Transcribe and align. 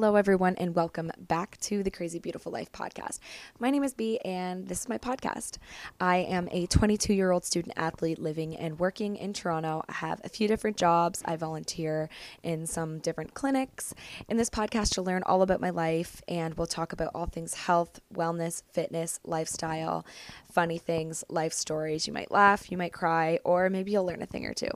Hello, 0.00 0.14
everyone, 0.14 0.54
and 0.58 0.76
welcome 0.76 1.10
back 1.18 1.58
to 1.58 1.82
the 1.82 1.90
Crazy 1.90 2.20
Beeutiful 2.20 2.52
Life 2.52 2.70
podcast. 2.70 3.18
My 3.58 3.68
name 3.68 3.82
is 3.82 3.94
Bee, 3.94 4.20
and 4.20 4.68
this 4.68 4.82
is 4.82 4.88
my 4.88 4.96
podcast. 4.96 5.58
I 5.98 6.18
am 6.18 6.48
a 6.52 6.68
22 6.68 7.12
year 7.12 7.32
old 7.32 7.44
student 7.44 7.74
athlete 7.76 8.20
living 8.20 8.56
and 8.56 8.78
working 8.78 9.16
in 9.16 9.32
Toronto. 9.32 9.82
I 9.88 9.94
have 9.94 10.20
a 10.22 10.28
few 10.28 10.46
different 10.46 10.76
jobs. 10.76 11.20
I 11.24 11.34
volunteer 11.34 12.08
in 12.44 12.64
some 12.64 13.00
different 13.00 13.34
clinics. 13.34 13.92
In 14.28 14.36
this 14.36 14.50
podcast, 14.50 14.96
you'll 14.96 15.04
learn 15.04 15.24
all 15.24 15.42
about 15.42 15.60
my 15.60 15.70
life, 15.70 16.22
and 16.28 16.54
we'll 16.54 16.68
talk 16.68 16.92
about 16.92 17.10
all 17.12 17.26
things 17.26 17.54
health, 17.54 17.98
wellness, 18.14 18.62
fitness, 18.70 19.18
lifestyle, 19.24 20.06
funny 20.52 20.78
things, 20.78 21.24
life 21.28 21.52
stories. 21.52 22.06
You 22.06 22.12
might 22.12 22.30
laugh, 22.30 22.70
you 22.70 22.78
might 22.78 22.92
cry, 22.92 23.40
or 23.42 23.68
maybe 23.68 23.90
you'll 23.90 24.06
learn 24.06 24.22
a 24.22 24.26
thing 24.26 24.46
or 24.46 24.54
two. 24.54 24.70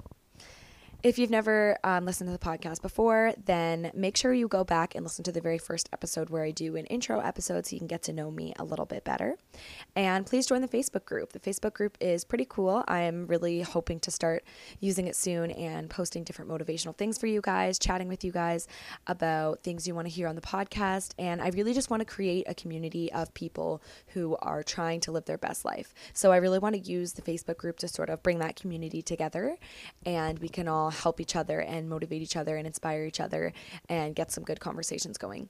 If 1.03 1.19
you've 1.19 1.31
never 1.31 1.77
um, 1.83 2.05
listened 2.05 2.29
to 2.29 2.33
the 2.33 2.39
podcast 2.39 2.81
before, 2.81 3.35
then 3.45 3.91
make 3.93 4.17
sure 4.17 4.33
you 4.33 4.47
go 4.47 4.63
back 4.63 4.95
and 4.95 5.03
listen 5.03 5.25
to 5.25 5.33
the 5.33 5.41
very 5.41 5.59
first 5.59 5.89
episode 5.93 6.31
where 6.31 6.45
I 6.45 6.53
do 6.53 6.77
an 6.77 6.87
intro 6.87 7.19
episode 7.19 7.67
so 7.67 7.75
you 7.75 7.81
can 7.81 7.89
get 7.89 8.05
to 8.05 8.13
know 8.13 8.31
me 8.31 8.53
a 8.57 8.63
little 8.63 8.87
bit 8.87 9.03
better. 9.03 9.37
And 9.97 10.25
please 10.25 10.47
join 10.47 10.61
the 10.61 10.69
Facebook 10.69 11.05
group. 11.05 11.33
The 11.33 11.41
Facebook 11.41 11.73
group 11.73 11.99
is 12.01 12.23
pretty 12.23 12.47
cool. 12.49 12.85
I 12.87 13.01
am 13.01 13.27
really 13.27 13.63
hoping 13.63 13.99
to 13.99 14.13
start 14.13 14.45
using 14.79 15.09
it 15.09 15.17
soon 15.17 15.51
and 15.51 15.91
posting 15.91 16.23
different 16.23 16.49
motivational 16.49 16.97
things 16.97 17.19
for 17.19 17.27
you 17.27 17.41
guys, 17.41 17.81
chatting 17.81 18.07
with 18.07 18.23
you 18.23 18.31
guys 18.31 18.69
about 19.09 19.65
things 19.65 19.89
you 19.89 19.97
want 19.97 20.07
to 20.07 20.15
hear 20.15 20.29
on 20.29 20.37
the 20.37 20.41
podcast. 20.41 21.15
And 21.19 21.43
I 21.43 21.49
really 21.49 21.75
just 21.75 21.91
want 21.91 22.03
to 22.03 22.05
create 22.05 22.45
a 22.47 22.55
community 22.55 23.11
of 23.13 23.35
people 23.35 23.83
who 24.15 24.37
are 24.41 24.63
trying 24.63 25.01
to 25.01 25.11
live 25.11 25.25
their 25.25 25.37
best 25.37 25.65
life. 25.65 25.95
So 26.13 26.31
I 26.31 26.37
really 26.37 26.61
want 26.61 26.77
to 26.77 26.81
use 26.81 27.15
the 27.15 27.23
Facebook 27.23 27.57
group 27.57 27.79
to 27.79 27.89
sort 27.89 28.09
of 28.09 28.23
bring 28.23 28.39
that 28.39 28.55
community 28.55 29.03
together 29.03 29.57
and 30.07 30.39
we 30.39 30.49
can 30.49 30.69
all 30.69 30.92
help 30.93 31.21
each 31.21 31.37
other 31.37 31.61
and 31.61 31.89
motivate 31.89 32.23
each 32.23 32.37
other 32.37 32.57
and 32.57 32.67
inspire 32.67 33.05
each 33.05 33.21
other 33.21 33.53
and 33.89 34.15
get 34.15 34.31
some 34.31 34.45
good 34.45 34.61
conversations 34.61 35.19
going 35.19 35.49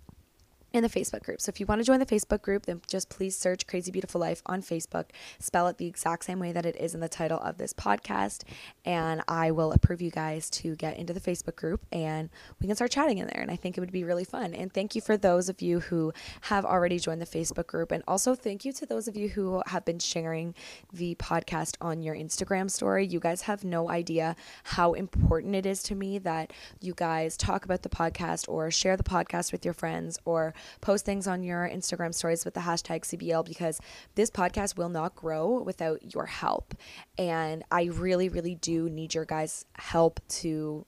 in 0.73 0.83
the 0.83 0.89
Facebook 0.89 1.23
group. 1.23 1.41
So 1.41 1.51
if 1.51 1.61
you 1.61 1.67
want 1.67 1.81
to 1.81 1.85
join 1.85 2.01
the 2.01 2.07
Facebook 2.07 2.43
group, 2.43 2.67
then 2.67 2.81
just 2.89 3.09
please 3.09 3.37
search 3.37 3.67
Crazy 3.67 3.93
Beeutiful 3.93 4.21
Life 4.21 4.43
on 4.47 4.63
Facebook. 4.63 5.07
Spell 5.39 5.69
it 5.69 5.79
the 5.79 5.87
exact 5.87 6.25
same 6.25 6.39
way 6.39 6.53
that 6.53 6.67
it 6.67 6.77
is 6.77 6.95
in 6.95 7.01
the 7.01 7.09
title 7.09 7.39
of 7.39 7.59
this 7.59 7.73
podcast. 7.73 8.45
And 8.85 9.23
I 9.29 9.51
will 9.51 9.73
approve 9.73 10.01
you 10.01 10.11
guys 10.11 10.49
to 10.51 10.75
get 10.77 10.97
into 10.97 11.13
the 11.13 11.21
Facebook 11.21 11.57
group 11.57 11.85
and 11.93 12.31
we 12.61 12.67
can 12.67 12.77
start 12.77 12.91
chatting 12.91 13.19
in 13.19 13.27
there. 13.27 13.43
And 13.43 13.51
I 13.51 13.57
think 13.57 13.77
it 13.77 13.81
would 13.81 13.93
be 13.93 14.05
really 14.05 14.25
fun. 14.25 14.55
And 14.55 14.73
thank 14.73 14.95
you 14.95 15.01
for 15.01 15.17
those 15.17 15.49
of 15.49 15.61
you 15.61 15.81
who 15.81 16.13
have 16.43 16.65
already 16.65 16.99
joined 16.99 17.21
the 17.21 17.27
Facebook 17.27 17.67
group. 17.67 17.93
And 17.93 18.03
also 18.09 18.35
thank 18.35 18.65
you 18.65 18.73
to 18.73 18.87
those 18.87 19.09
of 19.09 19.17
you 19.17 19.29
who 19.29 19.63
have 19.67 19.85
been 19.85 19.99
sharing 19.99 20.55
the 20.93 21.15
podcast 21.17 21.77
on 21.81 22.03
your 22.03 22.15
Instagram 22.15 22.71
story. 22.71 23.07
You 23.07 23.21
guys 23.21 23.43
have 23.43 23.65
no 23.65 23.91
idea 23.91 24.37
how 24.65 24.95
important 24.95 25.55
it 25.55 25.67
is 25.67 25.83
to 25.85 25.95
me 25.95 26.19
that 26.19 26.53
you 26.81 26.95
guys 26.95 27.37
talk 27.37 27.65
about 27.65 27.83
the 27.83 27.89
podcast 27.89 28.49
or 28.49 28.71
share 28.71 28.97
the 28.97 29.03
podcast 29.03 29.53
with 29.53 29.65
your 29.65 29.75
friends 29.75 30.19
or 30.25 30.55
post 30.81 31.05
things 31.05 31.27
on 31.27 31.43
your 31.43 31.69
Instagram 31.69 32.15
stories 32.15 32.45
with 32.45 32.55
the 32.55 32.61
hashtag 32.61 33.03
CBL 33.03 33.45
because 33.45 33.81
this 34.15 34.31
podcast 34.31 34.77
will 34.77 34.89
not 34.89 35.15
grow 35.15 35.63
without 35.63 36.15
your 36.15 36.27
help. 36.27 36.75
And 37.19 37.63
I 37.71 37.85
really, 37.85 38.29
really 38.29 38.55
do 38.55 38.89
need 38.89 39.15
your 39.15 39.25
guys' 39.25 39.65
help 39.75 40.21
to 40.29 40.87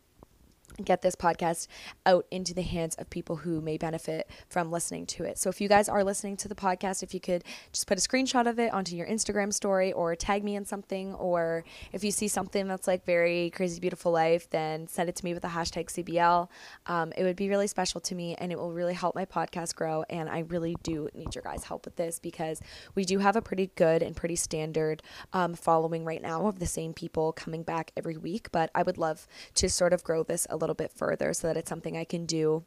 get 0.83 1.03
this 1.03 1.15
podcast 1.15 1.69
out 2.07 2.27
into 2.31 2.55
the 2.55 2.63
hands 2.63 2.95
of 2.97 3.11
people 3.11 3.37
who 3.37 3.61
may 3.61 3.77
benefit 3.77 4.29
from 4.49 4.71
listening 4.71 5.07
to 5.07 5.25
it. 5.25 5.39
So 5.39 5.51
if 5.51 5.61
you 5.61 5.69
guys 5.69 5.89
are 5.89 6.03
listening 6.03 6.37
to 6.39 6.49
the 6.49 6.55
podcast, 6.55 7.03
if 7.03 7.15
you 7.15 7.21
could 7.21 7.45
just 7.73 7.87
put 7.87 7.99
a 7.99 8.01
screenshot 8.01 8.49
of 8.49 8.59
it 8.59 8.73
onto 8.73 8.97
your 8.97 9.07
Instagram 9.07 9.53
story 9.53 9.93
or 9.93 10.17
tag 10.17 10.43
me 10.43 10.57
in 10.57 10.65
something, 10.65 11.15
or 11.15 11.65
if 11.93 12.03
you 12.03 12.11
see 12.11 12.29
something 12.29 12.67
that's 12.67 12.87
like 12.87 13.05
very 13.05 13.51
crazy 13.51 13.81
beautiful 13.81 14.13
life, 14.13 14.49
then 14.51 14.87
send 14.87 15.09
it 15.09 15.17
to 15.17 15.25
me 15.25 15.35
with 15.35 15.43
the 15.43 15.49
hashtag 15.49 15.87
CBL. 15.87 16.49
Um, 16.87 17.13
it 17.17 17.23
would 17.23 17.37
be 17.37 17.49
really 17.49 17.67
special 17.67 18.01
to 18.01 18.15
me 18.15 18.35
and 18.37 18.51
it 18.51 18.59
will 18.59 18.73
really 18.73 18.95
help 18.95 19.15
my 19.15 19.25
podcast 19.25 19.75
grow. 19.75 20.05
And 20.09 20.29
I 20.29 20.41
really 20.41 20.77
do 20.83 21.09
need 21.15 21.35
your 21.35 21.43
guys' 21.43 21.65
help 21.65 21.85
with 21.85 21.97
this 21.97 22.19
because 22.19 22.61
we 22.95 23.05
do 23.05 23.19
have 23.19 23.37
a 23.37 23.43
pretty 23.43 23.71
good 23.75 24.03
and 24.03 24.17
pretty 24.17 24.37
standard 24.37 25.03
um, 25.33 25.55
following 25.55 26.05
right 26.05 26.23
now 26.23 26.47
of 26.47 26.59
the 26.59 26.67
same 26.67 26.95
people 26.95 27.33
coming 27.33 27.63
back 27.63 27.93
every 27.97 28.17
week. 28.17 28.51
But 28.53 28.71
I 28.75 28.83
would 28.83 28.99
love 28.99 29.27
to 29.55 29.69
sort 29.69 29.93
of 29.93 30.03
grow 30.03 30.23
this 30.23 30.47
a 30.51 30.57
little 30.57 30.64
bit 30.73 30.91
further 30.91 31.35
so 31.35 31.49
that 31.49 31.59
it's 31.59 31.69
something 31.69 31.95
I 31.95 32.05
can 32.05 32.25
do 32.25 32.65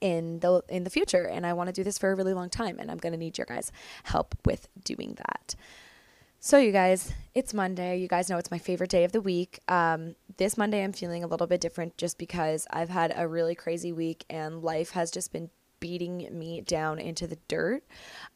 in 0.00 0.40
the 0.40 0.62
in 0.68 0.84
the 0.84 0.90
future 0.90 1.24
and 1.24 1.46
I 1.46 1.52
want 1.52 1.68
to 1.68 1.72
do 1.72 1.84
this 1.84 1.98
for 1.98 2.10
a 2.10 2.14
really 2.14 2.34
long 2.34 2.50
time 2.50 2.78
and 2.78 2.90
I'm 2.90 2.98
going 2.98 3.12
to 3.12 3.18
need 3.18 3.38
your 3.38 3.46
guys 3.46 3.70
help 4.02 4.34
with 4.44 4.68
doing 4.82 5.14
that. 5.16 5.54
So 6.40 6.56
you 6.56 6.70
guys, 6.70 7.12
it's 7.34 7.52
Monday. 7.52 7.98
You 7.98 8.06
guys 8.06 8.30
know 8.30 8.38
it's 8.38 8.50
my 8.50 8.58
favorite 8.58 8.90
day 8.90 9.02
of 9.02 9.10
the 9.10 9.20
week. 9.20 9.58
Um, 9.66 10.14
this 10.36 10.56
Monday 10.56 10.84
I'm 10.84 10.92
feeling 10.92 11.24
a 11.24 11.26
little 11.26 11.48
bit 11.48 11.60
different 11.60 11.96
just 11.96 12.16
because 12.16 12.66
I've 12.70 12.90
had 12.90 13.12
a 13.16 13.26
really 13.26 13.54
crazy 13.54 13.92
week 13.92 14.24
and 14.30 14.62
life 14.62 14.90
has 14.90 15.10
just 15.10 15.32
been 15.32 15.50
beating 15.80 16.28
me 16.32 16.60
down 16.60 16.98
into 16.98 17.26
the 17.26 17.38
dirt. 17.48 17.82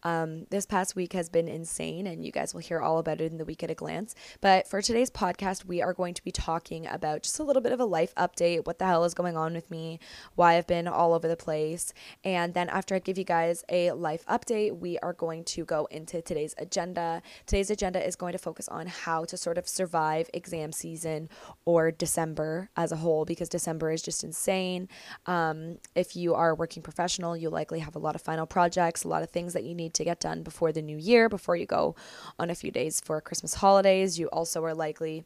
Um, 0.02 0.46
this 0.50 0.66
past 0.66 0.96
week 0.96 1.12
has 1.12 1.28
been 1.28 1.48
insane, 1.48 2.06
and 2.06 2.24
you 2.24 2.32
guys 2.32 2.54
will 2.54 2.60
hear 2.60 2.80
all 2.80 2.98
about 2.98 3.20
it 3.20 3.30
in 3.30 3.38
the 3.38 3.44
week 3.44 3.62
at 3.62 3.70
a 3.70 3.74
glance. 3.74 4.14
But 4.40 4.68
for 4.68 4.82
today's 4.82 5.10
podcast, 5.10 5.64
we 5.64 5.82
are 5.82 5.92
going 5.92 6.14
to 6.14 6.24
be 6.24 6.32
talking 6.32 6.86
about 6.86 7.22
just 7.22 7.38
a 7.38 7.42
little 7.42 7.62
bit 7.62 7.72
of 7.72 7.80
a 7.80 7.84
life 7.84 8.14
update 8.16 8.66
what 8.66 8.78
the 8.78 8.86
hell 8.86 9.04
is 9.04 9.14
going 9.14 9.36
on 9.36 9.54
with 9.54 9.70
me, 9.70 9.98
why 10.34 10.56
I've 10.56 10.66
been 10.66 10.88
all 10.88 11.14
over 11.14 11.28
the 11.28 11.36
place. 11.36 11.92
And 12.24 12.54
then 12.54 12.68
after 12.68 12.94
I 12.94 12.98
give 12.98 13.18
you 13.18 13.24
guys 13.24 13.64
a 13.68 13.92
life 13.92 14.24
update, 14.26 14.78
we 14.78 14.98
are 14.98 15.12
going 15.12 15.44
to 15.44 15.64
go 15.64 15.86
into 15.90 16.22
today's 16.22 16.54
agenda. 16.58 17.22
Today's 17.46 17.70
agenda 17.70 18.04
is 18.04 18.16
going 18.16 18.32
to 18.32 18.38
focus 18.38 18.68
on 18.68 18.86
how 18.86 19.24
to 19.24 19.36
sort 19.36 19.58
of 19.58 19.68
survive 19.68 20.28
exam 20.34 20.72
season 20.72 21.28
or 21.64 21.90
December 21.90 22.70
as 22.76 22.92
a 22.92 22.96
whole, 22.96 23.24
because 23.24 23.48
December 23.48 23.90
is 23.90 24.02
just 24.02 24.24
insane. 24.24 24.88
Um, 25.26 25.78
if 25.94 26.16
you 26.16 26.34
are 26.34 26.50
a 26.50 26.54
working 26.54 26.82
professional, 26.82 27.31
final. 27.32 27.42
You'll 27.42 27.52
likely 27.52 27.80
have 27.80 27.96
a 27.96 27.98
lot 27.98 28.14
of 28.14 28.22
final 28.22 28.46
projects, 28.46 29.04
a 29.04 29.08
lot 29.08 29.22
of 29.22 29.30
things 29.30 29.52
that 29.52 29.64
you 29.64 29.74
need 29.74 29.94
to 29.94 30.04
get 30.04 30.20
done 30.20 30.42
before 30.42 30.72
the 30.72 30.82
new 30.82 30.96
year, 30.96 31.28
before 31.28 31.56
you 31.56 31.66
go 31.66 31.94
on 32.38 32.50
a 32.50 32.54
few 32.54 32.70
days 32.70 33.00
for 33.00 33.20
Christmas 33.20 33.54
holidays. 33.54 34.18
You 34.18 34.28
also 34.28 34.64
are 34.64 34.74
likely 34.74 35.24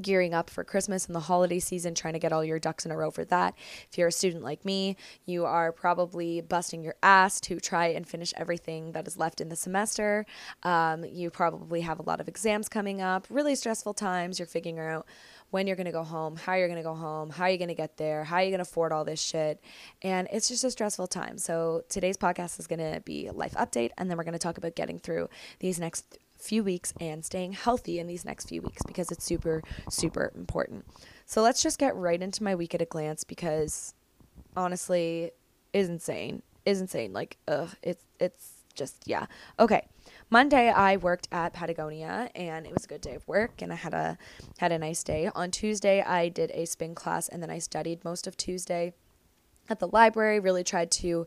gearing 0.00 0.34
up 0.34 0.50
for 0.50 0.64
Christmas 0.64 1.06
and 1.06 1.14
the 1.14 1.20
holiday 1.20 1.60
season, 1.60 1.94
trying 1.94 2.14
to 2.14 2.18
get 2.18 2.32
all 2.32 2.44
your 2.44 2.58
ducks 2.58 2.84
in 2.84 2.90
a 2.90 2.96
row 2.96 3.12
for 3.12 3.24
that. 3.26 3.54
If 3.88 3.96
you're 3.96 4.08
a 4.08 4.12
student 4.12 4.42
like 4.42 4.64
me, 4.64 4.96
you 5.24 5.44
are 5.44 5.70
probably 5.70 6.40
busting 6.40 6.82
your 6.82 6.96
ass 7.00 7.40
to 7.42 7.60
try 7.60 7.86
and 7.86 8.04
finish 8.04 8.32
everything 8.36 8.92
that 8.92 9.06
is 9.06 9.16
left 9.16 9.40
in 9.40 9.50
the 9.50 9.56
semester. 9.56 10.26
Um, 10.64 11.04
you 11.04 11.30
probably 11.30 11.82
have 11.82 12.00
a 12.00 12.02
lot 12.02 12.20
of 12.20 12.26
exams 12.26 12.68
coming 12.68 13.00
up, 13.00 13.28
really 13.30 13.54
stressful 13.54 13.94
times. 13.94 14.40
You're 14.40 14.48
figuring 14.48 14.80
out 14.80 15.06
when 15.54 15.68
you're 15.68 15.76
going 15.76 15.86
to 15.86 15.92
go 15.92 16.02
home, 16.02 16.34
how 16.34 16.54
you're 16.54 16.66
going 16.66 16.80
to 16.80 16.82
go 16.82 16.96
home, 16.96 17.30
how 17.30 17.46
you're 17.46 17.58
going 17.58 17.68
to 17.68 17.76
get 17.76 17.96
there, 17.96 18.24
how 18.24 18.40
you're 18.40 18.50
going 18.50 18.58
to 18.58 18.62
afford 18.62 18.90
all 18.90 19.04
this 19.04 19.22
shit. 19.22 19.62
And 20.02 20.26
it's 20.32 20.48
just 20.48 20.64
a 20.64 20.70
stressful 20.72 21.06
time. 21.06 21.38
So 21.38 21.84
today's 21.88 22.16
podcast 22.16 22.58
is 22.58 22.66
going 22.66 22.80
to 22.80 23.00
be 23.04 23.28
a 23.28 23.32
life 23.32 23.54
update, 23.54 23.92
and 23.96 24.10
then 24.10 24.18
we're 24.18 24.24
going 24.24 24.32
to 24.32 24.40
talk 24.40 24.58
about 24.58 24.74
getting 24.74 24.98
through 24.98 25.28
these 25.60 25.78
next 25.78 26.18
few 26.38 26.64
weeks 26.64 26.92
and 27.00 27.24
staying 27.24 27.52
healthy 27.52 28.00
in 28.00 28.08
these 28.08 28.24
next 28.24 28.48
few 28.48 28.62
weeks 28.62 28.82
because 28.84 29.12
it's 29.12 29.24
super, 29.24 29.62
super 29.88 30.32
important. 30.34 30.84
So 31.24 31.40
let's 31.40 31.62
just 31.62 31.78
get 31.78 31.94
right 31.94 32.20
into 32.20 32.42
my 32.42 32.56
week 32.56 32.74
at 32.74 32.82
a 32.82 32.86
glance 32.86 33.22
because 33.22 33.94
honestly, 34.56 35.30
is 35.72 35.88
insane. 35.88 36.42
Is 36.66 36.80
insane. 36.80 37.12
Like, 37.12 37.36
ugh, 37.46 37.70
it's 37.80 38.04
it's 38.18 38.53
just 38.74 39.02
yeah. 39.06 39.26
Okay. 39.58 39.86
Monday 40.30 40.70
I 40.70 40.96
worked 40.96 41.28
at 41.30 41.52
Patagonia 41.52 42.30
and 42.34 42.66
it 42.66 42.72
was 42.72 42.84
a 42.84 42.88
good 42.88 43.00
day 43.00 43.14
of 43.14 43.26
work 43.28 43.62
and 43.62 43.72
I 43.72 43.76
had 43.76 43.94
a 43.94 44.18
had 44.58 44.72
a 44.72 44.78
nice 44.78 45.02
day. 45.02 45.30
On 45.34 45.50
Tuesday 45.50 46.02
I 46.02 46.28
did 46.28 46.50
a 46.52 46.64
spin 46.66 46.94
class 46.94 47.28
and 47.28 47.42
then 47.42 47.50
I 47.50 47.58
studied 47.58 48.04
most 48.04 48.26
of 48.26 48.36
Tuesday 48.36 48.94
at 49.68 49.80
the 49.80 49.88
library, 49.88 50.40
really 50.40 50.64
tried 50.64 50.90
to 50.90 51.26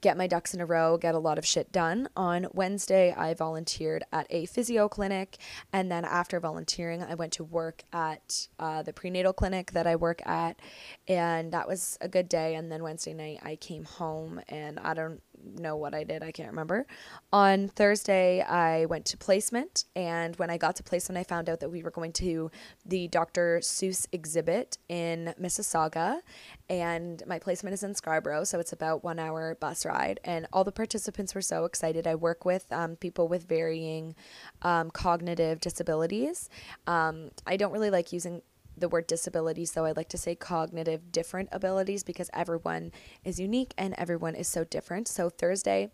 get 0.00 0.16
my 0.16 0.26
ducks 0.26 0.54
in 0.54 0.60
a 0.60 0.66
row, 0.66 0.96
get 0.96 1.14
a 1.14 1.18
lot 1.18 1.38
of 1.38 1.46
shit 1.46 1.72
done. 1.72 2.08
On 2.16 2.46
Wednesday, 2.52 3.12
I 3.12 3.34
volunteered 3.34 4.04
at 4.12 4.26
a 4.30 4.46
physio 4.46 4.88
clinic. 4.88 5.38
And 5.72 5.90
then 5.90 6.04
after 6.04 6.38
volunteering, 6.38 7.02
I 7.02 7.14
went 7.14 7.32
to 7.34 7.44
work 7.44 7.82
at 7.92 8.48
uh, 8.58 8.82
the 8.82 8.92
prenatal 8.92 9.32
clinic 9.32 9.72
that 9.72 9.86
I 9.86 9.96
work 9.96 10.24
at. 10.26 10.60
And 11.06 11.52
that 11.52 11.66
was 11.66 11.98
a 12.00 12.08
good 12.08 12.28
day. 12.28 12.54
And 12.54 12.70
then 12.70 12.82
Wednesday 12.82 13.14
night, 13.14 13.40
I 13.42 13.56
came 13.56 13.84
home 13.84 14.40
and 14.48 14.78
I 14.78 14.94
don't 14.94 15.20
know 15.44 15.76
what 15.76 15.94
I 15.94 16.04
did. 16.04 16.22
I 16.22 16.32
can't 16.32 16.50
remember. 16.50 16.86
On 17.32 17.68
Thursday, 17.68 18.42
I 18.42 18.86
went 18.86 19.04
to 19.06 19.16
placement, 19.16 19.84
and 19.96 20.36
when 20.36 20.50
I 20.50 20.56
got 20.56 20.76
to 20.76 20.82
placement, 20.82 21.18
I 21.18 21.24
found 21.24 21.48
out 21.48 21.60
that 21.60 21.70
we 21.70 21.82
were 21.82 21.90
going 21.90 22.12
to 22.14 22.50
the 22.84 23.08
Dr. 23.08 23.60
Seuss 23.62 24.06
exhibit 24.12 24.78
in 24.88 25.34
Mississauga, 25.40 26.20
and 26.68 27.22
my 27.26 27.38
placement 27.38 27.74
is 27.74 27.82
in 27.82 27.94
Scarborough, 27.94 28.44
so 28.44 28.58
it's 28.58 28.72
about 28.72 29.04
one 29.04 29.18
hour 29.18 29.56
bus 29.60 29.84
ride. 29.86 30.20
And 30.24 30.46
all 30.52 30.64
the 30.64 30.72
participants 30.72 31.34
were 31.34 31.42
so 31.42 31.64
excited. 31.64 32.06
I 32.06 32.14
work 32.14 32.44
with 32.44 32.70
um, 32.72 32.96
people 32.96 33.28
with 33.28 33.48
varying 33.48 34.14
um, 34.62 34.90
cognitive 34.90 35.60
disabilities. 35.60 36.48
Um, 36.86 37.30
I 37.46 37.56
don't 37.56 37.72
really 37.72 37.90
like 37.90 38.12
using 38.12 38.42
the 38.78 38.88
word 38.88 39.06
disability, 39.06 39.64
so 39.64 39.84
I 39.84 39.92
like 39.92 40.08
to 40.10 40.18
say 40.18 40.34
cognitive 40.34 41.12
different 41.12 41.48
abilities 41.52 42.02
because 42.02 42.30
everyone 42.32 42.92
is 43.24 43.38
unique 43.38 43.74
and 43.76 43.94
everyone 43.98 44.34
is 44.34 44.48
so 44.48 44.64
different. 44.64 45.08
So 45.08 45.28
Thursday, 45.28 45.90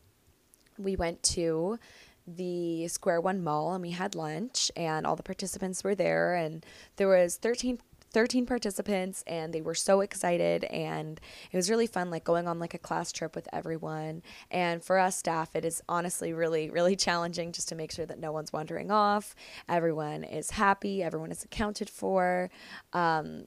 we 0.79 0.97
went 0.97 1.23
to 1.23 1.79
the 2.27 2.89
Square 2.89 3.21
One 3.21 3.43
Mall 3.43 3.75
and 3.75 3.83
we 3.83 3.91
had 3.91 4.15
lunch, 4.15 4.71
and 4.77 5.07
all 5.07 5.17
the 5.17 5.23
participants 5.23 5.85
were 5.85 5.95
there, 5.95 6.35
and 6.35 6.65
there 6.97 7.09
was 7.09 7.37
13 7.37 7.81
13 8.15 8.47
participants 8.47 9.25
and 9.27 9.53
they 9.53 9.61
were 9.61 9.75
so 9.75 10.01
excited 10.01 10.65
and 10.65 11.21
it 11.51 11.57
was 11.57 11.69
really 11.69 11.87
fun 11.87 12.11
like 12.11 12.23
going 12.23 12.47
on 12.47 12.61
like 12.61 12.73
a 12.73 12.79
class 12.79 13.11
trip 13.11 13.35
with 13.35 13.49
everyone 13.53 14.23
and 14.51 14.83
for 14.85 14.99
us 14.99 15.17
staff 15.17 15.55
it 15.57 15.65
is 15.65 15.83
honestly 15.89 16.33
really 16.33 16.71
really 16.71 16.95
challenging 17.07 17.51
just 17.53 17.69
to 17.69 17.75
make 17.75 17.91
sure 17.91 18.07
that 18.07 18.21
no 18.21 18.31
one's 18.33 18.53
wandering 18.53 18.91
off 18.91 19.35
everyone 19.69 20.23
is 20.23 20.51
happy 20.51 21.03
everyone 21.03 21.33
is 21.33 21.45
accounted 21.45 21.91
for 21.91 22.49
um, 22.93 23.45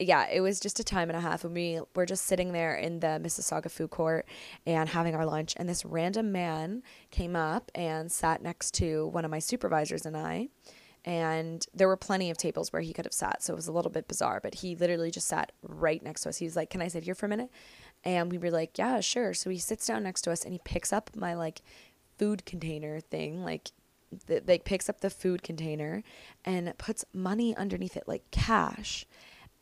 yeah, 0.00 0.28
it 0.30 0.40
was 0.40 0.60
just 0.60 0.78
a 0.78 0.84
time 0.84 1.10
and 1.10 1.16
a 1.16 1.20
half, 1.20 1.44
and 1.44 1.52
we 1.52 1.80
were 1.96 2.06
just 2.06 2.24
sitting 2.24 2.52
there 2.52 2.76
in 2.76 3.00
the 3.00 3.20
Mississauga 3.20 3.68
food 3.68 3.90
court 3.90 4.28
and 4.64 4.88
having 4.88 5.16
our 5.16 5.26
lunch. 5.26 5.54
And 5.56 5.68
this 5.68 5.84
random 5.84 6.30
man 6.30 6.84
came 7.10 7.34
up 7.34 7.72
and 7.74 8.10
sat 8.10 8.40
next 8.40 8.74
to 8.74 9.08
one 9.08 9.24
of 9.24 9.30
my 9.32 9.40
supervisors 9.40 10.06
and 10.06 10.16
I. 10.16 10.50
And 11.08 11.66
there 11.72 11.88
were 11.88 11.96
plenty 11.96 12.30
of 12.30 12.36
tables 12.36 12.72
where 12.72 12.82
he 12.82 12.92
could 12.92 13.06
have 13.06 13.14
sat, 13.14 13.42
so 13.42 13.54
it 13.54 13.56
was 13.56 13.66
a 13.66 13.72
little 13.72 13.90
bit 13.90 14.08
bizarre. 14.08 14.40
But 14.42 14.56
he 14.56 14.76
literally 14.76 15.10
just 15.10 15.26
sat 15.26 15.52
right 15.62 16.02
next 16.02 16.22
to 16.22 16.28
us. 16.28 16.36
He 16.36 16.44
was 16.44 16.54
like, 16.54 16.70
"Can 16.70 16.82
I 16.82 16.88
sit 16.88 17.04
here 17.04 17.14
for 17.14 17.26
a 17.26 17.30
minute?" 17.30 17.50
And 18.04 18.30
we 18.30 18.36
were 18.36 18.50
like, 18.50 18.76
"Yeah, 18.76 19.00
sure." 19.00 19.32
So 19.32 19.48
he 19.48 19.58
sits 19.58 19.86
down 19.86 20.02
next 20.02 20.22
to 20.22 20.32
us 20.32 20.44
and 20.44 20.52
he 20.52 20.60
picks 20.64 20.92
up 20.92 21.16
my 21.16 21.34
like 21.34 21.62
food 22.18 22.44
container 22.44 23.00
thing, 23.00 23.42
like 23.42 23.70
the, 24.26 24.42
like 24.46 24.64
picks 24.64 24.88
up 24.88 25.00
the 25.00 25.10
food 25.10 25.42
container 25.42 26.02
and 26.44 26.76
puts 26.76 27.04
money 27.14 27.56
underneath 27.56 27.96
it, 27.96 28.06
like 28.06 28.30
cash 28.30 29.06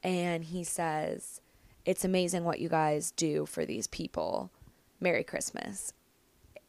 and 0.07 0.45
he 0.45 0.63
says, 0.63 1.41
It's 1.85 2.05
amazing 2.05 2.45
what 2.45 2.61
you 2.61 2.69
guys 2.69 3.11
do 3.11 3.45
for 3.45 3.67
these 3.67 3.89
people. 3.89 4.53
Merry 5.01 5.25
Christmas. 5.25 5.93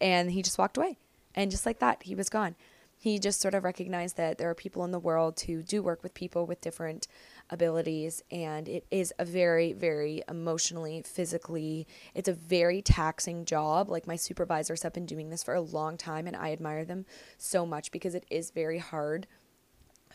And 0.02 0.32
he 0.32 0.42
just 0.42 0.58
walked 0.58 0.76
away. 0.76 0.98
And 1.36 1.52
just 1.52 1.66
like 1.66 1.78
that, 1.80 2.02
he 2.04 2.16
was 2.16 2.30
gone. 2.30 2.56
He 3.00 3.20
just 3.20 3.40
sort 3.40 3.54
of 3.54 3.64
recognized 3.64 4.18
that 4.18 4.38
there 4.38 4.50
are 4.50 4.56
people 4.56 4.84
in 4.84 4.92
the 4.92 5.00
world 5.00 5.40
who 5.42 5.62
do 5.62 5.84
work 5.84 6.02
with 6.02 6.14
people 6.14 6.46
with 6.46 6.62
different 6.62 7.08
abilities. 7.50 8.24
And 8.32 8.68
it 8.68 8.86
is 8.90 9.14
a 9.20 9.26
very, 9.26 9.74
very 9.74 10.24
emotionally, 10.28 11.04
physically, 11.06 11.88
it's 12.16 12.28
a 12.28 12.34
very 12.34 12.82
taxing 12.82 13.46
job. 13.46 13.90
Like 13.90 14.08
my 14.08 14.16
supervisors 14.16 14.84
have 14.84 14.94
been 14.94 15.06
doing 15.06 15.30
this 15.30 15.44
for 15.44 15.54
a 15.54 15.62
long 15.62 15.98
time, 15.98 16.28
and 16.28 16.36
I 16.36 16.52
admire 16.52 16.86
them 16.86 17.06
so 17.38 17.66
much 17.66 17.92
because 17.92 18.16
it 18.16 18.26
is 18.30 18.52
very 18.52 18.80
hard 18.80 19.28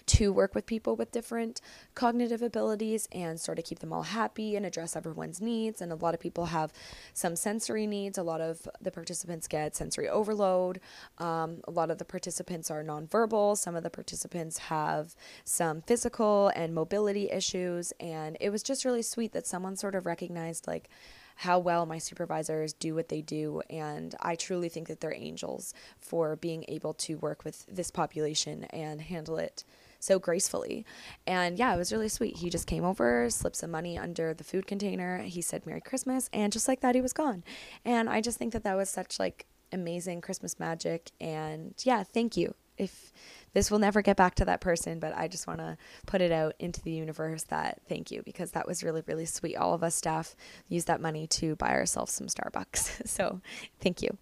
to 0.06 0.32
work 0.32 0.54
with 0.54 0.66
people 0.66 0.96
with 0.96 1.12
different 1.12 1.60
cognitive 1.94 2.42
abilities 2.42 3.08
and 3.12 3.40
sort 3.40 3.58
of 3.58 3.64
keep 3.64 3.78
them 3.80 3.92
all 3.92 4.02
happy 4.02 4.56
and 4.56 4.66
address 4.66 4.96
everyone's 4.96 5.40
needs. 5.40 5.80
And 5.80 5.92
a 5.92 5.96
lot 5.96 6.14
of 6.14 6.20
people 6.20 6.46
have 6.46 6.72
some 7.12 7.36
sensory 7.36 7.86
needs. 7.86 8.18
A 8.18 8.22
lot 8.22 8.40
of 8.40 8.68
the 8.80 8.90
participants 8.90 9.48
get 9.48 9.76
sensory 9.76 10.08
overload. 10.08 10.80
Um, 11.18 11.62
a 11.68 11.70
lot 11.70 11.90
of 11.90 11.98
the 11.98 12.04
participants 12.04 12.70
are 12.70 12.82
nonverbal. 12.82 13.56
Some 13.56 13.76
of 13.76 13.82
the 13.82 13.90
participants 13.90 14.58
have 14.58 15.14
some 15.44 15.82
physical 15.82 16.50
and 16.54 16.74
mobility 16.74 17.30
issues. 17.30 17.92
And 18.00 18.36
it 18.40 18.50
was 18.50 18.62
just 18.62 18.84
really 18.84 19.02
sweet 19.02 19.32
that 19.32 19.46
someone 19.46 19.76
sort 19.76 19.94
of 19.94 20.06
recognized, 20.06 20.66
like, 20.66 20.88
how 21.36 21.58
well 21.58 21.86
my 21.86 21.98
supervisors 21.98 22.72
do 22.72 22.94
what 22.94 23.08
they 23.08 23.22
do. 23.22 23.62
And 23.70 24.14
I 24.20 24.34
truly 24.34 24.68
think 24.68 24.88
that 24.88 25.00
they're 25.00 25.14
angels 25.14 25.74
for 25.98 26.36
being 26.36 26.64
able 26.68 26.94
to 26.94 27.14
work 27.16 27.44
with 27.44 27.66
this 27.66 27.90
population 27.90 28.64
and 28.64 29.00
handle 29.00 29.38
it 29.38 29.64
so 30.02 30.18
gracefully. 30.18 30.84
And 31.28 31.58
yeah, 31.58 31.72
it 31.72 31.78
was 31.78 31.92
really 31.92 32.08
sweet. 32.08 32.38
He 32.38 32.50
just 32.50 32.66
came 32.66 32.84
over, 32.84 33.30
slipped 33.30 33.56
some 33.56 33.70
money 33.70 33.96
under 33.96 34.34
the 34.34 34.42
food 34.42 34.66
container. 34.66 35.18
He 35.18 35.40
said 35.40 35.64
Merry 35.64 35.80
Christmas, 35.80 36.28
and 36.32 36.52
just 36.52 36.66
like 36.66 36.80
that, 36.80 36.96
he 36.96 37.00
was 37.00 37.12
gone. 37.12 37.44
And 37.84 38.10
I 38.10 38.20
just 38.20 38.36
think 38.36 38.52
that 38.52 38.64
that 38.64 38.76
was 38.76 38.90
such 38.90 39.20
like 39.20 39.46
amazing 39.72 40.20
Christmas 40.20 40.58
magic. 40.58 41.12
And 41.20 41.74
yeah, 41.84 42.02
thank 42.02 42.36
you. 42.36 42.54
If 42.76 43.12
this 43.52 43.70
will 43.70 43.78
never 43.78 44.02
get 44.02 44.16
back 44.16 44.34
to 44.36 44.44
that 44.46 44.60
person, 44.60 44.98
but 44.98 45.16
I 45.16 45.28
just 45.28 45.46
want 45.46 45.60
to 45.60 45.76
put 46.06 46.20
it 46.20 46.32
out 46.32 46.54
into 46.58 46.82
the 46.82 46.90
universe 46.90 47.44
that 47.44 47.80
thank 47.88 48.10
you 48.10 48.22
because 48.24 48.52
that 48.52 48.66
was 48.66 48.82
really, 48.82 49.02
really 49.06 49.26
sweet. 49.26 49.56
All 49.56 49.72
of 49.72 49.84
us 49.84 49.94
staff 49.94 50.34
used 50.68 50.88
that 50.88 51.00
money 51.00 51.28
to 51.28 51.54
buy 51.56 51.70
ourselves 51.70 52.12
some 52.12 52.26
Starbucks. 52.26 53.06
so 53.08 53.40
thank 53.80 54.02
you. 54.02 54.16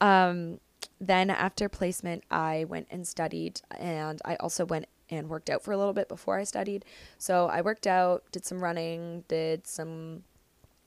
Um, 0.00 0.58
then 1.00 1.30
after 1.30 1.68
placement, 1.68 2.24
I 2.30 2.64
went 2.68 2.88
and 2.90 3.06
studied, 3.06 3.60
and 3.78 4.20
I 4.24 4.36
also 4.36 4.64
went 4.64 4.86
and 5.12 5.28
worked 5.28 5.50
out 5.50 5.62
for 5.62 5.72
a 5.72 5.76
little 5.76 5.92
bit 5.92 6.08
before 6.08 6.38
I 6.38 6.44
studied. 6.44 6.84
So 7.18 7.46
I 7.46 7.60
worked 7.60 7.86
out, 7.86 8.24
did 8.32 8.44
some 8.44 8.62
running, 8.62 9.24
did 9.28 9.66
some 9.66 10.24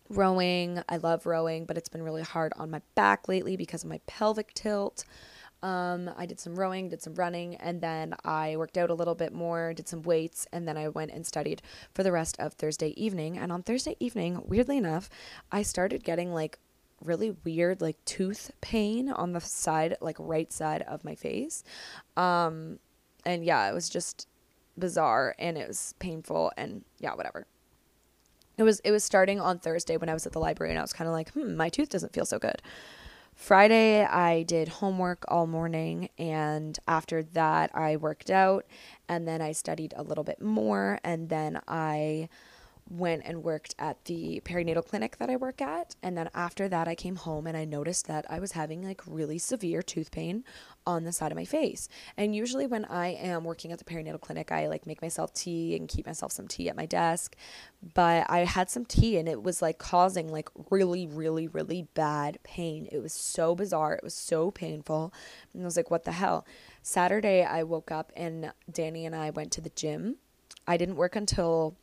rowing. 0.10 0.82
I 0.88 0.98
love 0.98 1.26
rowing, 1.26 1.66
but 1.66 1.78
it's 1.78 1.90
been 1.90 2.04
really 2.04 2.22
hard 2.22 2.54
on 2.58 2.70
my 2.72 2.82
back 2.96 3.28
lately 3.28 3.56
because 3.56 3.84
of 3.84 3.90
my 3.90 4.00
pelvic 4.08 4.54
tilt. 4.54 5.06
Um, 5.64 6.12
I 6.16 6.28
did 6.28 6.40
some 6.40 6.56
rowing, 6.60 6.90
did 6.90 7.02
some 7.02 7.16
running, 7.16 7.56
and 7.56 7.82
then 7.82 8.14
I 8.24 8.56
worked 8.56 8.78
out 8.78 8.92
a 8.92 8.94
little 8.94 9.16
bit 9.16 9.34
more, 9.34 9.74
did 9.74 9.88
some 9.88 10.04
weights, 10.04 10.46
and 10.52 10.68
then 10.68 10.78
I 10.78 10.90
went 10.90 11.12
and 11.12 11.26
studied 11.26 11.62
for 11.94 12.04
the 12.04 12.12
rest 12.12 12.40
of 12.40 12.54
Thursday 12.54 12.90
evening. 12.90 13.38
And 13.38 13.52
on 13.52 13.64
Thursday 13.64 13.96
evening, 14.00 14.44
weirdly 14.46 14.78
enough, 14.78 15.10
I 15.52 15.64
started 15.64 16.04
getting 16.04 16.34
like 16.34 16.60
really 17.04 17.36
weird 17.44 17.82
like 17.82 18.04
tooth 18.06 18.52
pain 18.62 19.10
on 19.10 19.34
the 19.34 19.42
side 19.42 19.98
like 20.00 20.16
right 20.18 20.52
side 20.52 20.82
of 20.84 21.04
my 21.04 21.14
face 21.14 21.62
um 22.16 22.80
and 23.26 23.44
yeah, 23.44 23.70
it 23.70 23.74
was 23.74 23.90
just 23.90 24.28
bizarre 24.78 25.36
and 25.40 25.58
it 25.58 25.68
was 25.68 25.96
painful 26.00 26.52
and 26.58 26.84
yeah, 27.00 27.14
whatever. 27.14 27.48
It 28.58 28.64
was 28.64 28.80
it 28.82 28.92
was 28.92 29.04
starting 29.04 29.40
on 29.42 29.60
Thursday 29.60 29.98
when 29.98 30.10
I 30.10 30.14
was 30.14 30.26
at 30.26 30.32
the 30.32 30.40
library 30.40 30.72
and 30.72 30.80
I 30.80 30.82
was 30.82 30.94
kind 30.94 31.08
of 31.08 31.14
like, 31.14 31.32
"Hmm, 31.32 31.56
my 31.56 31.70
tooth 31.70 31.90
doesn't 31.90 32.14
feel 32.14 32.26
so 32.26 32.40
good." 32.40 32.62
Friday, 33.36 34.06
I 34.06 34.44
did 34.44 34.70
homework 34.70 35.26
all 35.28 35.46
morning, 35.46 36.08
and 36.18 36.80
after 36.88 37.22
that, 37.22 37.70
I 37.76 37.98
worked 37.98 38.30
out, 38.32 38.66
and 39.10 39.28
then 39.28 39.42
I 39.42 39.52
studied 39.52 39.94
a 39.98 40.04
little 40.04 40.24
bit 40.24 40.42
more, 40.42 41.00
and 41.04 41.28
then 41.28 41.60
I 41.68 42.30
went 42.88 43.24
and 43.26 43.44
worked 43.44 43.74
at 43.80 44.06
the 44.06 44.42
perinatal 44.46 44.86
clinic 44.86 45.18
that 45.18 45.30
I 45.30 45.36
work 45.36 45.62
at. 45.62 45.96
And 46.04 46.16
then 46.16 46.30
after 46.36 46.70
that, 46.70 46.88
I 46.88 46.94
came 46.94 47.16
home 47.16 47.48
and 47.48 47.58
I 47.58 47.66
noticed 47.66 48.08
that 48.08 48.26
I 48.30 48.40
was 48.40 48.52
having 48.52 48.84
like 48.84 49.02
really 49.08 49.40
severe 49.40 49.82
tooth 49.82 50.12
pain 50.12 50.44
on 50.86 51.04
the 51.04 51.12
side 51.12 51.32
of 51.32 51.36
my 51.36 51.46
face. 51.46 51.90
And 52.16 52.36
usually, 52.36 52.68
when 52.68 52.86
I 52.86 53.08
am 53.08 53.44
working 53.44 53.72
at 53.72 53.80
the 53.80 53.86
perinatal 53.86 54.22
clinic, 54.22 54.52
I 54.52 54.68
like 54.68 54.86
make 54.86 55.02
myself 55.02 55.34
tea 55.34 55.76
and 55.76 55.88
keep 55.88 56.06
myself 56.06 56.32
some 56.32 56.48
tea 56.48 56.70
at 56.70 56.76
my 56.76 56.86
desk. 56.86 57.36
But 57.94 58.30
I 58.30 58.40
had 58.40 58.70
some 58.70 58.86
tea 58.86 59.18
and 59.18 59.28
it 59.28 59.42
was 59.42 59.62
like 59.62 59.80
causing 59.80 60.32
like 60.32 60.50
really, 60.70 61.08
really, 61.08 61.48
really 61.48 61.88
bad 61.96 62.38
pain. 62.44 62.88
It 62.92 63.00
was 63.00 63.14
so 63.14 63.56
bizarre. 63.56 63.94
It 63.94 64.04
was 64.04 64.14
so 64.14 64.52
painful. 64.52 65.12
And 65.54 65.64
I 65.64 65.66
was 65.66 65.78
like, 65.78 65.90
what 65.90 66.04
the 66.04 66.12
hell? 66.12 66.46
Saturday, 66.84 67.44
I 67.44 67.64
woke 67.64 67.92
up 67.92 68.12
and 68.16 68.52
Danny 68.72 69.08
and 69.08 69.16
I 69.16 69.32
went 69.32 69.52
to 69.54 69.62
the 69.62 69.70
gym. 69.70 70.18
I 70.68 70.78
didn't 70.78 70.96
work 70.96 71.16
until 71.16 71.76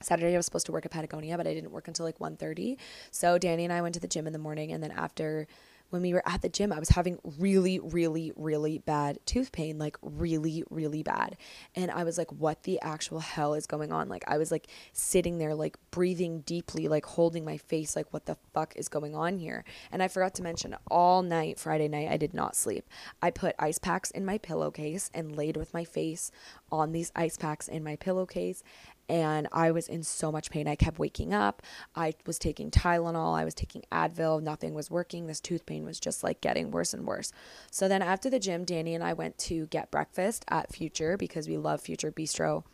Saturday 0.00 0.34
I 0.34 0.36
was 0.36 0.46
supposed 0.46 0.66
to 0.66 0.72
work 0.72 0.84
at 0.84 0.92
Patagonia, 0.92 1.36
but 1.36 1.46
I 1.46 1.54
didn't 1.54 1.72
work 1.72 1.88
until 1.88 2.04
like 2.04 2.18
1:30. 2.18 2.76
So 3.10 3.38
Danny 3.38 3.64
and 3.64 3.72
I 3.72 3.82
went 3.82 3.94
to 3.94 4.00
the 4.00 4.08
gym 4.08 4.26
in 4.26 4.32
the 4.32 4.38
morning 4.38 4.72
and 4.72 4.82
then 4.82 4.90
after 4.90 5.46
when 5.90 6.02
we 6.02 6.12
were 6.12 6.22
at 6.26 6.42
the 6.42 6.48
gym, 6.48 6.72
I 6.72 6.78
was 6.78 6.90
having 6.90 7.18
really, 7.38 7.78
really, 7.78 8.32
really 8.36 8.78
bad 8.78 9.18
tooth 9.24 9.52
pain, 9.52 9.78
like 9.78 9.96
really, 10.02 10.64
really 10.70 11.02
bad. 11.02 11.36
And 11.74 11.90
I 11.90 12.04
was 12.04 12.18
like, 12.18 12.32
what 12.32 12.64
the 12.64 12.80
actual 12.80 13.20
hell 13.20 13.54
is 13.54 13.66
going 13.66 13.92
on? 13.92 14.08
Like, 14.08 14.24
I 14.26 14.38
was 14.38 14.50
like 14.50 14.66
sitting 14.92 15.38
there, 15.38 15.54
like 15.54 15.76
breathing 15.90 16.40
deeply, 16.40 16.88
like 16.88 17.06
holding 17.06 17.44
my 17.44 17.56
face, 17.56 17.94
like, 17.94 18.12
what 18.12 18.26
the 18.26 18.36
fuck 18.52 18.74
is 18.76 18.88
going 18.88 19.14
on 19.14 19.38
here? 19.38 19.64
And 19.92 20.02
I 20.02 20.08
forgot 20.08 20.34
to 20.34 20.42
mention, 20.42 20.74
all 20.90 21.22
night, 21.22 21.58
Friday 21.58 21.88
night, 21.88 22.08
I 22.10 22.16
did 22.16 22.34
not 22.34 22.56
sleep. 22.56 22.88
I 23.22 23.30
put 23.30 23.54
ice 23.58 23.78
packs 23.78 24.10
in 24.10 24.24
my 24.24 24.38
pillowcase 24.38 25.10
and 25.14 25.36
laid 25.36 25.56
with 25.56 25.72
my 25.72 25.84
face 25.84 26.32
on 26.72 26.92
these 26.92 27.12
ice 27.14 27.36
packs 27.36 27.68
in 27.68 27.84
my 27.84 27.94
pillowcase 27.96 28.64
and 29.08 29.48
I 29.52 29.70
was 29.70 29.88
in 29.88 30.02
so 30.02 30.32
much 30.32 30.50
pain. 30.50 30.66
I 30.66 30.74
kept 30.74 30.98
waking 30.98 31.32
up. 31.32 31.62
I 31.94 32.14
was 32.26 32.38
taking 32.38 32.70
Tylenol, 32.70 33.36
I 33.36 33.44
was 33.44 33.54
taking 33.54 33.82
Advil, 33.92 34.42
nothing 34.42 34.74
was 34.74 34.90
working. 34.90 35.26
This 35.26 35.40
tooth 35.40 35.66
pain 35.66 35.84
was 35.84 36.00
just 36.00 36.22
like 36.22 36.40
getting 36.40 36.70
worse 36.70 36.94
and 36.94 37.06
worse. 37.06 37.32
So 37.70 37.88
then 37.88 38.02
after 38.02 38.28
the 38.30 38.38
gym, 38.38 38.64
Danny 38.64 38.94
and 38.94 39.04
I 39.04 39.12
went 39.12 39.38
to 39.38 39.66
get 39.66 39.90
breakfast 39.90 40.44
at 40.48 40.72
Future 40.72 41.16
because 41.16 41.48
we 41.48 41.56
love 41.56 41.80
Future 41.80 42.10
Bistro 42.10 42.64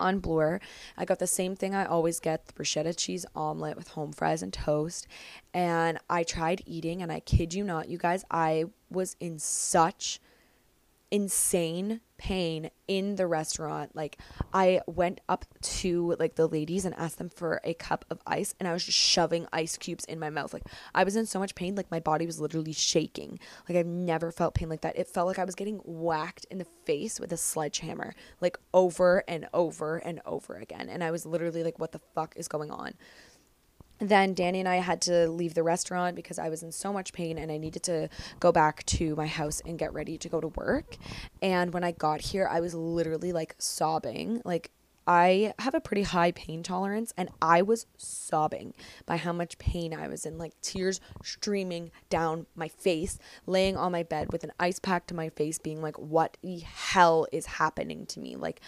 on 0.00 0.20
Bloor. 0.20 0.60
I 0.96 1.04
got 1.04 1.18
the 1.18 1.26
same 1.26 1.56
thing 1.56 1.74
I 1.74 1.84
always 1.84 2.20
get 2.20 2.46
the 2.46 2.52
bruschetta 2.52 2.96
cheese 2.96 3.26
omelet 3.34 3.76
with 3.76 3.88
home 3.88 4.12
fries 4.12 4.42
and 4.42 4.52
toast. 4.52 5.06
And 5.52 5.98
I 6.08 6.22
tried 6.22 6.62
eating, 6.66 7.02
and 7.02 7.10
I 7.10 7.20
kid 7.20 7.54
you 7.54 7.64
not, 7.64 7.88
you 7.88 7.98
guys, 7.98 8.24
I 8.30 8.66
was 8.90 9.16
in 9.20 9.38
such 9.38 10.20
insane 11.10 12.00
pain 12.18 12.70
in 12.86 13.16
the 13.16 13.26
restaurant. 13.26 13.94
Like 13.94 14.18
I 14.52 14.80
went 14.86 15.20
up 15.28 15.44
to 15.60 16.16
like 16.18 16.34
the 16.34 16.46
ladies 16.46 16.84
and 16.84 16.94
asked 16.96 17.18
them 17.18 17.30
for 17.30 17.60
a 17.64 17.74
cup 17.74 18.04
of 18.10 18.20
ice 18.26 18.54
and 18.58 18.68
I 18.68 18.72
was 18.72 18.84
just 18.84 18.98
shoving 18.98 19.46
ice 19.52 19.76
cubes 19.76 20.04
in 20.04 20.18
my 20.18 20.28
mouth. 20.28 20.52
Like 20.52 20.64
I 20.94 21.04
was 21.04 21.16
in 21.16 21.26
so 21.26 21.38
much 21.38 21.54
pain 21.54 21.74
like 21.74 21.90
my 21.90 22.00
body 22.00 22.26
was 22.26 22.40
literally 22.40 22.72
shaking. 22.72 23.38
Like 23.68 23.78
I've 23.78 23.86
never 23.86 24.30
felt 24.32 24.54
pain 24.54 24.68
like 24.68 24.82
that. 24.82 24.98
It 24.98 25.08
felt 25.08 25.28
like 25.28 25.38
I 25.38 25.44
was 25.44 25.54
getting 25.54 25.80
whacked 25.84 26.46
in 26.50 26.58
the 26.58 26.66
face 26.84 27.20
with 27.20 27.32
a 27.32 27.36
sledgehammer 27.36 28.14
like 28.40 28.58
over 28.74 29.22
and 29.28 29.46
over 29.54 29.98
and 29.98 30.20
over 30.26 30.56
again. 30.56 30.88
And 30.88 31.02
I 31.04 31.10
was 31.10 31.24
literally 31.24 31.62
like 31.62 31.78
what 31.78 31.92
the 31.92 32.00
fuck 32.14 32.34
is 32.36 32.48
going 32.48 32.70
on? 32.70 32.94
Then 33.98 34.34
Danny 34.34 34.60
and 34.60 34.68
I 34.68 34.76
had 34.76 35.00
to 35.02 35.28
leave 35.28 35.54
the 35.54 35.62
restaurant 35.62 36.16
because 36.16 36.38
I 36.38 36.48
was 36.48 36.62
in 36.62 36.72
so 36.72 36.92
much 36.92 37.12
pain 37.12 37.38
and 37.38 37.50
I 37.50 37.58
needed 37.58 37.82
to 37.84 38.08
go 38.40 38.52
back 38.52 38.84
to 38.86 39.16
my 39.16 39.26
house 39.26 39.60
and 39.66 39.78
get 39.78 39.92
ready 39.92 40.16
to 40.18 40.28
go 40.28 40.40
to 40.40 40.48
work. 40.48 40.96
And 41.42 41.72
when 41.72 41.84
I 41.84 41.92
got 41.92 42.20
here, 42.20 42.48
I 42.50 42.60
was 42.60 42.74
literally 42.74 43.32
like 43.32 43.54
sobbing. 43.58 44.40
Like 44.44 44.70
I 45.08 45.54
have 45.58 45.74
a 45.74 45.80
pretty 45.80 46.02
high 46.02 46.32
pain 46.32 46.62
tolerance 46.62 47.14
and 47.16 47.30
I 47.40 47.62
was 47.62 47.86
sobbing 47.96 48.74
by 49.06 49.16
how 49.16 49.32
much 49.32 49.56
pain 49.56 49.94
I 49.94 50.06
was 50.06 50.26
in, 50.26 50.36
like 50.36 50.52
tears 50.60 51.00
streaming 51.22 51.90
down 52.10 52.44
my 52.54 52.68
face, 52.68 53.18
laying 53.46 53.74
on 53.74 53.90
my 53.90 54.02
bed 54.02 54.30
with 54.32 54.44
an 54.44 54.52
ice 54.60 54.78
pack 54.78 55.06
to 55.06 55.14
my 55.14 55.30
face, 55.30 55.58
being 55.58 55.80
like, 55.80 55.98
what 55.98 56.36
the 56.42 56.58
hell 56.58 57.26
is 57.32 57.46
happening 57.46 58.04
to 58.04 58.20
me? 58.20 58.36
Like, 58.36 58.60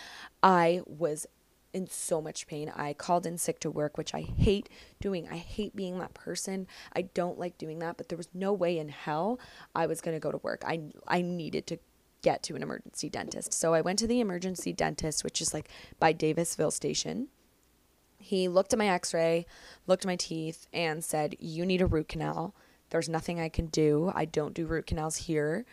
I 0.42 0.80
was 0.86 1.26
in 1.72 1.86
so 1.86 2.20
much 2.20 2.46
pain. 2.46 2.72
I 2.74 2.92
called 2.92 3.26
in 3.26 3.38
sick 3.38 3.60
to 3.60 3.70
work, 3.70 3.96
which 3.96 4.14
I 4.14 4.22
hate 4.22 4.68
doing. 5.00 5.28
I 5.28 5.36
hate 5.36 5.76
being 5.76 5.98
that 5.98 6.14
person. 6.14 6.66
I 6.94 7.02
don't 7.02 7.38
like 7.38 7.58
doing 7.58 7.78
that, 7.80 7.96
but 7.96 8.08
there 8.08 8.18
was 8.18 8.28
no 8.34 8.52
way 8.52 8.78
in 8.78 8.88
hell 8.88 9.38
I 9.74 9.86
was 9.86 10.00
going 10.00 10.16
to 10.16 10.20
go 10.20 10.32
to 10.32 10.38
work. 10.38 10.62
I 10.66 10.80
I 11.06 11.22
needed 11.22 11.66
to 11.68 11.78
get 12.22 12.42
to 12.44 12.56
an 12.56 12.62
emergency 12.62 13.08
dentist. 13.08 13.52
So 13.52 13.72
I 13.72 13.80
went 13.80 13.98
to 14.00 14.06
the 14.06 14.20
emergency 14.20 14.72
dentist, 14.72 15.24
which 15.24 15.40
is 15.40 15.54
like 15.54 15.70
by 15.98 16.12
Davisville 16.12 16.72
station. 16.72 17.28
He 18.18 18.48
looked 18.48 18.74
at 18.74 18.78
my 18.78 18.88
x-ray, 18.88 19.46
looked 19.86 20.04
at 20.04 20.08
my 20.08 20.16
teeth 20.16 20.66
and 20.72 21.02
said, 21.02 21.36
"You 21.38 21.64
need 21.64 21.80
a 21.80 21.86
root 21.86 22.08
canal." 22.08 22.54
There's 22.90 23.08
nothing 23.08 23.38
I 23.38 23.48
can 23.48 23.66
do. 23.66 24.10
I 24.14 24.24
don't 24.24 24.52
do 24.52 24.66
root 24.66 24.86
canals 24.86 25.16
here 25.16 25.64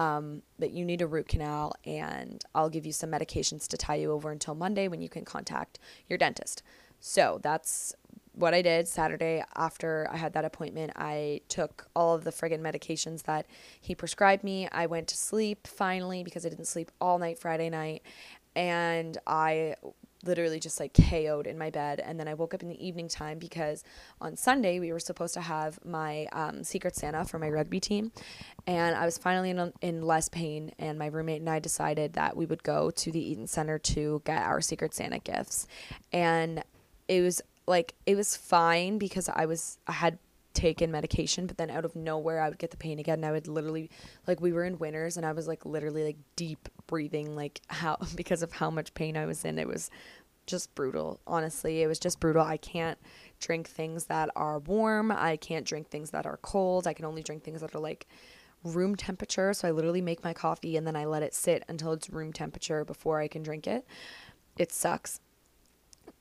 um, 0.00 0.40
but 0.58 0.70
you 0.70 0.86
need 0.86 1.02
a 1.02 1.06
root 1.06 1.28
canal, 1.28 1.74
and 1.84 2.42
I'll 2.54 2.70
give 2.70 2.86
you 2.86 2.92
some 2.92 3.10
medications 3.10 3.68
to 3.68 3.76
tie 3.76 3.96
you 3.96 4.12
over 4.12 4.30
until 4.30 4.54
Monday 4.54 4.88
when 4.88 5.02
you 5.02 5.10
can 5.10 5.26
contact 5.26 5.78
your 6.08 6.16
dentist. 6.16 6.62
So 7.00 7.38
that's 7.42 7.94
what 8.32 8.54
I 8.54 8.62
did 8.62 8.88
Saturday 8.88 9.44
after 9.56 10.08
I 10.10 10.16
had 10.16 10.32
that 10.32 10.46
appointment. 10.46 10.92
I 10.96 11.42
took 11.48 11.86
all 11.94 12.14
of 12.14 12.24
the 12.24 12.30
friggin' 12.30 12.62
medications 12.62 13.24
that 13.24 13.44
he 13.78 13.94
prescribed 13.94 14.42
me. 14.42 14.68
I 14.72 14.86
went 14.86 15.06
to 15.08 15.16
sleep 15.18 15.66
finally 15.66 16.24
because 16.24 16.46
I 16.46 16.48
didn't 16.48 16.68
sleep 16.68 16.90
all 16.98 17.18
night 17.18 17.38
Friday 17.38 17.68
night. 17.68 18.02
And 18.56 19.18
I 19.26 19.74
literally 20.24 20.60
just 20.60 20.80
like 20.80 20.92
KO'd 20.94 21.46
in 21.46 21.58
my 21.58 21.70
bed. 21.70 22.00
And 22.00 22.18
then 22.18 22.28
I 22.28 22.34
woke 22.34 22.54
up 22.54 22.62
in 22.62 22.68
the 22.68 22.86
evening 22.86 23.08
time 23.08 23.38
because 23.38 23.84
on 24.20 24.36
Sunday 24.36 24.80
we 24.80 24.92
were 24.92 25.00
supposed 25.00 25.34
to 25.34 25.40
have 25.40 25.78
my 25.84 26.26
um, 26.32 26.62
Secret 26.64 26.96
Santa 26.96 27.24
for 27.24 27.38
my 27.38 27.48
rugby 27.48 27.80
team. 27.80 28.12
And 28.66 28.96
I 28.96 29.04
was 29.04 29.18
finally 29.18 29.50
in, 29.50 29.72
in 29.80 30.02
less 30.02 30.28
pain. 30.28 30.72
And 30.78 30.98
my 30.98 31.06
roommate 31.06 31.40
and 31.40 31.50
I 31.50 31.58
decided 31.58 32.14
that 32.14 32.36
we 32.36 32.46
would 32.46 32.62
go 32.62 32.90
to 32.90 33.12
the 33.12 33.20
Eaton 33.20 33.46
Center 33.46 33.78
to 33.78 34.22
get 34.24 34.42
our 34.42 34.60
Secret 34.60 34.94
Santa 34.94 35.18
gifts. 35.18 35.66
And 36.12 36.62
it 37.08 37.22
was 37.22 37.42
like, 37.66 37.94
it 38.06 38.16
was 38.16 38.36
fine 38.36 38.98
because 38.98 39.28
I 39.28 39.46
was, 39.46 39.78
I 39.86 39.92
had 39.92 40.18
taken 40.54 40.90
medication, 40.90 41.46
but 41.46 41.56
then 41.56 41.70
out 41.70 41.84
of 41.84 41.94
nowhere 41.94 42.40
I 42.40 42.48
would 42.48 42.58
get 42.58 42.70
the 42.70 42.76
pain 42.76 42.98
again 42.98 43.20
and 43.20 43.26
I 43.26 43.32
would 43.32 43.48
literally 43.48 43.90
like 44.26 44.40
we 44.40 44.52
were 44.52 44.64
in 44.64 44.78
Winners 44.78 45.16
and 45.16 45.24
I 45.24 45.32
was 45.32 45.46
like 45.46 45.64
literally 45.64 46.04
like 46.04 46.18
deep 46.36 46.68
breathing 46.86 47.36
like 47.36 47.60
how 47.68 47.96
because 48.14 48.42
of 48.42 48.52
how 48.52 48.70
much 48.70 48.94
pain 48.94 49.16
I 49.16 49.26
was 49.26 49.44
in. 49.44 49.58
It 49.58 49.68
was 49.68 49.90
just 50.46 50.74
brutal. 50.74 51.20
Honestly, 51.26 51.82
it 51.82 51.86
was 51.86 51.98
just 51.98 52.18
brutal. 52.18 52.42
I 52.42 52.56
can't 52.56 52.98
drink 53.38 53.68
things 53.68 54.06
that 54.06 54.30
are 54.34 54.58
warm. 54.58 55.12
I 55.12 55.36
can't 55.36 55.64
drink 55.64 55.88
things 55.88 56.10
that 56.10 56.26
are 56.26 56.38
cold. 56.38 56.86
I 56.86 56.92
can 56.92 57.04
only 57.04 57.22
drink 57.22 57.44
things 57.44 57.60
that 57.60 57.74
are 57.74 57.80
like 57.80 58.06
room 58.64 58.96
temperature. 58.96 59.54
So 59.54 59.68
I 59.68 59.70
literally 59.70 60.02
make 60.02 60.24
my 60.24 60.32
coffee 60.32 60.76
and 60.76 60.86
then 60.86 60.96
I 60.96 61.04
let 61.04 61.22
it 61.22 61.34
sit 61.34 61.64
until 61.68 61.92
it's 61.92 62.10
room 62.10 62.32
temperature 62.32 62.84
before 62.84 63.20
I 63.20 63.28
can 63.28 63.42
drink 63.42 63.66
it. 63.66 63.86
It 64.58 64.72
sucks 64.72 65.20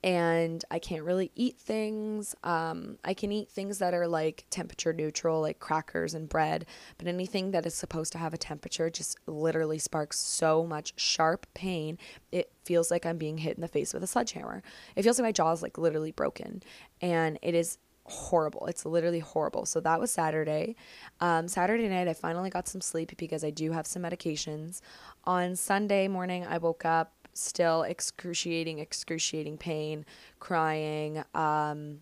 and 0.03 0.63
I 0.71 0.79
can't 0.79 1.03
really 1.03 1.31
eat 1.35 1.57
things. 1.57 2.35
Um, 2.43 2.97
I 3.03 3.13
can 3.13 3.31
eat 3.31 3.49
things 3.49 3.79
that 3.79 3.93
are 3.93 4.07
like 4.07 4.45
temperature 4.49 4.93
neutral, 4.93 5.41
like 5.41 5.59
crackers 5.59 6.13
and 6.13 6.29
bread, 6.29 6.65
but 6.97 7.07
anything 7.07 7.51
that 7.51 7.65
is 7.65 7.75
supposed 7.75 8.13
to 8.13 8.17
have 8.17 8.33
a 8.33 8.37
temperature 8.37 8.89
just 8.89 9.17
literally 9.27 9.77
sparks 9.77 10.17
so 10.19 10.65
much 10.65 10.93
sharp 10.95 11.45
pain. 11.53 11.97
It 12.31 12.51
feels 12.63 12.89
like 12.89 13.05
I'm 13.05 13.17
being 13.17 13.39
hit 13.39 13.57
in 13.57 13.61
the 13.61 13.67
face 13.67 13.93
with 13.93 14.03
a 14.03 14.07
sledgehammer. 14.07 14.63
It 14.95 15.03
feels 15.03 15.19
like 15.19 15.27
my 15.27 15.31
jaw 15.33 15.51
is 15.51 15.61
like 15.61 15.77
literally 15.77 16.11
broken, 16.11 16.63
and 17.01 17.37
it 17.41 17.53
is 17.53 17.77
horrible. 18.05 18.65
It's 18.67 18.85
literally 18.85 19.19
horrible. 19.19 19.65
So 19.65 19.79
that 19.81 19.99
was 19.99 20.11
Saturday. 20.11 20.75
Um, 21.19 21.47
Saturday 21.47 21.87
night, 21.87 22.07
I 22.07 22.13
finally 22.13 22.49
got 22.49 22.67
some 22.67 22.81
sleep 22.81 23.15
because 23.17 23.43
I 23.43 23.49
do 23.51 23.71
have 23.71 23.85
some 23.85 24.01
medications. 24.01 24.81
On 25.25 25.55
Sunday 25.55 26.07
morning, 26.07 26.45
I 26.45 26.57
woke 26.57 26.85
up 26.85 27.13
still 27.39 27.83
excruciating, 27.83 28.79
excruciating 28.79 29.57
pain, 29.57 30.05
crying. 30.39 31.23
Um, 31.33 32.01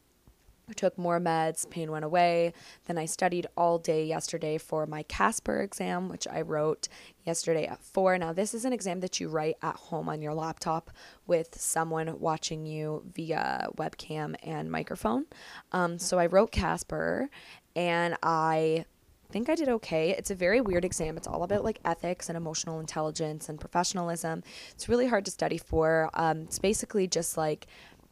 took 0.75 0.97
more 0.97 1.19
meds, 1.19 1.69
pain 1.69 1.91
went 1.91 2.03
away. 2.03 2.53
Then 2.85 2.97
I 2.97 3.05
studied 3.05 3.47
all 3.55 3.77
day 3.79 4.05
yesterday 4.05 4.57
for 4.57 4.85
my 4.85 5.03
Casper 5.03 5.61
exam, 5.61 6.09
which 6.09 6.27
I 6.27 6.41
wrote 6.41 6.89
yesterday 7.25 7.65
at 7.65 7.81
four. 7.81 8.17
Now, 8.17 8.33
this 8.33 8.53
is 8.53 8.65
an 8.65 8.73
exam 8.73 8.99
that 8.99 9.19
you 9.19 9.29
write 9.29 9.55
at 9.61 9.75
home 9.75 10.09
on 10.09 10.21
your 10.21 10.33
laptop 10.33 10.91
with 11.25 11.59
someone 11.59 12.19
watching 12.19 12.65
you 12.65 13.03
via 13.13 13.69
webcam 13.77 14.35
and 14.43 14.69
microphone. 14.71 15.25
Um, 15.71 15.99
so 15.99 16.19
I 16.19 16.25
wrote 16.25 16.51
Casper 16.51 17.29
and 17.75 18.17
I 18.21 18.85
think 19.31 19.49
I 19.49 19.55
did 19.55 19.69
okay. 19.69 20.11
It's 20.11 20.31
a 20.31 20.35
very 20.35 20.61
weird 20.61 20.85
exam. 20.85 21.17
It's 21.17 21.27
all 21.27 21.43
about 21.43 21.63
like 21.63 21.79
ethics 21.85 22.29
and 22.29 22.37
emotional 22.37 22.79
intelligence 22.79 23.49
and 23.49 23.59
professionalism. 23.59 24.43
It's 24.71 24.87
really 24.87 25.07
hard 25.07 25.25
to 25.25 25.31
study 25.31 25.57
for. 25.57 26.09
Um, 26.13 26.41
it's 26.41 26.59
basically 26.59 27.07
just 27.07 27.37
like 27.37 27.67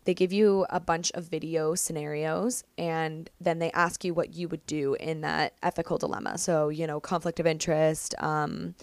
they 0.06 0.14
give 0.14 0.32
you 0.32 0.66
a 0.70 0.80
bunch 0.80 1.12
of 1.14 1.26
video 1.26 1.74
scenarios 1.76 2.64
and 2.78 3.30
then 3.42 3.60
they 3.60 3.72
ask 3.72 4.04
you 4.06 4.14
what 4.14 4.36
you 4.36 4.48
would 4.48 4.66
do 4.68 4.96
in 5.00 5.22
that 5.22 5.54
ethical 5.64 5.98
dilemma. 5.98 6.38
So, 6.38 6.70
you 6.70 6.86
know, 6.86 7.00
conflict 7.00 7.40
of 7.40 7.48
interest. 7.48 8.14
Um, 8.20 8.76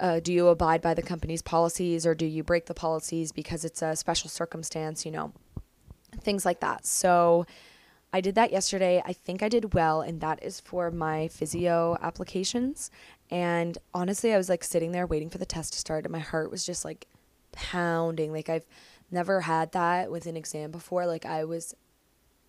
uh, 0.00 0.18
do 0.18 0.32
you 0.32 0.48
abide 0.48 0.80
by 0.80 0.94
the 0.94 1.02
company's 1.02 1.42
policies 1.42 2.06
or 2.06 2.14
do 2.14 2.26
you 2.26 2.42
break 2.42 2.66
the 2.66 2.74
policies 2.74 3.32
because 3.32 3.64
it's 3.64 3.82
a 3.82 3.94
special 3.94 4.28
circumstance? 4.30 5.04
You 5.04 5.12
know, 5.12 5.32
things 6.20 6.44
like 6.44 6.60
that. 6.60 6.86
So, 6.86 7.46
I 8.12 8.20
did 8.20 8.34
that 8.34 8.50
yesterday. 8.50 9.02
I 9.04 9.12
think 9.12 9.42
I 9.42 9.48
did 9.48 9.74
well, 9.74 10.00
and 10.00 10.20
that 10.20 10.42
is 10.42 10.58
for 10.60 10.90
my 10.90 11.28
physio 11.28 11.96
applications. 12.02 12.90
And 13.30 13.78
honestly, 13.94 14.34
I 14.34 14.36
was 14.36 14.48
like 14.48 14.64
sitting 14.64 14.92
there 14.92 15.06
waiting 15.06 15.30
for 15.30 15.38
the 15.38 15.46
test 15.46 15.72
to 15.74 15.78
start, 15.78 16.04
and 16.04 16.12
my 16.12 16.18
heart 16.18 16.50
was 16.50 16.66
just 16.66 16.84
like 16.84 17.06
pounding. 17.52 18.32
Like, 18.32 18.48
I've 18.48 18.66
never 19.10 19.42
had 19.42 19.72
that 19.72 20.10
with 20.10 20.26
an 20.26 20.36
exam 20.36 20.70
before. 20.70 21.06
Like, 21.06 21.24
I 21.24 21.44
was, 21.44 21.74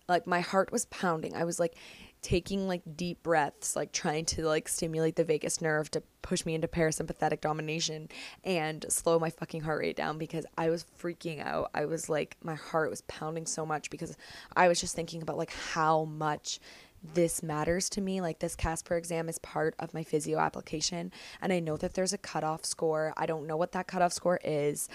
like, 0.08 0.26
my 0.26 0.40
heart 0.40 0.72
was 0.72 0.86
pounding. 0.86 1.36
I 1.36 1.44
was 1.44 1.60
like 1.60 1.76
taking 2.22 2.68
like 2.68 2.82
deep 2.96 3.22
breaths, 3.22 3.74
like 3.74 3.92
trying 3.92 4.24
to 4.24 4.46
like 4.46 4.68
stimulate 4.68 5.16
the 5.16 5.24
vagus 5.24 5.60
nerve 5.60 5.90
to 5.90 6.02
push 6.22 6.46
me 6.46 6.54
into 6.54 6.68
parasympathetic 6.68 7.40
domination 7.40 8.08
and 8.44 8.86
slow 8.88 9.18
my 9.18 9.28
fucking 9.28 9.62
heart 9.62 9.80
rate 9.80 9.96
down 9.96 10.18
because 10.18 10.46
I 10.56 10.70
was 10.70 10.86
freaking 11.00 11.44
out. 11.44 11.70
I 11.74 11.84
was 11.84 12.08
like 12.08 12.36
my 12.42 12.54
heart 12.54 12.90
was 12.90 13.02
pounding 13.02 13.46
so 13.46 13.66
much 13.66 13.90
because 13.90 14.16
I 14.56 14.68
was 14.68 14.80
just 14.80 14.94
thinking 14.94 15.20
about 15.20 15.36
like 15.36 15.52
how 15.52 16.04
much 16.04 16.60
this 17.14 17.42
matters 17.42 17.88
to 17.90 18.00
me. 18.00 18.20
Like 18.20 18.38
this 18.38 18.54
Casper 18.54 18.96
exam 18.96 19.28
is 19.28 19.38
part 19.38 19.74
of 19.80 19.92
my 19.92 20.04
physio 20.04 20.38
application, 20.38 21.10
and 21.40 21.52
I 21.52 21.58
know 21.58 21.76
that 21.76 21.94
there's 21.94 22.12
a 22.12 22.18
cutoff 22.18 22.64
score. 22.64 23.12
I 23.16 23.26
don't 23.26 23.48
know 23.48 23.56
what 23.56 23.72
that 23.72 23.88
cutoff 23.88 24.12
score 24.12 24.38
is, 24.44 24.88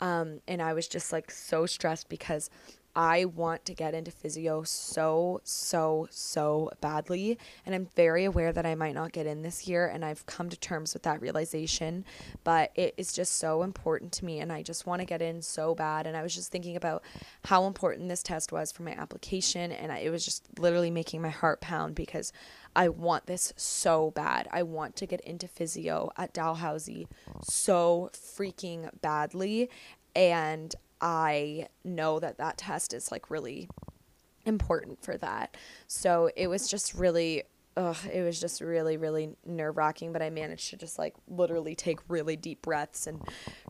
um, 0.00 0.40
and 0.48 0.60
I 0.60 0.72
was 0.72 0.88
just 0.88 1.12
like 1.12 1.30
so 1.30 1.66
stressed 1.66 2.08
because 2.08 2.50
I 2.94 3.24
want 3.24 3.64
to 3.66 3.74
get 3.74 3.94
into 3.94 4.10
physio 4.10 4.62
so, 4.64 5.40
so, 5.44 6.08
so 6.10 6.70
badly. 6.80 7.38
And 7.64 7.74
I'm 7.74 7.88
very 7.96 8.24
aware 8.24 8.52
that 8.52 8.66
I 8.66 8.74
might 8.74 8.94
not 8.94 9.12
get 9.12 9.26
in 9.26 9.42
this 9.42 9.66
year. 9.66 9.86
And 9.86 10.04
I've 10.04 10.26
come 10.26 10.48
to 10.50 10.56
terms 10.58 10.92
with 10.92 11.02
that 11.04 11.20
realization. 11.20 12.04
But 12.44 12.70
it 12.74 12.94
is 12.96 13.12
just 13.12 13.36
so 13.36 13.62
important 13.62 14.12
to 14.12 14.24
me. 14.24 14.40
And 14.40 14.52
I 14.52 14.62
just 14.62 14.86
want 14.86 15.00
to 15.00 15.06
get 15.06 15.22
in 15.22 15.40
so 15.40 15.74
bad. 15.74 16.06
And 16.06 16.16
I 16.16 16.22
was 16.22 16.34
just 16.34 16.52
thinking 16.52 16.76
about 16.76 17.02
how 17.44 17.66
important 17.66 18.08
this 18.08 18.22
test 18.22 18.52
was 18.52 18.72
for 18.72 18.82
my 18.82 18.92
application. 18.92 19.72
And 19.72 19.90
I, 19.90 19.98
it 19.98 20.10
was 20.10 20.24
just 20.24 20.46
literally 20.58 20.90
making 20.90 21.22
my 21.22 21.30
heart 21.30 21.60
pound 21.60 21.94
because 21.94 22.32
I 22.74 22.88
want 22.88 23.26
this 23.26 23.52
so 23.56 24.10
bad. 24.10 24.48
I 24.50 24.62
want 24.62 24.96
to 24.96 25.06
get 25.06 25.20
into 25.22 25.48
physio 25.48 26.10
at 26.16 26.32
Dalhousie 26.32 27.08
so 27.42 28.10
freaking 28.12 28.90
badly. 29.00 29.70
And 30.14 30.74
I 31.02 31.66
know 31.84 32.20
that 32.20 32.38
that 32.38 32.56
test 32.56 32.94
is 32.94 33.10
like 33.10 33.30
really 33.30 33.68
important 34.46 35.02
for 35.04 35.18
that. 35.18 35.56
So 35.88 36.30
it 36.36 36.46
was 36.46 36.68
just 36.68 36.94
really 36.94 37.42
ugh, 37.76 37.96
it 38.12 38.22
was 38.22 38.40
just 38.40 38.60
really, 38.60 38.96
really 38.96 39.30
nerve 39.46 39.76
wracking, 39.76 40.12
but 40.12 40.22
I 40.22 40.30
managed 40.30 40.70
to 40.70 40.76
just 40.76 40.98
like 40.98 41.14
literally 41.26 41.74
take 41.74 41.98
really 42.08 42.36
deep 42.36 42.62
breaths 42.62 43.06
and 43.06 43.20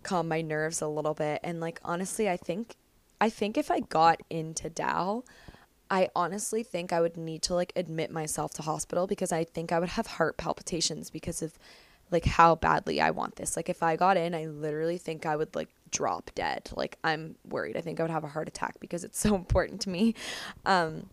calm 0.03 0.29
my 0.29 0.43
nerves 0.43 0.83
a 0.83 0.89
little 0.89 1.15
bit. 1.15 1.41
And 1.43 1.61
like 1.61 1.81
honestly, 1.85 2.29
I 2.29 2.37
think 2.37 2.77
I 3.21 3.31
think 3.31 3.57
if 3.57 3.71
I 3.71 3.81
got 3.81 4.21
into 4.31 4.69
Dal, 4.69 5.25
I 5.91 6.09
honestly 6.17 6.63
think 6.63 6.93
I 6.93 7.01
would 7.01 7.17
need 7.17 7.43
to 7.43 7.55
like 7.55 7.73
admit 7.77 8.11
myself 8.11 8.53
to 8.55 8.63
hospital 8.63 9.07
because 9.07 9.31
I 9.31 9.45
think 9.45 9.73
I 9.73 9.79
would 9.79 9.91
have 9.91 10.07
heart 10.07 10.37
palpitations 10.37 11.09
because 11.11 11.43
of 11.43 11.59
like 12.13 12.25
how 12.25 12.55
badly 12.55 13.01
I 13.01 13.11
want 13.11 13.37
this. 13.37 13.57
Like 13.57 13.69
if 13.69 13.83
I 13.83 13.97
got 13.97 14.17
in, 14.17 14.35
I 14.35 14.47
literally 14.47 14.99
think 14.99 15.27
I 15.27 15.37
would 15.37 15.55
like 15.55 15.69
drop 15.91 16.31
dead. 16.35 16.71
Like 16.77 16.99
I'm 17.03 17.37
worried. 17.49 17.77
I 17.77 17.81
think 17.81 17.99
I 17.99 18.03
would 18.03 18.11
have 18.11 18.25
a 18.25 18.29
heart 18.29 18.49
attack 18.49 18.79
because 18.81 19.05
it's 19.05 19.19
so 19.27 19.35
important 19.35 19.81
to 19.83 19.91
me. 19.91 20.15
Um 20.67 21.11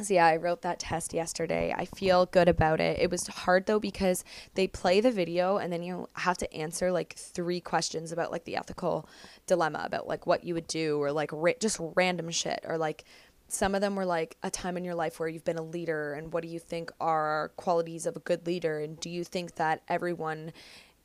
So 0.00 0.14
yeah, 0.14 0.26
I 0.26 0.36
wrote 0.36 0.62
that 0.62 0.78
test 0.78 1.12
yesterday. 1.12 1.74
I 1.76 1.84
feel 1.84 2.26
good 2.26 2.48
about 2.48 2.80
it. 2.80 2.98
It 2.98 3.10
was 3.10 3.26
hard 3.26 3.66
though 3.66 3.80
because 3.80 4.24
they 4.54 4.66
play 4.66 5.00
the 5.00 5.10
video 5.10 5.58
and 5.58 5.72
then 5.72 5.82
you 5.82 6.08
have 6.14 6.38
to 6.38 6.54
answer 6.54 6.90
like 6.92 7.14
three 7.14 7.60
questions 7.60 8.12
about 8.12 8.30
like 8.30 8.44
the 8.44 8.56
ethical 8.56 9.08
dilemma 9.46 9.82
about 9.84 10.08
like 10.08 10.26
what 10.26 10.44
you 10.44 10.54
would 10.54 10.66
do 10.68 10.98
or 11.02 11.12
like 11.12 11.32
just 11.60 11.78
random 11.96 12.30
shit 12.30 12.60
or 12.66 12.78
like 12.78 13.04
some 13.52 13.74
of 13.74 13.80
them 13.80 13.96
were 13.96 14.04
like 14.04 14.36
a 14.42 14.50
time 14.50 14.76
in 14.76 14.84
your 14.84 14.94
life 14.94 15.18
where 15.18 15.28
you've 15.28 15.44
been 15.44 15.58
a 15.58 15.62
leader 15.62 16.14
and 16.14 16.32
what 16.32 16.42
do 16.42 16.48
you 16.48 16.58
think 16.58 16.90
are 17.00 17.52
qualities 17.56 18.06
of 18.06 18.16
a 18.16 18.20
good 18.20 18.46
leader? 18.46 18.78
And 18.78 18.98
do 19.00 19.10
you 19.10 19.24
think 19.24 19.56
that 19.56 19.82
everyone 19.88 20.52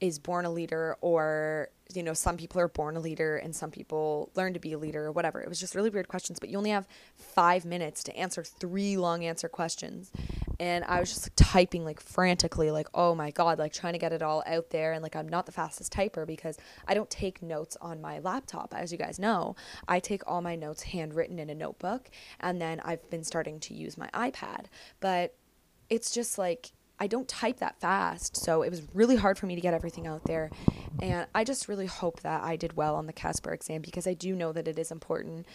is 0.02 0.20
born 0.20 0.46
a 0.46 0.52
leader 0.52 0.98
or 1.02 1.70
you 1.94 2.02
know 2.02 2.14
some 2.14 2.36
people 2.36 2.60
are 2.60 2.68
born 2.68 2.98
a 2.98 3.00
leader 3.00 3.38
and 3.38 3.56
some 3.56 3.70
people 3.70 4.32
learn 4.36 4.54
to 4.54 4.60
be 4.60 4.74
a 4.74 4.78
leader 4.78 5.06
or 5.06 5.12
whatever. 5.12 5.42
It 5.42 5.48
was 5.50 5.60
just 5.60 5.76
really 5.76 5.90
weird 5.90 6.08
questions 6.08 6.40
but 6.40 6.50
you 6.50 6.58
only 6.58 6.72
have 6.72 6.88
five 7.16 7.66
minutes 7.66 8.04
to 8.06 8.16
answer 8.16 8.44
three 8.44 8.98
long 8.98 9.24
answer 9.24 9.48
questions. 9.48 10.12
And 10.60 10.84
i 10.86 11.00
was 11.00 11.10
just 11.10 11.26
like, 11.26 11.34
typing 11.36 11.86
like 11.86 12.00
frantically 12.00 12.72
like 12.72 12.88
oh 12.94 13.14
my 13.16 13.32
god 13.32 13.60
like 13.60 13.74
trying 13.74 13.94
to 13.94 14.00
get 14.00 14.14
it 14.14 14.22
all 14.22 14.44
out 14.46 14.70
there. 14.72 14.94
And 14.94 15.04
like 15.04 15.16
i'm 15.16 15.30
not 15.30 15.46
the 15.46 15.52
fastest 15.52 15.94
typer 15.94 16.26
because 16.26 16.58
i 16.88 16.94
don't 16.94 17.10
take 17.10 17.42
notes 17.42 17.78
on 17.82 18.02
my 18.02 18.20
laptop 18.20 18.74
as 18.76 18.92
you 18.92 18.98
guys 18.98 19.20
know. 19.20 19.56
I 19.88 20.00
take 20.00 20.24
all 20.28 20.42
my 20.42 20.56
notes 20.56 20.84
handwritten 20.84 21.40
in 21.40 21.50
a 21.50 21.56
notebook 21.56 22.10
and 22.40 22.62
then 22.62 22.82
i've 22.84 23.10
been 23.10 23.24
starting 23.24 23.60
to 23.62 23.74
use 23.74 23.98
my 23.98 24.10
ipad. 24.14 24.66
But 25.00 25.36
it's 25.90 26.12
just 26.12 26.38
like 26.38 26.72
I 27.00 27.08
don't 27.08 27.28
type 27.28 27.60
that 27.60 27.80
fast, 27.80 28.38
so 28.38 28.62
it 28.62 28.70
was 28.70 28.82
really 28.94 29.18
hard 29.18 29.38
for 29.38 29.46
me 29.46 29.56
to 29.56 29.62
get 29.62 29.74
everything 29.74 30.08
out 30.08 30.24
there. 30.26 30.50
And 31.02 31.28
I 31.36 31.44
just 31.44 31.68
really 31.68 31.88
hope 31.88 32.22
that 32.22 32.44
I 32.44 32.56
did 32.56 32.78
well 32.78 32.96
on 32.96 33.06
the 33.06 33.14
Casper 33.14 33.52
exam 33.52 33.82
because 33.82 34.08
I 34.08 34.14
do 34.14 34.36
know 34.36 34.54
that 34.54 34.68
it 34.68 34.80
is 34.80 34.92
important 34.92 35.46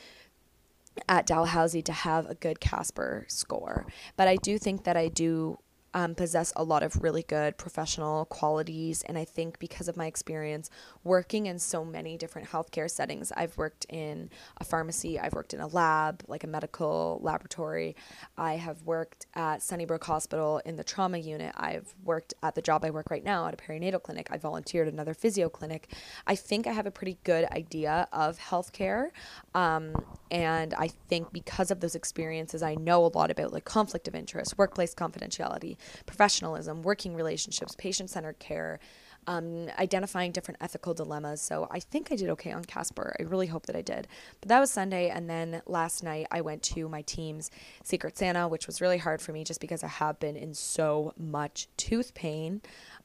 at 1.09 1.27
Dalhousie 1.27 1.83
to 1.83 1.93
have 1.93 2.29
a 2.29 2.35
good 2.35 2.61
Casper 2.61 3.25
score. 3.29 3.87
But 4.17 4.29
I 4.29 4.37
do 4.37 4.59
think 4.59 4.85
that 4.85 4.97
I 4.97 5.09
do 5.09 5.59
um, 5.95 6.15
possess 6.15 6.53
a 6.57 6.65
lot 6.65 6.83
of 6.83 7.03
really 7.03 7.23
good 7.23 7.57
professional 7.57 8.25
qualities. 8.27 9.03
And 9.03 9.19
I 9.19 9.25
think 9.25 9.59
because 9.59 9.89
of 9.89 9.97
my 9.97 10.07
experience 10.07 10.71
working 11.05 11.47
in 11.47 11.59
so 11.59 11.85
many 11.85 12.17
different 12.17 12.49
healthcare 12.49 12.91
settings, 12.91 13.33
I've 13.33 13.57
worked 13.57 13.87
in 13.89 14.31
a 14.59 14.65
pharmacy, 14.65 15.19
I've 15.19 15.33
worked 15.33 15.55
in 15.55 15.61
a 15.61 15.67
lab, 15.67 16.23
like 16.29 16.45
a 16.45 16.47
medical 16.47 17.19
laboratory, 17.23 17.97
I 18.37 18.55
have 18.55 18.83
worked 18.83 19.27
at 19.35 19.63
Sunnybrook 19.63 20.05
Hospital 20.05 20.61
in 20.65 20.77
the 20.77 20.85
trauma 20.85 21.19
unit, 21.19 21.55
I've 21.57 21.95
worked 22.05 22.35
at 22.43 22.55
the 22.55 22.63
job 22.63 22.85
I 22.85 22.91
work 22.91 23.11
right 23.11 23.25
now 23.25 23.47
at 23.47 23.55
a 23.55 23.57
perinatal 23.57 24.03
clinic, 24.03 24.29
I 24.31 24.39
volunteered 24.39 24.89
at 24.89 24.95
another 24.95 25.15
physio 25.15 25.49
clinic. 25.49 25.93
I 26.27 26.35
think 26.35 26.67
I 26.67 26.73
have 26.73 26.87
a 26.87 26.91
pretty 26.91 27.19
good 27.25 27.47
idea 27.47 28.09
of 28.13 28.39
healthcare. 28.39 29.09
Um, 29.55 29.95
and 30.31 30.75
I 30.75 30.89
think 31.09 31.33
because 31.33 31.71
of 31.71 31.81
those 31.81 31.95
experiences, 31.95 32.63
I 32.63 32.75
know 32.77 33.05
a 33.05 33.09
lot 33.09 33.31
about 33.31 33.53
like 33.53 33.65
conflict 33.65 34.07
of 34.07 34.15
interest, 34.15 34.57
workplace 34.57 34.95
confidentiality, 34.95 35.77
professionalism, 36.07 36.83
working 36.83 37.15
relationships, 37.15 37.75
patient 37.77 38.11
centered 38.11 38.39
care, 38.39 38.79
um, 39.27 39.69
identifying 39.79 40.33
different 40.33 40.59
ethical 40.61 40.95
dilemmas. 40.95 41.41
So 41.41 41.69
I 41.71 41.81
think 41.81 42.11
I 42.11 42.17
did 42.17 42.31
okay 42.31 42.53
on 42.53 42.65
Casper. 42.65 43.15
I 43.19 43.25
really 43.25 43.47
hope 43.47 43.67
that 43.67 43.77
I 43.77 43.83
did. 43.83 44.09
But 44.41 44.49
that 44.49 44.61
was 44.61 44.71
Sunday. 44.71 45.11
And 45.11 45.29
then 45.29 45.63
last 45.67 46.03
night 46.03 46.27
I 46.31 46.41
went 46.41 46.63
to 46.65 46.89
my 46.89 47.03
team's 47.03 47.51
Secret 47.85 48.17
Santa, 48.17 48.49
which 48.49 48.67
was 48.67 48.81
really 48.81 48.99
hard 48.99 49.21
for 49.21 49.33
me 49.33 49.45
just 49.45 49.61
because 49.61 49.85
I 49.85 49.89
have 49.89 50.19
been 50.19 50.37
in 50.37 50.55
so 50.55 51.13
much 51.19 51.69
tooth 51.77 52.15
pain. 52.15 52.63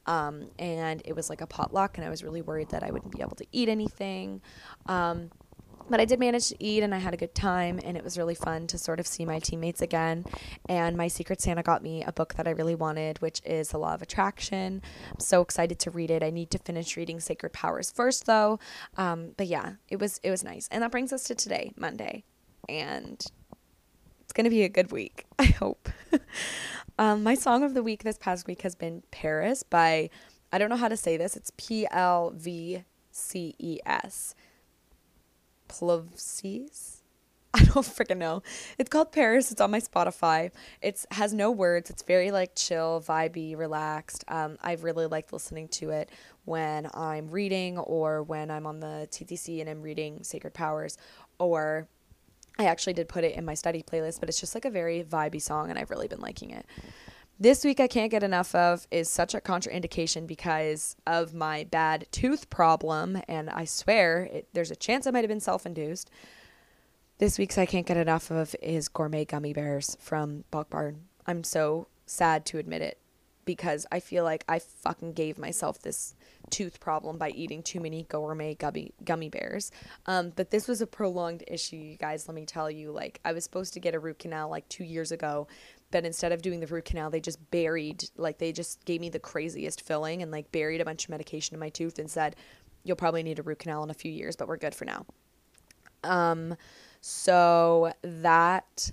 Um, 0.08 0.48
and 0.60 1.02
it 1.04 1.16
was 1.16 1.30
like 1.30 1.42
a 1.42 1.48
potluck, 1.48 1.98
and 1.98 2.06
I 2.06 2.12
was 2.12 2.24
really 2.24 2.44
worried 2.44 2.70
that 2.70 2.84
I 2.84 2.92
wouldn't 2.92 3.12
be 3.12 3.22
able 3.22 3.36
to 3.38 3.46
eat 3.52 3.70
anything. 3.70 4.42
Um, 4.86 5.32
but 5.90 6.00
I 6.00 6.06
did 6.06 6.20
manage 6.20 6.50
to 6.50 6.56
eat 6.64 6.84
and 6.84 6.94
I 6.94 6.98
had 6.98 7.14
a 7.14 7.18
good 7.18 7.36
time 7.36 7.80
and 7.84 7.96
it 7.96 8.04
was 8.04 8.18
really 8.18 8.36
fun 8.36 8.68
to 8.68 8.78
sort 8.78 9.00
of 9.00 9.08
see 9.08 9.26
my 9.26 9.40
teammates 9.40 9.82
again. 9.82 10.26
And 10.68 10.98
my 10.98 11.08
Secret 11.08 11.42
Santa 11.42 11.64
got 11.64 11.84
me 11.84 12.04
a 12.04 12.12
book 12.12 12.36
that 12.36 12.48
I 12.48 12.52
really 12.52 12.76
wanted, 12.76 13.22
which 13.22 13.42
is 13.46 13.70
The 13.70 13.78
Law 13.78 13.94
of 13.94 14.02
Attraction. 14.02 14.82
I'm 15.12 15.20
so 15.20 15.42
excited 15.42 15.80
to 15.80 15.92
read 15.92 16.12
it. 16.12 16.24
I 16.24 16.30
need 16.30 16.50
to 16.52 16.58
finish 16.58 16.98
reading 16.98 17.20
Sacred 17.20 17.54
Powers 17.54 17.92
first 17.92 18.26
though. 18.26 18.60
Um, 18.98 19.32
but 19.38 19.48
yeah, 19.48 19.74
it 19.90 20.00
was 20.00 20.20
it 20.24 20.32
was 20.32 20.44
nice. 20.44 20.68
And 20.72 20.84
that 20.84 20.92
brings 20.92 21.14
us 21.14 21.24
to 21.26 21.36
today, 21.36 21.72
Monday. 21.78 22.24
And 22.68 23.24
it's 24.22 24.34
gonna 24.34 24.50
be 24.50 24.64
a 24.64 24.70
good 24.70 24.92
week, 24.92 25.26
I 25.40 25.46
hope. 25.46 25.90
um, 27.00 27.24
my 27.24 27.36
song 27.36 27.64
of 27.64 27.74
the 27.74 27.84
week 27.84 28.04
this 28.04 28.18
past 28.18 28.48
week 28.48 28.64
has 28.64 28.76
been 28.76 29.04
Paris 29.12 29.64
by 29.64 30.10
I 30.52 30.58
don't 30.58 30.70
know 30.70 30.78
how 30.78 30.88
to 30.88 30.98
say 30.98 31.18
this. 31.18 31.36
It's 31.36 31.52
P 31.58 31.86
L 31.92 32.32
V 32.36 32.84
C 33.12 33.56
E 33.60 33.80
S. 33.86 34.36
Plovses. 35.80 37.02
I 37.54 37.64
don't 37.64 37.86
freaking 37.86 38.18
know. 38.18 38.44
It's 38.78 38.90
called 38.90 39.12
Paris. 39.12 39.52
It's 39.52 39.62
on 39.62 39.72
my 39.72 39.80
Spotify. 39.80 40.52
It's 40.82 41.06
has 41.12 41.34
no 41.34 41.52
words. 41.52 41.90
It's 41.90 42.04
very 42.04 42.32
like 42.32 42.54
chill, 42.56 43.02
vibey, 43.06 43.58
relaxed. 43.58 44.26
Um, 44.28 44.58
I 44.62 44.74
really 44.74 45.06
like 45.06 45.32
listening 45.32 45.70
to 45.70 45.92
it 45.92 46.10
when 46.44 46.90
I'm 46.94 47.30
reading 47.30 47.78
or 47.78 48.24
when 48.24 48.52
I'm 48.52 48.68
on 48.68 48.82
the 48.82 49.08
TTC 49.10 49.62
and 49.62 49.70
I'm 49.70 49.82
reading 49.82 50.24
Sacred 50.24 50.54
Powers 50.54 50.98
or 51.40 51.88
I 52.58 52.66
actually 52.66 52.94
did 52.94 53.08
put 53.10 53.24
it 53.24 53.36
in 53.36 53.46
my 53.46 53.54
study 53.54 53.84
playlist, 53.84 54.20
but 54.20 54.30
it's 54.30 54.40
just 54.40 54.56
like 54.56 54.66
a 54.66 54.70
very 54.70 55.04
vibey 55.04 55.42
song 55.42 55.70
and 55.70 55.78
I've 55.78 55.90
really 55.90 56.08
been 56.08 56.22
liking 56.22 56.52
it. 56.52 56.66
This 57.38 57.66
week 57.66 57.82
I 57.82 57.88
can't 57.88 58.12
get 58.12 58.24
enough 58.24 58.56
of 58.56 58.88
is 58.92 59.10
such 59.10 59.36
a 59.36 59.42
contraindication 59.42 60.26
because 60.26 60.96
of 61.06 61.34
my 61.34 61.66
bad 61.66 62.08
tooth 62.10 62.50
problem, 62.50 63.22
and 63.28 63.50
I 63.50 63.66
swear 63.66 64.24
it, 64.24 64.48
there's 64.54 64.72
a 64.72 64.76
chance 64.76 65.06
I 65.06 65.12
might 65.12 65.26
have 65.26 65.30
been 65.30 65.42
self 65.42 65.66
induced. 65.66 66.10
This 67.18 67.38
week's 67.38 67.58
I 67.58 67.66
can't 67.66 67.86
get 67.86 67.98
enough 67.98 68.32
of 68.32 68.56
is 68.62 68.88
gourmet 68.88 69.26
gummy 69.26 69.52
bears 69.52 69.98
from 70.00 70.46
Bulk 70.50 70.70
Barn. 70.70 71.08
I'm 71.28 71.44
so 71.44 71.88
sad 72.06 72.46
to 72.48 72.58
admit 72.58 72.82
it 72.82 73.00
because 73.46 73.86
I 73.92 74.00
feel 74.00 74.24
like 74.24 74.44
I 74.50 74.60
fucking 74.60 75.14
gave 75.14 75.38
myself 75.38 75.80
this 75.82 76.16
tooth 76.50 76.80
problem 76.80 77.18
by 77.18 77.30
eating 77.30 77.64
too 77.64 77.80
many 77.80 78.04
gourmet 78.04 78.56
gummy 78.56 78.92
gummy 79.04 79.30
bears. 79.30 79.72
Um, 80.06 80.32
but 80.36 80.52
this 80.52 80.68
was 80.68 80.82
a 80.82 80.88
prolonged 80.88 81.44
issue, 81.48 81.78
you 81.78 81.98
guys. 81.98 82.28
Let 82.28 82.36
me 82.36 82.46
tell 82.46 82.70
you. 82.70 82.92
Like 82.92 83.20
I 83.24 83.34
was 83.34 83.44
supposed 83.44 83.74
to 83.74 83.80
get 83.80 83.96
a 83.96 84.00
root 84.00 84.20
canal 84.20 84.50
like 84.50 84.68
two 84.70 84.84
years 84.84 85.12
ago, 85.12 85.48
but 85.92 86.06
instead 86.06 86.32
of 86.32 86.42
doing 86.42 86.60
the 86.60 86.68
root 86.68 86.86
canal, 86.86 87.10
they 87.10 87.22
just 87.22 87.52
buried, 87.52 88.10
like, 88.18 88.38
they 88.38 88.52
just 88.52 88.84
gave 88.86 89.00
me 89.00 89.10
the 89.10 89.20
craziest 89.20 89.82
filling 89.82 90.22
and, 90.22 90.32
like, 90.32 90.52
buried 90.52 90.82
a 90.82 90.86
bunch 90.86 91.06
of 91.06 91.10
medication 91.10 91.54
in 91.54 91.60
my 91.60 91.70
tooth 91.70 92.00
and 92.00 92.10
said, 92.10 92.36
you'll 92.84 92.98
probably 92.98 93.24
need 93.24 93.40
a 93.40 93.44
root 93.44 93.60
canal 93.60 93.84
in 93.84 93.90
a 93.90 93.94
few 93.94 94.12
years, 94.12 94.36
but 94.36 94.48
we're 94.48 94.58
good 94.58 94.76
for 94.76 94.86
now. 94.86 95.06
Um, 96.04 96.56
so 97.02 97.94
that 98.02 98.92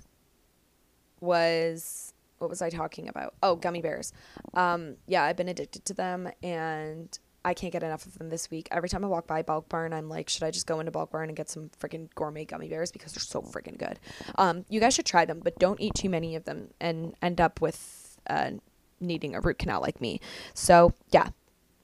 was 1.19 2.12
what 2.43 2.49
was 2.49 2.61
I 2.61 2.69
talking 2.69 3.07
about? 3.07 3.35
Oh, 3.41 3.55
gummy 3.55 3.81
bears. 3.81 4.11
Um, 4.53 4.97
yeah, 5.07 5.23
I've 5.23 5.37
been 5.37 5.47
addicted 5.47 5.85
to 5.85 5.93
them 5.93 6.29
and 6.43 7.17
I 7.45 7.53
can't 7.53 7.71
get 7.71 7.83
enough 7.83 8.05
of 8.05 8.17
them 8.17 8.29
this 8.29 8.51
week. 8.51 8.67
Every 8.69 8.89
time 8.89 9.05
I 9.05 9.07
walk 9.07 9.27
by 9.27 9.41
Bulk 9.43 9.69
Barn, 9.69 9.93
I'm 9.93 10.09
like, 10.09 10.27
should 10.27 10.43
I 10.43 10.51
just 10.51 10.67
go 10.67 10.81
into 10.81 10.91
Bulk 10.91 11.11
Barn 11.11 11.29
and 11.29 11.37
get 11.37 11.49
some 11.49 11.71
freaking 11.79 12.09
gourmet 12.15 12.43
gummy 12.43 12.67
bears 12.67 12.91
because 12.91 13.13
they're 13.13 13.21
so 13.21 13.41
freaking 13.41 13.77
good. 13.77 13.97
Um, 14.35 14.65
you 14.67 14.81
guys 14.81 14.93
should 14.93 15.05
try 15.05 15.23
them, 15.23 15.39
but 15.41 15.57
don't 15.57 15.79
eat 15.79 15.95
too 15.95 16.09
many 16.09 16.35
of 16.35 16.43
them 16.43 16.71
and 16.81 17.15
end 17.21 17.39
up 17.39 17.61
with 17.61 18.17
uh, 18.29 18.51
needing 18.99 19.35
a 19.35 19.39
root 19.39 19.57
canal 19.57 19.79
like 19.79 20.01
me. 20.01 20.19
So 20.53 20.93
yeah, 21.11 21.29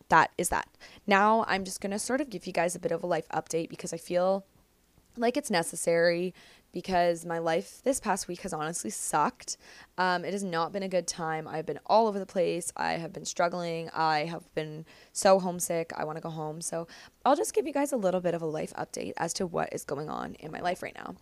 that 0.10 0.32
is 0.38 0.50
that. 0.50 0.68
Now 1.08 1.46
I'm 1.48 1.64
just 1.64 1.80
gonna 1.80 2.00
sort 2.00 2.20
of 2.20 2.30
give 2.30 2.46
you 2.48 2.52
guys 2.52 2.76
a 2.76 2.80
bit 2.80 2.92
of 2.92 3.02
a 3.02 3.08
life 3.08 3.30
update 3.30 3.70
because 3.70 3.94
I 3.94 3.98
feel 3.98 4.46
like 5.18 5.38
it's 5.38 5.50
necessary 5.50 6.34
because 6.72 7.26
my 7.26 7.40
life 7.40 7.82
this 7.84 8.00
past 8.00 8.28
week 8.28 8.42
has 8.42 8.54
honestly 8.54 8.90
sucked. 8.90 9.58
Um, 9.98 10.24
it 10.24 10.34
has 10.34 10.44
not 10.44 10.72
been 10.72 10.84
a 10.84 10.90
good 10.90 11.08
time. 11.08 11.48
I've 11.48 11.66
been 11.66 11.80
all 11.86 12.08
over 12.08 12.20
the 12.20 12.26
place. 12.26 12.72
I 12.78 12.94
have 12.94 13.14
been 13.14 13.26
struggling. 13.26 13.90
I 13.94 14.26
have 14.26 14.54
been 14.56 14.86
so 15.12 15.40
homesick. 15.40 15.92
I 15.96 16.06
want 16.06 16.18
to 16.18 16.22
go 16.22 16.30
home. 16.30 16.62
So 16.62 16.88
I'll 17.26 17.36
just 17.36 17.54
give 17.54 17.66
you 17.66 17.74
guys 17.74 17.92
a 17.92 17.98
little 17.98 18.22
bit 18.22 18.34
of 18.34 18.42
a 18.42 18.46
life 18.46 18.74
update 18.74 19.14
as 19.18 19.34
to 19.34 19.48
what 19.48 19.74
is 19.74 19.84
going 19.84 20.10
on 20.10 20.36
in 20.36 20.52
my 20.52 20.60
life 20.60 20.84
right 20.84 20.96
now. 20.96 21.16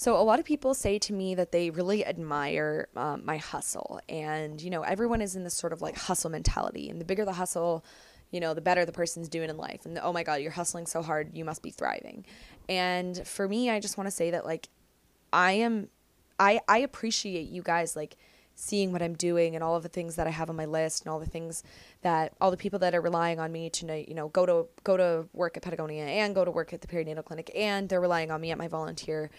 So, 0.00 0.16
a 0.16 0.22
lot 0.24 0.38
of 0.38 0.46
people 0.46 0.72
say 0.72 0.98
to 0.98 1.12
me 1.12 1.34
that 1.34 1.52
they 1.52 1.68
really 1.68 2.06
admire 2.06 2.88
um, 2.96 3.22
my 3.26 3.36
hustle. 3.36 4.00
And, 4.08 4.58
you 4.62 4.70
know, 4.70 4.80
everyone 4.80 5.20
is 5.20 5.36
in 5.36 5.44
this 5.44 5.52
sort 5.52 5.74
of 5.74 5.82
like 5.82 5.94
hustle 5.94 6.30
mentality. 6.30 6.88
And 6.88 6.98
the 6.98 7.04
bigger 7.04 7.26
the 7.26 7.34
hustle, 7.34 7.84
you 8.30 8.40
know, 8.40 8.54
the 8.54 8.62
better 8.62 8.86
the 8.86 8.92
person's 8.92 9.28
doing 9.28 9.50
in 9.50 9.58
life. 9.58 9.84
And 9.84 9.94
the, 9.94 10.02
oh 10.02 10.10
my 10.10 10.22
God, 10.22 10.40
you're 10.40 10.52
hustling 10.52 10.86
so 10.86 11.02
hard, 11.02 11.36
you 11.36 11.44
must 11.44 11.62
be 11.62 11.68
thriving. 11.68 12.24
And 12.66 13.26
for 13.26 13.46
me, 13.46 13.68
I 13.68 13.78
just 13.78 13.98
want 13.98 14.06
to 14.06 14.10
say 14.10 14.30
that, 14.30 14.46
like, 14.46 14.70
I 15.32 15.52
am 15.52 15.88
I 16.38 16.60
I 16.68 16.78
appreciate 16.78 17.48
you 17.48 17.62
guys 17.62 17.96
like 17.96 18.16
seeing 18.54 18.92
what 18.92 19.00
I'm 19.00 19.14
doing 19.14 19.54
and 19.54 19.64
all 19.64 19.74
of 19.74 19.82
the 19.82 19.88
things 19.88 20.16
that 20.16 20.26
I 20.26 20.30
have 20.30 20.50
on 20.50 20.56
my 20.56 20.66
list 20.66 21.02
and 21.02 21.10
all 21.10 21.18
the 21.18 21.26
things 21.26 21.62
that 22.02 22.34
all 22.40 22.50
the 22.50 22.58
people 22.58 22.78
that 22.80 22.94
are 22.94 23.00
relying 23.00 23.40
on 23.40 23.50
me 23.50 23.70
to 23.70 24.04
you 24.08 24.14
know 24.14 24.28
go 24.28 24.44
to 24.44 24.66
go 24.84 24.96
to 24.96 25.26
work 25.32 25.56
at 25.56 25.62
Patagonia 25.62 26.04
and 26.04 26.34
go 26.34 26.44
to 26.44 26.50
work 26.50 26.72
at 26.72 26.82
the 26.82 26.86
perinatal 26.86 27.24
clinic 27.24 27.50
and 27.54 27.88
they're 27.88 28.00
relying 28.00 28.30
on 28.30 28.40
me 28.40 28.50
at 28.50 28.58
my 28.58 28.68
volunteer 28.68 29.30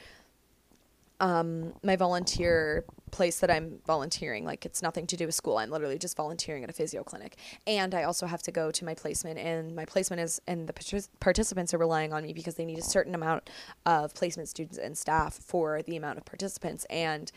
um 1.22 1.74
my 1.84 1.96
volunteer 1.96 2.84
place 3.12 3.40
that 3.40 3.52
I'm 3.52 3.80
volunteering. 3.86 4.46
Like 4.46 4.66
it's 4.66 4.82
nothing 4.82 5.06
to 5.08 5.18
do 5.18 5.26
with 5.26 5.36
school. 5.36 5.58
I'm 5.58 5.70
literally 5.70 6.00
just 6.00 6.18
volunteering 6.18 6.64
at 6.64 6.70
a 6.70 6.74
physio 6.74 7.04
clinic. 7.04 7.38
And 7.68 7.94
I 7.94 8.04
also 8.04 8.26
have 8.26 8.42
to 8.44 8.52
go 8.52 8.72
to 8.72 8.86
my 8.86 8.94
placement 8.96 9.38
and 9.38 9.76
my 9.76 9.86
placement 9.86 10.22
is 10.22 10.42
and 10.48 10.68
the 10.68 10.74
partic- 10.74 11.10
participants 11.20 11.74
are 11.74 11.78
relying 11.78 12.14
on 12.14 12.24
me 12.24 12.34
because 12.34 12.56
they 12.56 12.66
need 12.66 12.80
a 12.80 12.84
certain 12.84 13.14
amount 13.14 13.50
of 13.86 14.14
placement 14.14 14.50
students 14.50 14.78
and 14.78 14.98
staff 14.98 15.36
for 15.36 15.82
the 15.84 15.96
amount 15.96 16.18
of 16.18 16.26
participants 16.26 16.86
and 16.90 17.32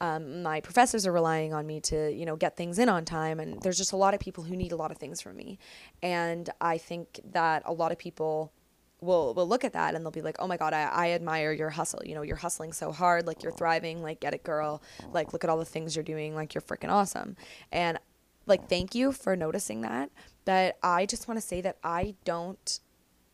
um, 0.00 0.42
my 0.42 0.60
professors 0.60 1.06
are 1.06 1.12
relying 1.12 1.52
on 1.52 1.66
me 1.66 1.80
to 1.80 2.10
you 2.12 2.24
know 2.24 2.36
get 2.36 2.56
things 2.56 2.78
in 2.78 2.88
on 2.88 3.04
time 3.04 3.38
and 3.38 3.60
there's 3.62 3.76
just 3.76 3.92
a 3.92 3.96
lot 3.96 4.14
of 4.14 4.20
people 4.20 4.44
who 4.44 4.56
need 4.56 4.72
a 4.72 4.76
lot 4.76 4.90
of 4.90 4.96
things 4.96 5.20
from 5.20 5.36
me 5.36 5.58
and 6.02 6.48
i 6.60 6.78
think 6.78 7.20
that 7.32 7.62
a 7.66 7.72
lot 7.72 7.92
of 7.92 7.98
people 7.98 8.52
will 9.00 9.34
will 9.34 9.48
look 9.48 9.64
at 9.64 9.72
that 9.72 9.94
and 9.94 10.04
they'll 10.04 10.10
be 10.10 10.22
like, 10.22 10.36
"Oh 10.38 10.46
my 10.46 10.56
god, 10.56 10.72
I, 10.72 10.82
I 10.82 11.10
admire 11.10 11.52
your 11.52 11.70
hustle. 11.70 12.02
You 12.04 12.14
know, 12.14 12.22
you're 12.22 12.36
hustling 12.36 12.72
so 12.72 12.92
hard, 12.92 13.26
like 13.26 13.42
you're 13.42 13.52
thriving, 13.52 14.02
like 14.02 14.20
get 14.20 14.34
it, 14.34 14.42
girl. 14.42 14.82
Like 15.12 15.32
look 15.32 15.44
at 15.44 15.50
all 15.50 15.58
the 15.58 15.64
things 15.64 15.96
you're 15.96 16.02
doing, 16.04 16.34
like 16.34 16.54
you're 16.54 16.62
freaking 16.62 16.90
awesome." 16.90 17.36
And 17.72 17.98
like 18.46 18.68
thank 18.68 18.94
you 18.94 19.12
for 19.12 19.36
noticing 19.36 19.82
that. 19.82 20.10
But 20.44 20.78
I 20.82 21.06
just 21.06 21.28
want 21.28 21.38
to 21.40 21.46
say 21.46 21.60
that 21.60 21.78
I 21.84 22.14
don't 22.24 22.80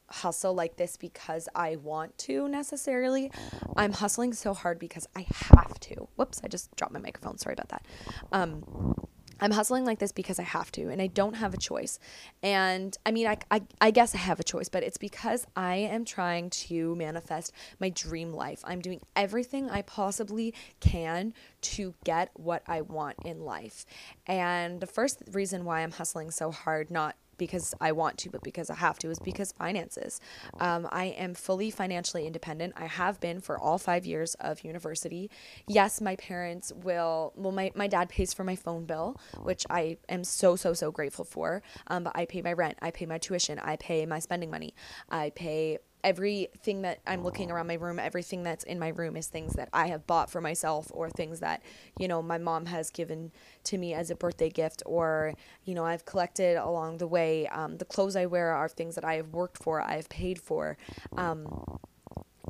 hustle 0.09 0.55
like 0.55 0.77
this 0.77 0.97
because 0.97 1.49
I 1.55 1.77
want 1.77 2.17
to 2.19 2.49
necessarily. 2.49 3.31
I'm 3.77 3.93
hustling 3.93 4.33
so 4.33 4.55
hard 4.55 4.79
because 4.79 5.09
I 5.17 5.27
have 5.31 5.79
to. 5.81 6.09
Whoops, 6.17 6.41
I 6.45 6.49
just 6.49 6.75
dropped 6.77 6.93
my 6.93 7.01
microphone. 7.01 7.39
Sorry 7.39 7.55
about 7.55 7.69
that. 7.71 7.87
Um 8.33 8.95
I'm 9.41 9.51
hustling 9.51 9.85
like 9.85 9.99
this 9.99 10.13
because 10.13 10.39
I 10.39 10.45
have 10.45 10.73
to 10.73 10.89
and 10.89 11.01
I 11.03 11.09
don't 11.09 11.35
have 11.35 11.53
a 11.53 11.59
choice. 11.59 11.99
And 12.43 12.97
I 13.05 13.11
mean, 13.11 13.27
I, 13.27 13.39
I, 13.51 13.63
I, 13.81 13.91
guess 13.91 14.15
I 14.15 14.19
have 14.19 14.41
a 14.41 14.45
choice, 14.45 14.69
but 14.69 14.83
it's 14.83 14.97
because 14.97 15.47
I 15.55 15.77
am 15.77 16.05
trying 16.05 16.51
to 16.51 16.95
manifest 16.97 17.53
my 17.79 17.91
dream 17.91 18.33
life. 18.33 18.63
I'm 18.65 18.81
doing 18.81 19.01
everything 19.15 19.69
I 19.71 19.83
possibly 19.83 20.55
can 20.81 21.35
to 21.63 21.95
get 22.05 22.31
what 22.35 22.63
I 22.67 22.81
want 22.81 23.17
in 23.25 23.41
life. 23.41 23.85
And 24.27 24.81
the 24.81 24.87
first 24.87 25.23
reason 25.33 25.65
why 25.65 25.81
I'm 25.83 25.93
hustling 25.93 26.31
so 26.31 26.51
hard, 26.51 26.91
not 26.91 27.17
because 27.39 27.75
I 27.81 27.93
want 27.93 28.19
to, 28.19 28.31
but 28.31 28.43
because 28.43 28.71
I 28.71 28.75
have 28.75 28.99
to, 29.01 29.11
is 29.11 29.19
because 29.19 29.53
finances. 29.53 30.21
Um, 30.61 30.89
I 30.91 31.07
am 31.07 31.35
fully 31.35 31.71
financially 31.71 32.27
independent. 32.27 32.75
I 32.77 32.87
have 32.87 33.21
been 33.21 33.41
for 33.41 33.59
all 33.59 33.79
five 33.79 34.07
years 34.07 34.35
of 34.41 34.65
university. 34.65 35.31
Yes, 35.67 36.01
my 36.01 36.17
parents 36.17 36.73
will, 36.75 37.33
well, 37.37 37.53
my, 37.53 37.73
my 37.75 37.87
dad 37.87 38.09
pays 38.09 38.33
for 38.33 38.45
my 38.45 38.57
phone 38.57 38.85
bill, 38.85 39.17
which 39.43 39.65
I 39.71 39.99
am 40.09 40.25
so, 40.25 40.57
so, 40.57 40.73
so 40.75 40.91
grateful 40.91 41.25
for. 41.25 41.63
Um, 41.89 42.05
but 42.05 42.17
I 42.17 42.25
pay 42.27 42.43
my 42.43 42.53
rent, 42.53 42.79
I 42.83 42.91
pay 42.91 43.07
my 43.07 43.19
tuition, 43.19 43.59
I 43.59 43.77
pay 43.77 44.07
my 44.07 44.19
spending 44.19 44.51
money, 44.51 44.75
I 45.11 45.31
pay 45.31 45.79
everything 46.05 46.83
that 46.83 47.01
I'm 47.07 47.25
looking 47.25 47.51
around 47.51 47.67
my 47.67 47.75
room, 47.75 47.99
everything 47.99 48.43
that's 48.43 48.65
in 48.65 48.79
my 48.79 48.89
room 48.89 49.17
is 49.17 49.27
things 49.27 49.55
that 49.55 49.69
I 49.73 49.89
have 49.89 50.07
bought 50.07 50.31
for 50.31 50.41
myself 50.41 50.91
or 50.95 51.11
things 51.11 51.41
that, 51.41 51.63
you 51.99 52.09
know, 52.09 52.23
my 52.23 52.39
mom 52.39 52.67
has 52.67 52.91
given 52.91 53.33
to 53.65 53.79
me 53.79 53.95
as 53.95 54.11
a 54.11 54.15
birthday 54.15 54.51
gift 54.51 54.83
or, 54.87 55.35
you 55.65 55.75
know, 55.75 55.85
I've 55.85 56.05
collected 56.05 56.57
along 56.57 56.99
the 56.99 57.07
way. 57.07 57.47
Um, 57.49 57.79
the 57.79 57.85
clothes 57.85 58.17
I 58.17 58.27
wear 58.27 58.53
are 58.53 58.69
things 58.69 58.95
that 58.95 59.05
I 59.05 59.15
have 59.15 59.29
worked 59.33 59.63
for, 59.63 59.81
I 59.81 59.97
have 59.97 60.09
paid 60.09 60.41
for. 60.41 60.77
Um, 61.17 61.79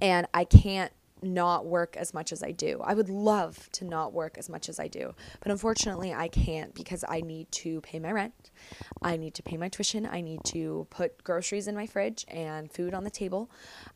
and 0.02 0.26
I 0.34 0.44
can't 0.44 0.92
not 1.22 1.66
work 1.66 1.96
as 1.96 2.12
much 2.12 2.32
as 2.32 2.42
I 2.42 2.52
do. 2.52 2.80
I 2.84 2.94
would 2.94 3.08
love 3.08 3.70
to 3.72 3.84
not 3.84 4.12
work 4.12 4.36
as 4.38 4.48
much 4.48 4.68
as 4.68 4.78
I 4.78 4.88
do, 4.88 5.14
but 5.40 5.50
unfortunately, 5.50 6.12
I 6.12 6.28
can't 6.28 6.74
because 6.74 7.04
I 7.08 7.20
need 7.20 7.50
to 7.52 7.80
pay 7.80 7.98
my 7.98 8.12
rent. 8.12 8.50
I 9.02 9.16
need 9.16 9.34
to 9.34 9.42
pay 9.42 9.56
my 9.56 9.68
tuition. 9.68 10.06
I 10.06 10.20
need 10.20 10.44
to 10.46 10.86
put 10.90 11.24
groceries 11.24 11.68
in 11.68 11.74
my 11.74 11.86
fridge 11.86 12.24
and 12.28 12.70
food 12.70 12.94
on 12.94 13.04
the 13.04 13.10
table. 13.10 13.50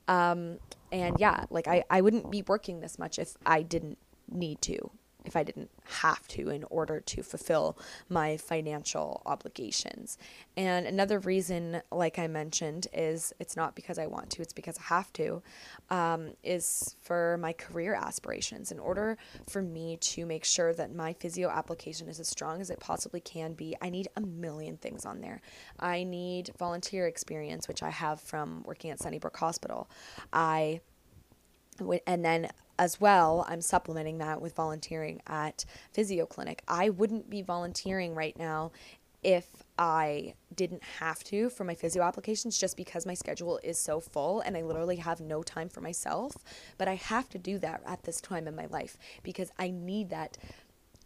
Um, 0.09 0.59
and 0.93 1.17
yeah, 1.19 1.45
like 1.51 1.69
I, 1.69 1.85
I 1.91 2.01
wouldn't 2.01 2.31
be 2.31 2.43
working 2.43 2.81
this 2.81 2.99
much 2.99 3.19
if 3.19 3.37
I 3.45 3.63
didn't 3.63 3.99
need 4.29 4.63
to 4.63 4.91
if 5.25 5.37
I 5.37 5.43
didn't 5.43 5.71
have 6.01 6.27
to 6.29 6.51
in 6.51 6.65
order 6.71 7.01
to 7.01 7.23
fulfill 7.23 7.79
my 8.09 8.37
financial 8.37 9.23
obligations. 9.27 10.19
And 10.57 10.87
another 10.87 11.19
reason, 11.19 11.83
like 11.91 12.19
I 12.19 12.27
mentioned, 12.27 12.87
is 12.93 13.33
it's 13.39 13.57
not 13.57 13.75
because 13.75 13.99
I 13.99 14.07
want 14.07 14.31
to, 14.31 14.43
it's 14.43 14.53
because 14.53 14.79
I 14.79 14.83
have 14.83 15.13
to, 15.15 15.43
um, 15.91 16.31
is 16.43 16.97
for 17.03 17.39
my 17.41 17.53
career 17.53 17.95
aspirations. 17.95 18.73
In 18.73 18.79
order 18.79 19.19
for 19.49 19.63
me 19.63 19.97
to 19.99 20.27
make 20.27 20.45
sure 20.45 20.73
that 20.75 20.95
my 20.95 21.13
physio 21.15 21.49
application 21.49 22.09
is 22.09 22.21
as 22.21 22.29
strong 22.29 22.61
as 22.61 22.71
it 22.71 22.81
possibly 22.81 23.21
can 23.21 23.55
be, 23.55 23.77
I 23.81 23.91
need 23.91 24.09
a 24.17 24.21
million 24.21 24.77
things 24.77 25.05
on 25.05 25.21
there. 25.21 25.41
I 25.79 26.05
need 26.05 26.51
volunteer 26.59 27.07
experience, 27.07 27.69
which 27.69 27.83
I 27.83 27.91
have 27.91 28.21
from 28.21 28.63
working 28.65 28.91
at 28.91 28.99
Sunnybrook 28.99 29.37
Hospital. 29.37 29.89
I 30.33 30.81
and 32.07 32.25
then 32.25 32.51
as 32.81 32.99
well, 32.99 33.45
I'm 33.47 33.61
supplementing 33.61 34.17
that 34.19 34.41
with 34.41 34.57
volunteering 34.57 35.21
at 35.27 35.67
Physio 35.93 36.25
Clinic. 36.25 36.63
I 36.67 36.89
wouldn't 36.89 37.29
be 37.29 37.43
volunteering 37.43 38.15
right 38.15 38.37
now 38.39 38.73
if 39.23 39.63
I 39.79 40.33
didn't 40.55 40.83
have 40.99 41.23
to 41.25 41.51
for 41.51 41.65
my 41.65 41.75
physio 41.75 42.03
applications 42.03 42.57
just 42.57 42.79
because 42.79 43.05
my 43.05 43.13
schedule 43.13 43.61
is 43.63 43.79
so 43.79 44.01
full 44.01 44.41
and 44.41 44.57
I 44.57 44.63
literally 44.63 44.97
have 44.97 45.21
no 45.21 45.43
time 45.43 45.69
for 45.69 45.83
myself. 45.83 46.33
But 46.79 46.89
I 46.89 46.95
have 46.95 47.29
to 47.29 47.39
do 47.39 47.59
that 47.59 47.83
at 47.85 48.05
this 48.05 48.19
time 48.19 48.49
in 48.49 48.57
my 48.57 48.65
life 48.65 48.97
because 49.23 49.51
I 49.59 49.69
need 49.69 50.09
that 50.09 50.39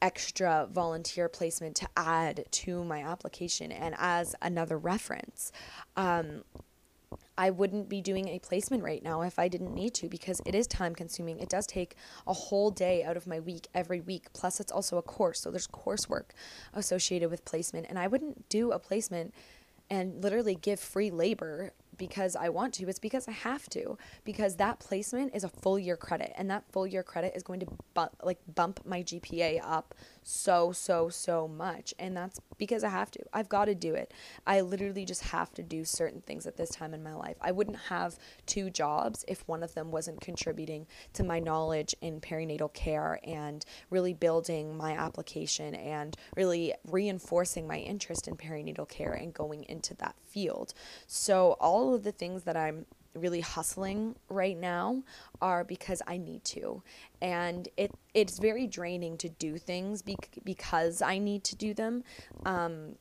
extra 0.01 0.69
volunteer 0.71 1.29
placement 1.29 1.75
to 1.75 1.89
add 1.97 2.45
to 2.53 2.85
my 2.85 3.03
application 3.03 3.73
and 3.73 3.97
as 3.99 4.37
another 4.41 4.79
reference. 4.79 5.51
Um, 5.97 6.45
I 7.37 7.51
wouldn't 7.51 7.89
be 7.89 8.01
doing 8.01 8.29
a 8.29 8.39
placement 8.39 8.83
right 8.83 9.03
now 9.03 9.23
if 9.23 9.39
I 9.39 9.49
didn't 9.49 9.75
need 9.75 9.95
to 9.95 10.09
because 10.09 10.41
it 10.47 10.55
is 10.55 10.67
time 10.67 10.95
consuming. 10.95 11.41
It 11.41 11.49
does 11.49 11.67
take 11.67 11.97
a 12.27 12.33
whole 12.33 12.71
day 12.71 13.03
out 13.03 13.17
of 13.17 13.27
my 13.27 13.41
week 13.41 13.69
every 13.75 14.01
week. 14.01 14.33
Plus, 14.33 14.61
it's 14.61 14.73
also 14.73 14.99
a 14.99 15.03
course. 15.03 15.41
So 15.41 15.51
there's 15.51 15.67
coursework 15.67 16.31
associated 16.73 17.31
with 17.31 17.45
placement. 17.45 17.87
And 17.89 17.99
I 17.99 18.07
wouldn't 18.07 18.49
do 18.49 18.73
a 18.73 18.79
placement 18.79 19.35
and 19.91 20.23
literally 20.23 20.55
give 20.55 20.81
free 20.81 21.11
labor 21.11 21.73
because 21.97 22.37
I 22.37 22.49
want 22.49 22.75
to, 22.75 22.89
it's 22.89 22.99
because 22.99 23.29
I 23.29 23.33
have 23.33 23.69
to. 23.71 23.99
Because 24.25 24.57
that 24.57 24.79
placement 24.81 25.35
is 25.35 25.45
a 25.45 25.49
full 25.49 25.79
year 25.79 25.97
credit, 25.97 26.33
and 26.37 26.51
that 26.51 26.65
full 26.73 26.87
year 26.87 27.03
credit 27.03 27.33
is 27.35 27.43
going 27.43 27.61
to 27.61 27.67
bu- 27.95 28.17
like 28.23 28.39
bump 28.55 28.81
my 28.85 29.03
GPA 29.03 29.61
up 29.63 29.95
so 30.23 30.73
so 30.73 31.09
so 31.09 31.47
much, 31.47 31.95
and 31.99 32.17
that's 32.17 32.41
because 32.57 32.83
I 32.83 32.89
have 32.89 33.11
to. 33.13 33.21
I've 33.33 33.49
got 33.49 33.67
to 33.67 33.75
do 33.75 33.95
it. 33.95 34.13
I 34.47 34.61
literally 34.63 35.05
just 35.05 35.23
have 35.25 35.53
to 35.55 35.63
do 35.63 35.85
certain 35.85 36.23
things 36.23 36.47
at 36.47 36.57
this 36.57 36.71
time 36.71 36.95
in 36.95 37.03
my 37.03 37.15
life. 37.15 37.37
I 37.41 37.53
wouldn't 37.53 37.77
have 37.89 38.19
two 38.47 38.71
jobs 38.71 39.25
if 39.29 39.47
one 39.47 39.63
of 39.63 39.75
them 39.75 39.91
wasn't 39.91 40.21
contributing 40.21 40.87
to 41.13 41.25
my 41.25 41.39
knowledge 41.39 41.95
in 42.01 42.21
perinatal 42.21 42.73
care 42.73 43.21
and 43.25 43.65
really 43.91 44.15
building 44.15 44.77
my 44.77 44.93
application 44.93 45.75
and 45.75 46.17
really 46.37 46.75
reinforcing 46.91 47.67
my 47.67 47.79
interest 47.79 48.27
in 48.27 48.37
perinatal 48.37 48.89
care 48.89 49.13
and 49.13 49.35
going 49.35 49.65
into 49.65 49.95
that 49.95 50.15
field. 50.25 50.75
So 51.07 51.53
all 51.61 51.84
all 51.85 51.95
of 51.95 52.03
the 52.03 52.13
things 52.13 52.45
that 52.45 52.57
I'm 52.57 52.87
really 53.15 53.41
hustling 53.41 54.17
right 54.29 54.59
now 54.59 55.03
are 55.41 55.65
because 55.65 56.01
I 56.07 56.17
need 56.17 56.43
to. 56.45 56.83
And 57.21 57.69
it 57.77 57.93
it's 58.15 58.39
very 58.39 58.67
draining 58.67 59.19
to 59.19 59.29
do 59.29 59.59
things 59.59 60.01
be- 60.01 60.17
because 60.43 61.03
I 61.03 61.19
need 61.19 61.45
to 61.45 61.57
do 61.57 61.75
them. 61.75 62.03
Um, 62.47 62.97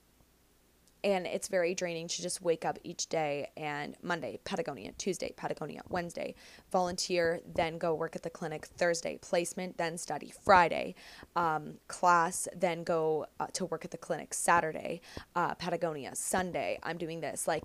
and 1.06 1.28
it's 1.28 1.50
very 1.50 1.76
draining 1.76 2.08
to 2.08 2.22
just 2.22 2.42
wake 2.42 2.64
up 2.64 2.80
each 2.84 3.08
day 3.08 3.50
and 3.58 3.96
Monday, 4.02 4.40
Patagonia, 4.46 4.94
Tuesday, 4.98 5.34
Patagonia, 5.36 5.82
Wednesday, 5.90 6.34
volunteer, 6.72 7.42
then 7.56 7.78
go 7.78 7.94
work 7.94 8.16
at 8.16 8.24
the 8.24 8.30
clinic, 8.30 8.66
Thursday, 8.66 9.18
placement, 9.22 9.78
then 9.78 9.98
study, 9.98 10.32
Friday, 10.46 10.96
um, 11.36 11.74
class, 11.90 12.48
then 12.56 12.86
go 12.86 13.26
uh, 13.42 13.48
to 13.52 13.66
work 13.66 13.84
at 13.84 13.92
the 13.92 13.98
clinic, 13.98 14.34
Saturday, 14.34 15.02
uh, 15.36 15.54
Patagonia, 15.56 16.16
Sunday, 16.16 16.80
I'm 16.84 16.98
doing 16.98 17.20
this. 17.20 17.50
Like, 17.50 17.64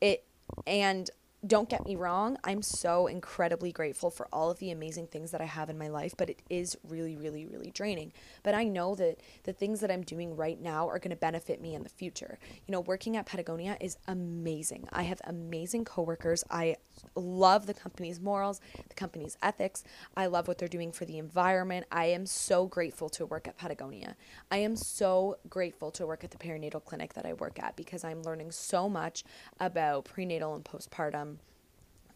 it 0.00 0.24
and 0.66 1.10
don't 1.46 1.68
get 1.68 1.86
me 1.86 1.94
wrong, 1.94 2.36
I'm 2.42 2.62
so 2.62 3.06
incredibly 3.06 3.70
grateful 3.70 4.10
for 4.10 4.26
all 4.32 4.50
of 4.50 4.58
the 4.58 4.72
amazing 4.72 5.06
things 5.06 5.30
that 5.30 5.40
I 5.40 5.44
have 5.44 5.70
in 5.70 5.78
my 5.78 5.86
life, 5.86 6.14
but 6.16 6.28
it 6.28 6.42
is 6.50 6.76
really, 6.82 7.16
really, 7.16 7.46
really 7.46 7.70
draining. 7.70 8.12
But 8.42 8.54
I 8.54 8.64
know 8.64 8.96
that 8.96 9.20
the 9.44 9.52
things 9.52 9.78
that 9.80 9.90
I'm 9.90 10.02
doing 10.02 10.34
right 10.34 10.60
now 10.60 10.88
are 10.88 10.98
going 10.98 11.10
to 11.10 11.16
benefit 11.16 11.60
me 11.60 11.76
in 11.76 11.84
the 11.84 11.88
future. 11.88 12.40
You 12.66 12.72
know, 12.72 12.80
working 12.80 13.16
at 13.16 13.26
Patagonia 13.26 13.76
is 13.80 13.98
amazing. 14.08 14.88
I 14.92 15.04
have 15.04 15.20
amazing 15.24 15.84
coworkers. 15.84 16.42
I 16.50 16.76
love 17.14 17.66
the 17.66 17.74
company's 17.74 18.20
morals, 18.20 18.60
the 18.88 18.94
company's 18.94 19.36
ethics. 19.40 19.84
I 20.16 20.26
love 20.26 20.48
what 20.48 20.58
they're 20.58 20.66
doing 20.66 20.90
for 20.90 21.04
the 21.04 21.18
environment. 21.18 21.86
I 21.92 22.06
am 22.06 22.26
so 22.26 22.66
grateful 22.66 23.08
to 23.10 23.26
work 23.26 23.46
at 23.46 23.56
Patagonia. 23.56 24.16
I 24.50 24.56
am 24.58 24.74
so 24.74 25.36
grateful 25.48 25.92
to 25.92 26.06
work 26.06 26.24
at 26.24 26.32
the 26.32 26.38
perinatal 26.38 26.84
clinic 26.84 27.14
that 27.14 27.26
I 27.26 27.34
work 27.34 27.62
at 27.62 27.76
because 27.76 28.02
I'm 28.02 28.22
learning 28.22 28.50
so 28.50 28.88
much 28.88 29.22
about 29.60 30.04
prenatal 30.04 30.56
and 30.56 30.64
postpartum 30.64 31.37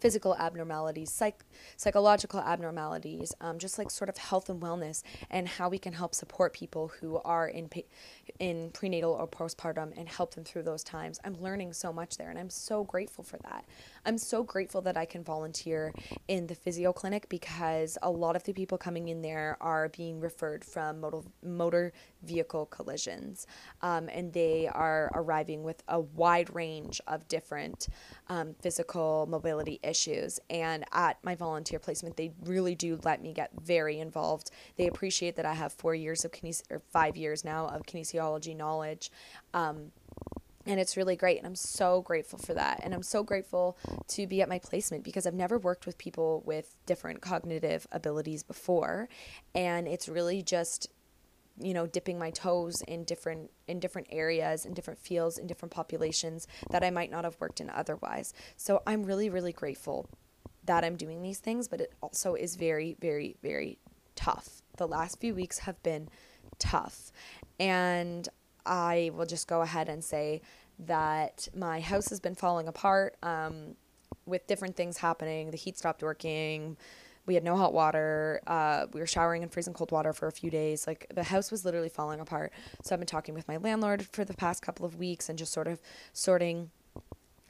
physical 0.03 0.35
abnormalities, 0.37 1.13
psych- 1.13 1.45
psychological 1.77 2.41
abnormalities, 2.41 3.33
um, 3.41 3.57
just 3.57 3.79
like 3.79 3.89
sort 3.89 4.11
of 4.11 4.17
health 4.17 4.51
and 4.51 4.61
wellness, 4.61 5.05
and 5.31 5.47
how 5.47 5.69
we 5.69 5.79
can 5.79 5.93
help 5.93 6.13
support 6.13 6.53
people 6.53 6.89
who 7.01 7.21
are 7.25 7.47
in 7.47 7.69
pa- 7.69 7.89
in 8.41 8.71
prenatal 8.73 9.13
or 9.13 9.29
postpartum 9.29 9.97
and 9.97 10.09
help 10.09 10.35
them 10.35 10.43
through 10.43 10.65
those 10.65 10.83
times. 10.83 11.21
I'm 11.25 11.41
learning 11.41 11.73
so 11.73 11.93
much 11.93 12.17
there, 12.17 12.31
and 12.31 12.39
I'm 12.39 12.51
so 12.51 12.83
grateful 12.83 13.23
for 13.23 13.39
that. 13.45 13.65
I'm 14.05 14.19
so 14.19 14.43
grateful 14.43 14.81
that 14.83 14.97
I 14.97 15.05
can 15.05 15.23
volunteer 15.23 15.93
in 16.27 16.49
the 16.49 16.57
physio 16.57 16.93
clinic 16.93 17.29
because 17.29 17.97
a 18.03 18.11
lot 18.11 18.35
of 18.35 18.43
the 18.43 18.53
people 18.53 18.79
coming 18.79 19.07
in 19.07 19.23
there 19.23 19.57
are 19.61 19.89
being 19.91 20.19
referred 20.19 20.65
from 20.65 21.01
motor, 21.01 21.23
motor 21.45 21.93
vehicle 22.25 22.67
collisions, 22.67 23.47
um, 23.83 24.09
and 24.13 24.33
they 24.33 24.67
are 24.67 25.13
arriving 25.15 25.63
with 25.63 25.81
a 25.87 26.01
wide 26.01 26.53
range 26.53 27.01
of 27.07 27.29
different 27.29 27.87
um, 28.29 28.57
physical 28.61 29.27
mobility 29.29 29.79
issues. 29.85 29.92
And 30.51 30.85
at 30.93 31.19
my 31.23 31.35
volunteer 31.35 31.79
placement, 31.79 32.17
they 32.17 32.33
really 32.45 32.75
do 32.75 32.99
let 33.05 33.23
me 33.23 33.33
get 33.33 33.51
very 33.63 33.99
involved. 33.99 34.51
They 34.77 34.87
appreciate 34.87 35.37
that 35.37 35.47
I 35.47 35.55
have 35.55 35.73
four 35.73 35.95
years 35.95 36.25
of 36.25 36.33
kines- 36.33 36.63
or 36.71 36.81
five 36.93 37.17
years 37.17 37.45
now 37.45 37.67
of 37.67 37.83
kinesiology 37.83 38.57
knowledge. 38.57 39.11
Um, 39.55 39.93
and 40.67 40.79
it's 40.79 40.97
really 40.97 41.17
great 41.17 41.39
and 41.39 41.47
i'm 41.47 41.57
so 41.57 42.03
grateful 42.03 42.39
for 42.39 42.55
that 42.55 42.81
and 42.83 42.95
i'm 42.95 43.03
so 43.03 43.23
grateful 43.23 43.77
to 44.07 44.27
be 44.27 44.41
at 44.43 44.49
my 44.49 44.59
placement 44.59 45.03
because 45.03 45.27
i've 45.27 45.35
never 45.35 45.59
worked 45.59 45.87
with 45.87 45.99
people 45.99 46.43
with 46.47 46.77
different 46.87 47.21
cognitive 47.21 47.87
abilities 47.91 48.43
before 48.43 49.09
and 49.55 49.89
it's 49.89 50.09
really 50.09 50.43
just 50.43 50.89
you 51.63 51.75
know 51.75 51.87
dipping 51.87 52.19
my 52.19 52.31
toes 52.31 52.83
in 52.89 53.05
different 53.05 53.51
in 53.69 53.81
different 53.81 54.07
areas 54.11 54.65
in 54.67 54.75
different 54.75 54.99
fields 54.99 55.39
in 55.39 55.47
different 55.47 55.73
populations 55.73 56.47
that 56.71 56.83
i 56.83 56.91
might 56.91 57.11
not 57.11 57.25
have 57.25 57.37
worked 57.41 57.61
in 57.61 57.71
otherwise 57.71 58.35
so 58.57 58.83
i'm 58.87 59.05
really 59.05 59.31
really 59.31 59.53
grateful 59.53 60.09
that 60.65 60.85
i'm 60.85 60.97
doing 60.97 61.23
these 61.23 61.39
things 61.39 61.69
but 61.69 61.81
it 61.81 61.93
also 62.03 62.35
is 62.35 62.57
very 62.57 62.97
very 63.01 63.37
very 63.43 63.79
tough 64.15 64.63
the 64.77 64.87
last 64.87 65.21
few 65.21 65.35
weeks 65.35 65.61
have 65.61 65.83
been 65.83 66.09
tough 66.59 67.13
and 67.59 68.29
I 68.67 69.11
will 69.15 69.27
just 69.27 69.49
go 69.49 69.63
ahead 69.63 69.89
and 69.89 70.03
say 70.03 70.41
that 70.81 71.49
my 71.55 71.81
house 71.81 72.09
has 72.11 72.21
been 72.21 72.35
falling 72.35 72.69
apart 72.69 73.17
um, 73.23 73.77
with 74.27 74.47
different 74.47 74.77
things 74.77 74.99
happening. 74.99 75.51
The 75.51 75.57
heat 75.57 75.79
stopped 75.79 76.03
working. 76.03 76.77
We 77.27 77.35
had 77.35 77.45
no 77.45 77.57
hot 77.57 77.73
water. 77.73 78.41
Uh, 78.47 78.87
we 78.93 79.01
were 79.01 79.07
showering 79.07 79.43
in 79.43 79.49
freezing 79.49 79.75
cold 79.75 79.93
water 79.93 80.13
for 80.13 80.27
a 80.27 80.33
few 80.33 80.51
days. 80.51 80.87
Like 80.87 81.07
the 81.15 81.23
house 81.23 81.51
was 81.51 81.65
literally 81.65 81.89
falling 81.89 82.21
apart. 82.21 82.53
So 82.83 82.95
I've 82.95 83.01
been 83.01 83.07
talking 83.07 83.35
with 83.35 83.47
my 83.47 83.59
landlord 83.59 84.07
for 84.07 84.25
the 84.25 84.35
past 84.35 84.63
couple 84.63 84.85
of 84.85 84.97
weeks 84.97 85.29
and 85.29 85.39
just 85.39 85.53
sort 85.53 85.69
of 85.69 85.81
sorting 86.13 86.71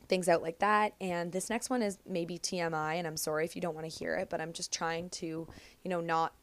things 0.09 0.29
out 0.29 0.43
like 0.43 0.59
that. 0.59 0.93
And 1.01 1.33
this 1.33 1.49
next 1.49 1.71
one 1.71 1.81
is 1.81 1.99
maybe 2.07 2.39
TMI, 2.39 2.97
and 2.97 3.07
I'm 3.07 3.17
sorry 3.17 3.47
if 3.47 3.57
you 3.57 3.63
don't 3.63 3.75
want 3.75 3.91
to 3.91 3.99
hear 3.99 4.15
it, 4.17 4.29
but 4.29 4.43
I'm 4.43 4.53
just 4.53 4.71
trying 4.71 5.09
to, 5.11 5.27
you 5.27 5.89
know, 5.89 6.03
not 6.03 6.35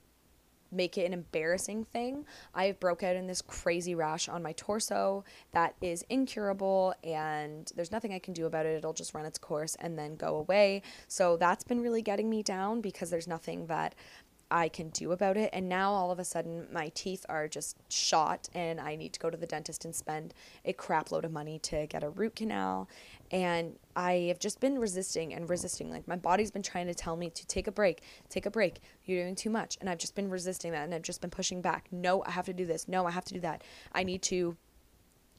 make 0.72 0.98
it 0.98 1.06
an 1.06 1.14
embarrassing 1.14 1.86
thing. 1.86 2.26
I 2.54 2.74
broke 2.74 3.04
out 3.04 3.16
in 3.16 3.28
this 3.28 3.42
crazy 3.42 3.96
rash 3.96 4.30
on 4.30 4.44
my 4.44 4.54
torso 4.54 5.24
that 5.52 5.76
is 5.82 6.04
incurable 6.10 6.94
and 7.04 7.72
there's 7.76 7.92
nothing 7.92 8.14
I 8.14 8.20
can 8.20 8.34
do 8.34 8.46
about 8.46 8.66
it. 8.66 8.76
It'll 8.76 8.94
just 8.94 9.14
run 9.14 9.26
its 9.26 9.38
course 9.38 9.76
and 9.80 9.98
then 9.98 10.16
go 10.16 10.36
away. 10.36 10.82
So 11.08 11.38
that's 11.38 11.64
been 11.64 11.82
really 11.82 12.02
getting 12.02 12.30
me 12.30 12.44
down 12.44 12.82
because 12.82 13.10
there's 13.10 13.28
nothing 13.28 13.68
that 13.68 13.96
I 14.52 14.70
can 14.70 14.90
do 14.90 15.12
about 15.12 15.38
it. 15.38 15.50
And 15.54 15.70
now 15.70 15.92
all 15.92 16.12
of 16.12 16.20
a 16.20 16.26
sudden, 16.26 16.68
my 16.72 16.92
teeth 16.96 17.26
are 17.30 17.48
just 17.48 17.78
shot, 17.92 18.50
and 18.54 18.80
I 18.80 18.96
need 18.96 19.14
to 19.14 19.20
go 19.20 19.30
to 19.30 19.38
the 19.38 19.46
dentist 19.46 19.86
and 19.86 19.96
spend 19.96 20.34
a 20.66 20.74
crap 20.74 21.12
load 21.12 21.26
of 21.26 21.32
money 21.32 21.60
to 21.60 21.86
get 21.88 22.04
a 22.04 22.10
root 22.10 22.36
canal. 22.36 22.90
And 23.32 23.78
I 23.96 24.14
have 24.30 24.40
just 24.40 24.60
been 24.60 24.80
resisting 24.80 25.34
and 25.34 25.50
resisting. 25.50 25.92
Like, 25.92 26.08
my 26.08 26.16
body's 26.16 26.52
been 26.52 26.64
trying 26.64 26.88
to 26.88 26.96
tell 26.96 27.16
me 27.16 27.30
to 27.30 27.46
take 27.48 27.68
a 27.68 27.72
break, 27.72 28.02
take 28.30 28.46
a 28.46 28.52
break. 28.52 28.80
You're 29.06 29.24
doing 29.24 29.36
too 29.36 29.50
much. 29.50 29.78
And 29.80 29.90
I've 29.90 30.00
just 30.00 30.16
been 30.16 30.30
resisting 30.30 30.72
that, 30.72 30.84
and 30.84 30.94
I've 30.94 31.04
just 31.04 31.22
been 31.22 31.30
pushing 31.30 31.62
back. 31.62 31.88
No, 31.92 32.24
I 32.24 32.32
have 32.32 32.46
to 32.46 32.54
do 32.54 32.66
this. 32.66 32.88
No, 32.88 33.06
I 33.06 33.12
have 33.12 33.26
to 33.26 33.34
do 33.34 33.40
that. 33.42 33.64
I 33.94 34.04
need 34.04 34.22
to 34.24 34.58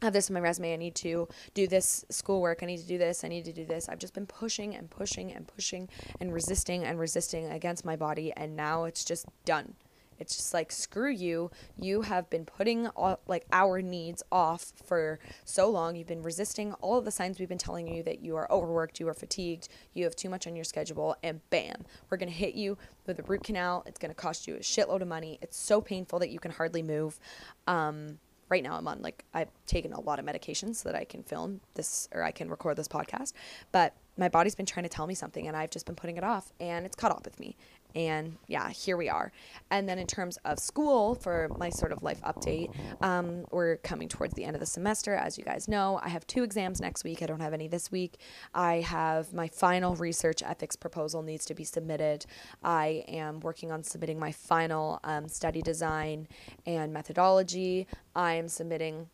have 0.03 0.13
this 0.13 0.29
in 0.29 0.35
my 0.35 0.41
resume. 0.41 0.73
I 0.73 0.77
need 0.77 0.95
to 0.97 1.29
do 1.55 1.67
this 1.67 2.05
schoolwork. 2.09 2.63
I 2.63 2.67
need 2.67 2.79
to 2.79 2.87
do 2.87 2.99
this. 2.99 3.25
I 3.25 3.29
need 3.29 3.45
to 3.45 3.53
do 3.53 3.65
this. 3.65 3.89
I've 3.89 3.99
just 3.99 4.15
been 4.15 4.27
pushing 4.27 4.75
and 4.75 4.91
pushing 4.91 5.33
and 5.33 5.47
pushing 5.47 5.89
and 6.21 6.33
resisting 6.33 6.85
and 6.85 6.99
resisting 6.99 7.51
against 7.51 7.85
my 7.85 7.97
body. 7.97 8.33
And 8.37 8.57
now 8.57 8.85
it's 8.85 9.05
just 9.05 9.27
done. 9.45 9.75
It's 10.21 10.37
just 10.37 10.53
like, 10.53 10.71
screw 10.71 11.11
you. 11.11 11.51
You 11.79 12.03
have 12.03 12.29
been 12.29 12.45
putting 12.45 12.89
all, 12.89 13.21
like 13.27 13.47
our 13.53 13.81
needs 13.81 14.23
off 14.31 14.73
for 14.85 15.19
so 15.47 15.71
long. 15.71 15.97
You've 15.97 16.07
been 16.07 16.23
resisting 16.23 16.75
all 16.75 16.99
of 16.99 17.07
the 17.07 17.11
signs 17.11 17.39
we've 17.39 17.49
been 17.49 17.57
telling 17.57 17.89
you 17.89 18.03
that 18.03 18.21
you 18.21 18.37
are 18.37 18.51
overworked, 18.53 19.01
you 19.01 19.09
are 19.09 19.15
fatigued, 19.15 19.69
you 19.95 20.05
have 20.05 20.15
too 20.15 20.29
much 20.29 20.47
on 20.47 20.55
your 20.55 20.65
schedule, 20.65 21.17
and 21.23 21.41
bam, 21.49 21.87
we're 22.11 22.19
going 22.19 22.29
to 22.29 22.35
hit 22.35 22.55
you 22.55 22.77
with 23.07 23.19
a 23.19 23.23
root 23.23 23.43
canal. 23.43 23.83
It's 23.87 23.99
going 23.99 24.11
to 24.11 24.15
cost 24.15 24.47
you 24.47 24.57
a 24.57 24.59
shitload 24.59 25.01
of 25.01 25.09
money. 25.09 25.39
It's 25.41 25.57
so 25.57 25.81
painful 25.81 26.19
that 26.19 26.29
you 26.29 26.39
can 26.39 26.51
hardly 26.51 26.83
move. 26.83 27.19
Um, 27.67 28.19
right 28.51 28.63
now 28.63 28.77
I'm 28.77 28.87
on 28.87 29.01
like 29.01 29.25
I've 29.33 29.51
taken 29.67 29.93
a 29.93 30.01
lot 30.01 30.19
of 30.19 30.25
medications 30.25 30.77
so 30.77 30.91
that 30.91 30.99
I 30.99 31.05
can 31.05 31.23
film 31.23 31.61
this 31.75 32.09
or 32.13 32.23
I 32.23 32.33
can 32.33 32.51
record 32.51 32.77
this 32.77 32.89
podcast. 32.89 33.33
But 33.73 33.95
my 34.21 34.29
body's 34.29 34.55
been 34.55 34.67
trying 34.67 34.85
to 34.85 34.91
tell 34.91 35.07
me 35.07 35.15
something 35.15 35.49
and 35.49 35.57
I've 35.57 35.71
just 35.71 35.87
been 35.87 35.97
putting 35.97 36.19
it 36.19 36.23
off 36.23 36.53
and 36.61 36.85
it's 36.85 36.95
caught 36.95 37.11
up 37.11 37.25
with 37.25 37.41
me. 37.41 37.57
And 37.95 38.37
yeah, 38.47 38.69
here 38.69 38.97
we 38.97 39.09
are. 39.09 39.33
And 39.71 39.89
then 39.89 39.99
in 39.99 40.07
terms 40.07 40.39
of 40.45 40.59
school, 40.59 41.15
for 41.15 41.49
my 41.57 41.71
sort 41.71 41.91
of 41.91 42.03
life 42.03 42.21
update, 42.21 42.73
um, 43.03 43.47
we're 43.51 43.79
coming 43.79 44.09
towards 44.09 44.35
the 44.35 44.45
end 44.45 44.55
of 44.55 44.61
the 44.61 44.67
semester. 44.67 45.15
As 45.15 45.39
you 45.39 45.43
guys 45.43 45.67
know, 45.67 45.99
I 46.03 46.11
have 46.11 46.27
two 46.27 46.45
exams 46.45 46.81
next 46.81 47.03
week. 47.03 47.23
I 47.23 47.27
don't 47.27 47.41
have 47.41 47.55
any 47.55 47.67
this 47.67 47.91
week. 47.91 48.19
I 48.55 48.77
have 48.77 49.33
my 49.33 49.49
final 49.49 49.97
research 49.97 50.43
ethics 50.43 50.77
proposal 50.77 51.23
needs 51.23 51.45
to 51.47 51.55
be 51.55 51.65
submitted. 51.65 52.27
I 52.63 53.05
am 53.09 53.41
working 53.41 53.73
on 53.73 53.83
submitting 53.83 54.21
my 54.21 54.33
final 54.33 55.01
um, 55.03 55.27
study 55.29 55.63
design 55.63 56.29
and 56.67 56.93
methodology. 56.93 57.87
I 58.15 58.35
am 58.35 58.49
submitting 58.49 59.09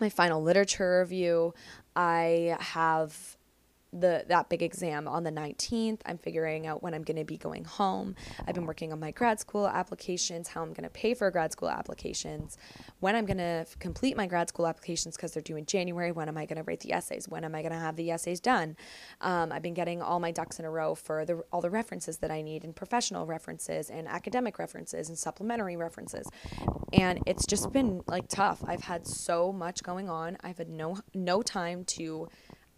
my 0.00 0.08
final 0.08 0.40
literature 0.40 1.00
review. 1.00 1.54
I 1.96 2.56
have 2.60 3.36
the 3.92 4.24
that 4.28 4.48
big 4.48 4.62
exam 4.62 5.08
on 5.08 5.24
the 5.24 5.30
19th. 5.30 6.00
I'm 6.04 6.18
figuring 6.18 6.66
out 6.66 6.82
when 6.82 6.94
I'm 6.94 7.02
going 7.02 7.16
to 7.16 7.24
be 7.24 7.36
going 7.36 7.64
home. 7.64 8.14
I've 8.46 8.54
been 8.54 8.66
working 8.66 8.92
on 8.92 9.00
my 9.00 9.10
grad 9.10 9.40
school 9.40 9.66
applications, 9.66 10.48
how 10.48 10.62
I'm 10.62 10.72
going 10.72 10.84
to 10.84 10.90
pay 10.90 11.14
for 11.14 11.30
grad 11.30 11.52
school 11.52 11.70
applications, 11.70 12.58
when 13.00 13.14
I'm 13.14 13.24
going 13.24 13.38
to 13.38 13.66
complete 13.78 14.16
my 14.16 14.26
grad 14.26 14.48
school 14.48 14.66
applications 14.66 15.16
because 15.16 15.32
they're 15.32 15.42
due 15.42 15.56
in 15.56 15.66
January. 15.66 16.12
When 16.12 16.28
am 16.28 16.36
I 16.36 16.46
going 16.46 16.58
to 16.58 16.62
write 16.62 16.80
the 16.80 16.92
essays? 16.92 17.28
When 17.28 17.44
am 17.44 17.54
I 17.54 17.62
going 17.62 17.72
to 17.72 17.78
have 17.78 17.96
the 17.96 18.10
essays 18.10 18.40
done? 18.40 18.76
Um, 19.20 19.52
I've 19.52 19.62
been 19.62 19.74
getting 19.74 20.02
all 20.02 20.20
my 20.20 20.32
ducks 20.32 20.58
in 20.58 20.64
a 20.64 20.70
row 20.70 20.94
for 20.94 21.24
the, 21.24 21.42
all 21.52 21.60
the 21.60 21.70
references 21.70 22.18
that 22.18 22.30
I 22.30 22.42
need 22.42 22.64
and 22.64 22.76
professional 22.76 23.26
references 23.26 23.90
and 23.90 24.06
academic 24.06 24.58
references 24.58 25.08
and 25.08 25.18
supplementary 25.18 25.76
references. 25.76 26.26
And 26.92 27.20
it's 27.26 27.46
just 27.46 27.72
been 27.72 28.02
like 28.06 28.28
tough. 28.28 28.62
I've 28.66 28.82
had 28.82 29.06
so 29.06 29.52
much 29.52 29.82
going 29.82 30.08
on. 30.08 30.36
I've 30.42 30.58
had 30.58 30.68
no 30.68 30.98
no 31.14 31.42
time 31.42 31.84
to 31.84 32.28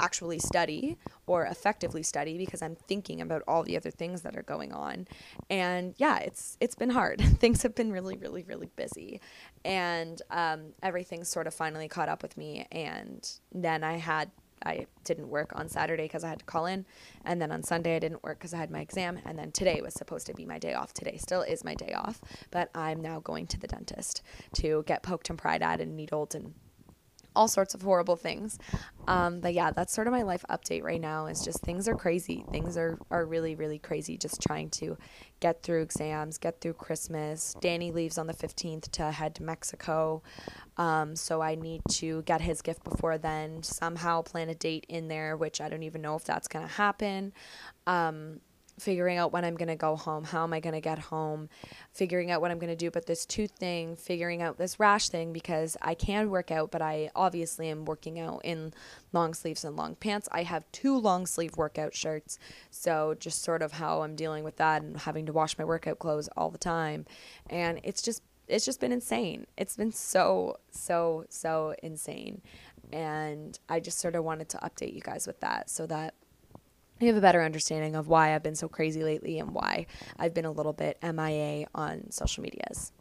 actually 0.00 0.38
study 0.38 0.96
or 1.26 1.44
effectively 1.44 2.02
study 2.02 2.38
because 2.38 2.62
I'm 2.62 2.74
thinking 2.74 3.20
about 3.20 3.42
all 3.46 3.62
the 3.62 3.76
other 3.76 3.90
things 3.90 4.22
that 4.22 4.36
are 4.36 4.42
going 4.42 4.72
on. 4.72 5.06
And 5.48 5.94
yeah, 5.98 6.18
it's 6.18 6.56
it's 6.60 6.74
been 6.74 6.90
hard. 6.90 7.20
things 7.38 7.62
have 7.62 7.74
been 7.74 7.92
really, 7.92 8.16
really, 8.16 8.42
really 8.42 8.70
busy, 8.76 9.20
and 9.64 10.20
um, 10.30 10.72
everything's 10.82 11.28
sort 11.28 11.46
of 11.46 11.54
finally 11.54 11.88
caught 11.88 12.08
up 12.08 12.22
with 12.22 12.36
me. 12.36 12.66
And 12.72 13.30
then 13.52 13.84
I 13.84 13.98
had 13.98 14.30
I 14.64 14.86
didn't 15.04 15.28
work 15.28 15.52
on 15.54 15.68
Saturday 15.68 16.04
because 16.04 16.24
I 16.24 16.28
had 16.28 16.40
to 16.40 16.44
call 16.44 16.66
in, 16.66 16.84
and 17.24 17.40
then 17.40 17.52
on 17.52 17.62
Sunday 17.62 17.96
I 17.96 17.98
didn't 17.98 18.22
work 18.22 18.38
because 18.38 18.54
I 18.54 18.58
had 18.58 18.70
my 18.70 18.80
exam, 18.80 19.18
and 19.24 19.38
then 19.38 19.52
today 19.52 19.80
was 19.82 19.94
supposed 19.94 20.26
to 20.26 20.34
be 20.34 20.44
my 20.44 20.58
day 20.58 20.74
off. 20.74 20.92
Today 20.92 21.16
still 21.16 21.42
is 21.42 21.64
my 21.64 21.74
day 21.74 21.92
off, 21.94 22.20
but 22.50 22.70
I'm 22.74 23.00
now 23.00 23.20
going 23.20 23.46
to 23.48 23.60
the 23.60 23.68
dentist 23.68 24.22
to 24.54 24.84
get 24.86 25.02
poked 25.02 25.30
and 25.30 25.38
pried 25.38 25.62
at 25.62 25.80
and 25.80 25.96
needled 25.96 26.34
and 26.34 26.54
all 27.34 27.48
sorts 27.48 27.74
of 27.74 27.82
horrible 27.82 28.16
things. 28.16 28.58
Um, 29.08 29.40
but 29.40 29.54
yeah, 29.54 29.70
that's 29.70 29.92
sort 29.92 30.06
of 30.06 30.12
my 30.12 30.22
life 30.22 30.44
update 30.50 30.82
right 30.82 31.00
now. 31.00 31.26
Is 31.26 31.44
just 31.44 31.60
things 31.62 31.88
are 31.88 31.94
crazy. 31.94 32.44
Things 32.50 32.76
are 32.76 32.98
are 33.10 33.24
really 33.24 33.54
really 33.54 33.78
crazy. 33.78 34.16
Just 34.16 34.40
trying 34.40 34.70
to 34.70 34.96
get 35.40 35.62
through 35.62 35.82
exams, 35.82 36.38
get 36.38 36.60
through 36.60 36.74
Christmas. 36.74 37.54
Danny 37.60 37.92
leaves 37.92 38.18
on 38.18 38.26
the 38.26 38.32
fifteenth 38.32 38.90
to 38.92 39.10
head 39.10 39.34
to 39.36 39.42
Mexico, 39.42 40.22
um, 40.76 41.16
so 41.16 41.40
I 41.40 41.54
need 41.54 41.82
to 41.92 42.22
get 42.22 42.40
his 42.40 42.62
gift 42.62 42.84
before 42.84 43.18
then. 43.18 43.62
Somehow 43.62 44.22
plan 44.22 44.48
a 44.48 44.54
date 44.54 44.86
in 44.88 45.08
there, 45.08 45.36
which 45.36 45.60
I 45.60 45.68
don't 45.68 45.82
even 45.82 46.02
know 46.02 46.16
if 46.16 46.24
that's 46.24 46.48
gonna 46.48 46.66
happen. 46.66 47.32
Um, 47.86 48.40
figuring 48.80 49.18
out 49.18 49.32
when 49.32 49.44
I'm 49.44 49.54
going 49.54 49.68
to 49.68 49.76
go 49.76 49.96
home, 49.96 50.24
how 50.24 50.42
am 50.42 50.52
I 50.52 50.60
going 50.60 50.74
to 50.74 50.80
get 50.80 50.98
home, 50.98 51.48
figuring 51.92 52.30
out 52.30 52.40
what 52.40 52.50
I'm 52.50 52.58
going 52.58 52.70
to 52.70 52.76
do 52.76 52.88
about 52.88 53.06
this 53.06 53.26
tooth 53.26 53.52
thing, 53.52 53.96
figuring 53.96 54.42
out 54.42 54.58
this 54.58 54.80
rash 54.80 55.08
thing 55.08 55.32
because 55.32 55.76
I 55.82 55.94
can 55.94 56.30
work 56.30 56.50
out, 56.50 56.70
but 56.70 56.82
I 56.82 57.10
obviously 57.14 57.68
am 57.68 57.84
working 57.84 58.18
out 58.18 58.40
in 58.44 58.72
long 59.12 59.34
sleeves 59.34 59.64
and 59.64 59.76
long 59.76 59.94
pants. 59.94 60.28
I 60.32 60.42
have 60.42 60.70
two 60.72 60.98
long 60.98 61.26
sleeve 61.26 61.56
workout 61.56 61.94
shirts, 61.94 62.38
so 62.70 63.14
just 63.18 63.42
sort 63.42 63.62
of 63.62 63.72
how 63.72 64.02
I'm 64.02 64.16
dealing 64.16 64.44
with 64.44 64.56
that 64.56 64.82
and 64.82 64.96
having 64.98 65.26
to 65.26 65.32
wash 65.32 65.58
my 65.58 65.64
workout 65.64 65.98
clothes 65.98 66.28
all 66.36 66.50
the 66.50 66.58
time. 66.58 67.06
And 67.48 67.80
it's 67.84 68.02
just 68.02 68.22
it's 68.48 68.64
just 68.64 68.80
been 68.80 68.92
insane. 68.92 69.46
It's 69.56 69.76
been 69.76 69.92
so 69.92 70.58
so 70.70 71.24
so 71.28 71.74
insane. 71.82 72.42
And 72.92 73.58
I 73.68 73.78
just 73.78 74.00
sort 74.00 74.16
of 74.16 74.24
wanted 74.24 74.48
to 74.50 74.58
update 74.58 74.94
you 74.94 75.00
guys 75.00 75.26
with 75.26 75.38
that 75.40 75.70
so 75.70 75.86
that 75.86 76.14
you 77.00 77.08
have 77.08 77.16
a 77.16 77.20
better 77.20 77.42
understanding 77.42 77.96
of 77.96 78.08
why 78.08 78.34
I've 78.34 78.42
been 78.42 78.54
so 78.54 78.68
crazy 78.68 79.02
lately 79.02 79.38
and 79.38 79.52
why 79.52 79.86
I've 80.18 80.34
been 80.34 80.44
a 80.44 80.50
little 80.50 80.72
bit 80.72 80.98
MIA 81.02 81.66
on 81.74 82.10
social 82.10 82.42
medias. 82.42 82.92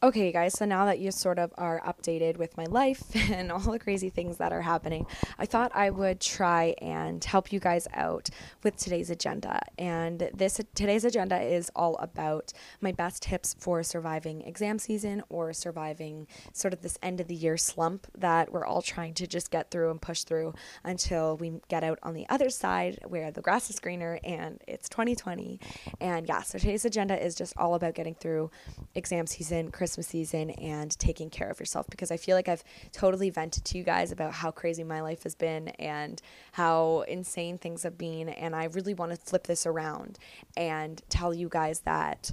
Okay, 0.00 0.30
guys, 0.30 0.56
so 0.56 0.64
now 0.64 0.84
that 0.84 1.00
you 1.00 1.10
sort 1.10 1.40
of 1.40 1.52
are 1.58 1.82
updated 1.84 2.36
with 2.36 2.56
my 2.56 2.66
life 2.66 3.02
and 3.32 3.50
all 3.50 3.58
the 3.58 3.80
crazy 3.80 4.10
things 4.10 4.36
that 4.36 4.52
are 4.52 4.62
happening, 4.62 5.08
I 5.40 5.46
thought 5.46 5.72
I 5.74 5.90
would 5.90 6.20
try 6.20 6.76
and 6.80 7.22
help 7.24 7.52
you 7.52 7.58
guys 7.58 7.88
out 7.92 8.30
with 8.62 8.76
today's 8.76 9.10
agenda. 9.10 9.58
And 9.76 10.30
this 10.32 10.60
today's 10.76 11.04
agenda 11.04 11.40
is 11.42 11.68
all 11.74 11.96
about 11.96 12.52
my 12.80 12.92
best 12.92 13.24
tips 13.24 13.56
for 13.58 13.82
surviving 13.82 14.42
exam 14.42 14.78
season 14.78 15.24
or 15.30 15.52
surviving 15.52 16.28
sort 16.52 16.72
of 16.72 16.82
this 16.82 16.96
end 17.02 17.20
of 17.20 17.26
the 17.26 17.34
year 17.34 17.56
slump 17.56 18.06
that 18.16 18.52
we're 18.52 18.64
all 18.64 18.82
trying 18.82 19.14
to 19.14 19.26
just 19.26 19.50
get 19.50 19.72
through 19.72 19.90
and 19.90 20.00
push 20.00 20.22
through 20.22 20.54
until 20.84 21.36
we 21.38 21.60
get 21.66 21.82
out 21.82 21.98
on 22.04 22.14
the 22.14 22.28
other 22.28 22.50
side 22.50 23.00
where 23.08 23.32
the 23.32 23.40
grass 23.40 23.68
is 23.68 23.80
greener 23.80 24.20
and 24.22 24.62
it's 24.68 24.88
2020. 24.88 25.58
And 26.00 26.28
yeah, 26.28 26.42
so 26.42 26.56
today's 26.56 26.84
agenda 26.84 27.20
is 27.20 27.34
just 27.34 27.52
all 27.56 27.74
about 27.74 27.96
getting 27.96 28.14
through 28.14 28.52
exam 28.94 29.26
season, 29.26 29.72
Christmas 29.72 29.87
Christmas 29.88 30.08
season 30.08 30.50
and 30.50 30.98
taking 30.98 31.30
care 31.30 31.48
of 31.48 31.58
yourself 31.58 31.86
because 31.88 32.10
I 32.10 32.18
feel 32.18 32.36
like 32.36 32.46
I've 32.46 32.62
totally 32.92 33.30
vented 33.30 33.64
to 33.64 33.78
you 33.78 33.84
guys 33.84 34.12
about 34.12 34.34
how 34.34 34.50
crazy 34.50 34.84
my 34.84 35.00
life 35.00 35.22
has 35.22 35.34
been 35.34 35.68
and 35.78 36.20
how 36.52 37.06
insane 37.08 37.56
things 37.56 37.84
have 37.84 37.96
been. 37.96 38.28
And 38.28 38.54
I 38.54 38.64
really 38.64 38.92
want 38.92 39.12
to 39.12 39.16
flip 39.16 39.46
this 39.46 39.64
around 39.64 40.18
and 40.58 41.00
tell 41.08 41.32
you 41.32 41.48
guys 41.48 41.80
that 41.80 42.32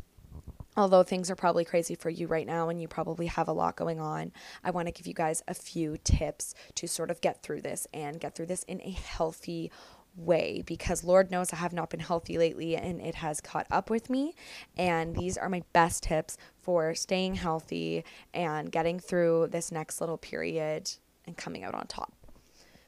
although 0.76 1.04
things 1.04 1.32
are 1.32 1.36
probably 1.36 1.63
crazy 1.63 1.96
for 1.96 2.10
you 2.10 2.28
right 2.28 2.46
now 2.46 2.68
and 2.68 2.82
you 2.82 2.89
probably 2.89 3.28
have 3.28 3.48
a 3.48 3.54
lot 3.54 3.78
going 3.78 4.02
on, 4.02 4.34
I 4.62 4.72
want 4.72 4.89
to 4.89 4.91
give 4.91 5.08
you 5.08 5.13
guys 5.13 5.41
a 5.48 5.54
few 5.54 5.96
tips 6.04 6.56
to 6.76 6.89
sort 6.89 7.10
of 7.10 7.22
get 7.22 7.41
through 7.41 7.62
this 7.62 7.88
and 7.94 8.20
get 8.20 8.36
through 8.36 8.48
this 8.48 8.63
in 8.63 8.82
a 8.82 8.91
healthy 8.91 9.72
way 10.15 10.63
because 10.65 11.04
Lord 11.04 11.32
knows 11.32 11.51
I 11.51 11.58
have 11.58 11.73
not 11.73 11.89
been 11.89 11.99
healthy 11.99 12.38
lately 12.38 12.75
and 12.75 13.01
it 13.01 13.15
has 13.15 13.41
caught 13.41 13.67
up 13.69 13.89
with 13.89 14.10
me. 14.10 14.34
And 14.78 15.15
these 15.15 15.38
are 15.38 15.49
my 15.49 15.63
best 15.73 16.04
tips 16.04 16.38
for 16.62 16.95
staying 16.95 17.36
healthy 17.36 18.04
and 18.34 18.71
getting 18.71 18.99
through 18.99 19.47
this 19.51 19.71
next 19.71 19.99
little 19.99 20.17
period 20.17 20.91
and 21.25 21.36
coming 21.36 21.63
out 21.63 21.75
on 21.75 21.88
top. 21.88 22.13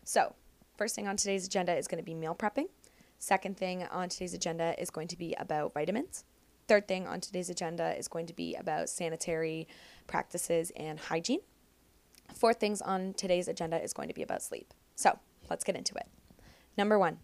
So, 0.04 0.34
first 0.78 0.96
thing 0.96 1.08
on 1.08 1.18
today's 1.18 1.46
agenda 1.46 1.76
is 1.76 1.88
going 1.88 2.00
to 2.00 2.06
be 2.06 2.14
meal 2.14 2.36
prepping. 2.36 2.68
Second 3.20 3.58
thing 3.58 3.84
on 3.86 4.10
today's 4.10 4.34
agenda 4.34 4.80
is 4.80 4.90
going 4.90 5.08
to 5.08 5.18
be 5.18 5.36
about 5.40 5.74
vitamins. 5.74 6.24
Third 6.68 6.88
thing 6.88 7.08
on 7.08 7.20
today's 7.20 7.50
agenda 7.50 7.98
is 7.98 8.08
going 8.08 8.28
to 8.28 8.34
be 8.34 8.56
about 8.56 8.90
sanitary 8.90 9.68
practices 10.06 10.72
and 10.76 11.00
hygiene. 11.00 11.40
Fourth 12.34 12.60
things 12.60 12.82
on 12.82 13.14
today's 13.14 13.48
agenda 13.48 13.82
is 13.82 13.94
going 13.94 14.10
to 14.10 14.14
be 14.14 14.22
about 14.22 14.42
sleep. 14.42 14.74
So, 14.96 15.18
let's 15.50 15.64
get 15.64 15.76
into 15.76 15.96
it. 15.96 16.08
Number 16.78 17.00
one, 17.00 17.18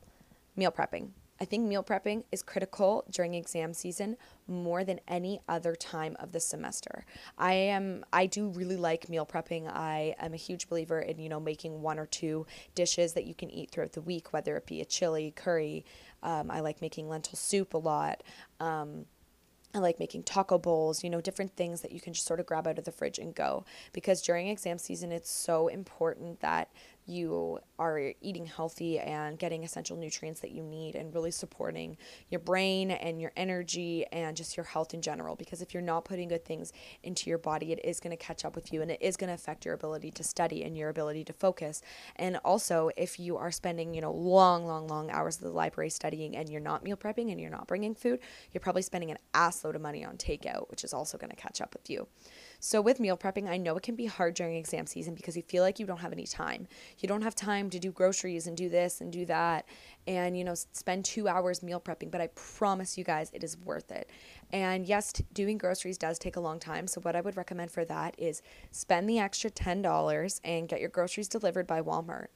meal 0.56 0.72
prepping. 0.72 1.10
I 1.40 1.46
think 1.46 1.68
meal 1.68 1.84
prepping 1.84 2.24
is 2.32 2.42
critical 2.42 3.04
during 3.10 3.34
exam 3.34 3.74
season 3.74 4.18
more 4.48 4.84
than 4.84 5.00
any 5.08 5.42
other 5.50 5.76
time 5.76 6.16
of 6.20 6.32
the 6.32 6.40
semester. 6.40 7.06
I 7.38 7.54
am 7.54 8.06
I 8.14 8.28
do 8.28 8.48
really 8.48 8.78
like 8.78 9.10
meal 9.10 9.26
prepping. 9.26 9.68
I 9.68 10.16
am 10.20 10.34
a 10.34 10.38
huge 10.38 10.70
believer 10.70 11.00
in, 11.00 11.20
you 11.20 11.30
know, 11.30 11.40
making 11.40 11.82
one 11.82 12.00
or 12.00 12.06
two 12.06 12.46
dishes 12.76 13.14
that 13.14 13.26
you 13.26 13.36
can 13.36 13.50
eat 13.50 13.72
throughout 13.72 13.94
the 13.94 14.02
week, 14.02 14.32
whether 14.32 14.56
it 14.56 14.66
be 14.66 14.80
a 14.80 14.86
chili, 14.86 15.34
curry. 15.36 15.86
Um, 16.22 16.50
I 16.50 16.62
like 16.62 16.82
making 16.82 17.10
lentil 17.10 17.36
soup 17.36 17.74
a 17.74 17.78
lot. 17.78 18.24
Um, 18.60 19.06
I 19.76 19.80
like 19.80 20.00
making 20.00 20.24
taco 20.24 20.60
bowls, 20.60 21.04
you 21.04 21.10
know, 21.10 21.20
different 21.20 21.56
things 21.56 21.82
that 21.82 21.92
you 21.92 22.00
can 22.00 22.14
just 22.14 22.28
sort 22.28 22.40
of 22.40 22.46
grab 22.46 22.68
out 22.68 22.78
of 22.78 22.86
the 22.86 22.92
fridge 22.92 23.18
and 23.18 23.34
go. 23.34 23.66
Because 23.92 24.22
during 24.22 24.48
exam 24.48 24.78
season, 24.78 25.12
it's 25.12 25.32
so 25.32 25.68
important 25.68 26.42
that 26.42 26.70
you 27.06 27.60
are 27.80 28.14
eating 28.22 28.46
healthy 28.46 29.00
and 29.00 29.38
getting 29.38 29.64
essential 29.64 29.98
nutrients 29.98 30.42
that 30.42 30.52
you 30.52 30.64
need 30.64 30.96
and 30.96 31.14
really 31.14 31.32
supporting 31.32 31.98
your 32.30 32.40
brain 32.40 32.92
and 32.92 33.22
your 33.22 33.32
energy 33.36 34.06
and 34.12 34.36
just 34.38 34.58
your 34.58 34.66
health 34.66 34.94
in 34.94 35.02
general. 35.02 35.36
Because 35.36 35.62
if 35.62 35.74
you're 35.74 35.84
not 35.84 36.06
putting 36.06 36.28
good 36.28 36.46
things 36.46 36.72
into 37.04 37.30
your 37.30 37.38
body 37.40 37.72
it 37.72 37.84
is 37.84 38.00
going 38.00 38.16
to 38.16 38.24
catch 38.24 38.46
up 38.46 38.56
with 38.56 38.72
you 38.72 38.82
and 38.82 38.92
it 38.92 39.02
is 39.02 39.18
going 39.18 39.28
to 39.28 39.34
affect 39.34 39.66
your 39.66 39.74
ability 39.74 40.12
to 40.12 40.24
study 40.24 40.64
and 40.64 40.78
your 40.78 40.90
ability 40.90 41.24
to 41.24 41.34
focus. 41.34 41.82
And 42.16 42.38
also 42.38 42.90
if 42.98 43.20
you 43.20 43.38
are 43.38 43.52
spending 43.52 43.94
you 43.94 44.02
know 44.02 44.12
long 44.12 44.66
long 44.66 44.88
long 44.88 45.10
hours 45.12 45.38
at 45.38 45.44
the 45.44 45.50
library 45.50 45.90
studying 45.90 46.36
and 46.36 46.50
you're 46.50 46.62
not 46.62 46.84
meal 46.84 46.98
prepping 46.98 47.32
and 47.32 47.40
you're 47.40 47.50
not 47.50 47.68
bringing 47.68 47.96
food 47.96 48.20
you're 48.52 48.62
probably 48.62 48.82
spending 48.82 49.12
an 49.12 49.18
ass 49.34 49.64
load 49.64 49.76
of 49.76 49.82
money 49.82 50.04
on 50.04 50.18
takeout 50.18 50.70
which 50.70 50.84
is 50.84 50.94
also 50.94 51.18
going 51.18 51.30
to 51.30 51.36
catch 51.36 51.62
up 51.62 51.74
with 51.74 51.90
you 51.90 52.08
so, 52.66 52.80
with 52.80 53.02
meal 53.02 53.18
prepping, 53.18 53.50
I 53.50 53.58
know 53.58 53.76
it 53.76 53.84
can 53.84 53.98
be 53.98 54.06
hard 54.06 54.36
during 54.36 54.56
exam 54.56 54.86
season 54.86 55.16
because 55.16 55.36
you 55.36 55.44
feel 55.44 55.64
like 55.64 55.80
you 55.80 55.86
don't 55.86 55.98
have 55.98 56.14
any 56.14 56.26
time. 56.26 56.70
You 56.98 57.10
don't 57.10 57.22
have 57.22 57.36
time 57.36 57.70
to 57.70 57.78
do 57.78 57.92
groceries 57.92 58.48
and 58.48 58.56
do 58.56 58.70
this 58.70 59.02
and 59.02 59.12
do 59.12 59.26
that 59.26 59.66
and, 60.08 60.38
you 60.38 60.46
know, 60.46 60.56
spend 60.72 61.04
two 61.04 61.28
hours 61.28 61.62
meal 61.62 61.82
prepping. 61.82 62.10
But 62.10 62.22
I 62.22 62.28
promise 62.28 62.98
you 62.98 63.04
guys, 63.04 63.30
it 63.34 63.44
is 63.44 63.58
worth 63.58 63.92
it. 63.92 64.10
And 64.54 64.86
yes, 64.86 65.12
t- 65.12 65.26
doing 65.34 65.58
groceries 65.58 65.98
does 65.98 66.18
take 66.18 66.38
a 66.38 66.40
long 66.40 66.58
time. 66.58 66.88
So, 66.88 67.02
what 67.02 67.18
I 67.18 67.22
would 67.22 67.36
recommend 67.36 67.70
for 67.70 67.84
that 67.84 68.16
is 68.18 68.42
spend 68.72 69.10
the 69.10 69.20
extra 69.20 69.50
$10 69.50 70.40
and 70.46 70.70
get 70.70 70.80
your 70.80 70.88
groceries 70.88 71.28
delivered 71.28 71.68
by 71.68 71.82
Walmart. 71.82 72.28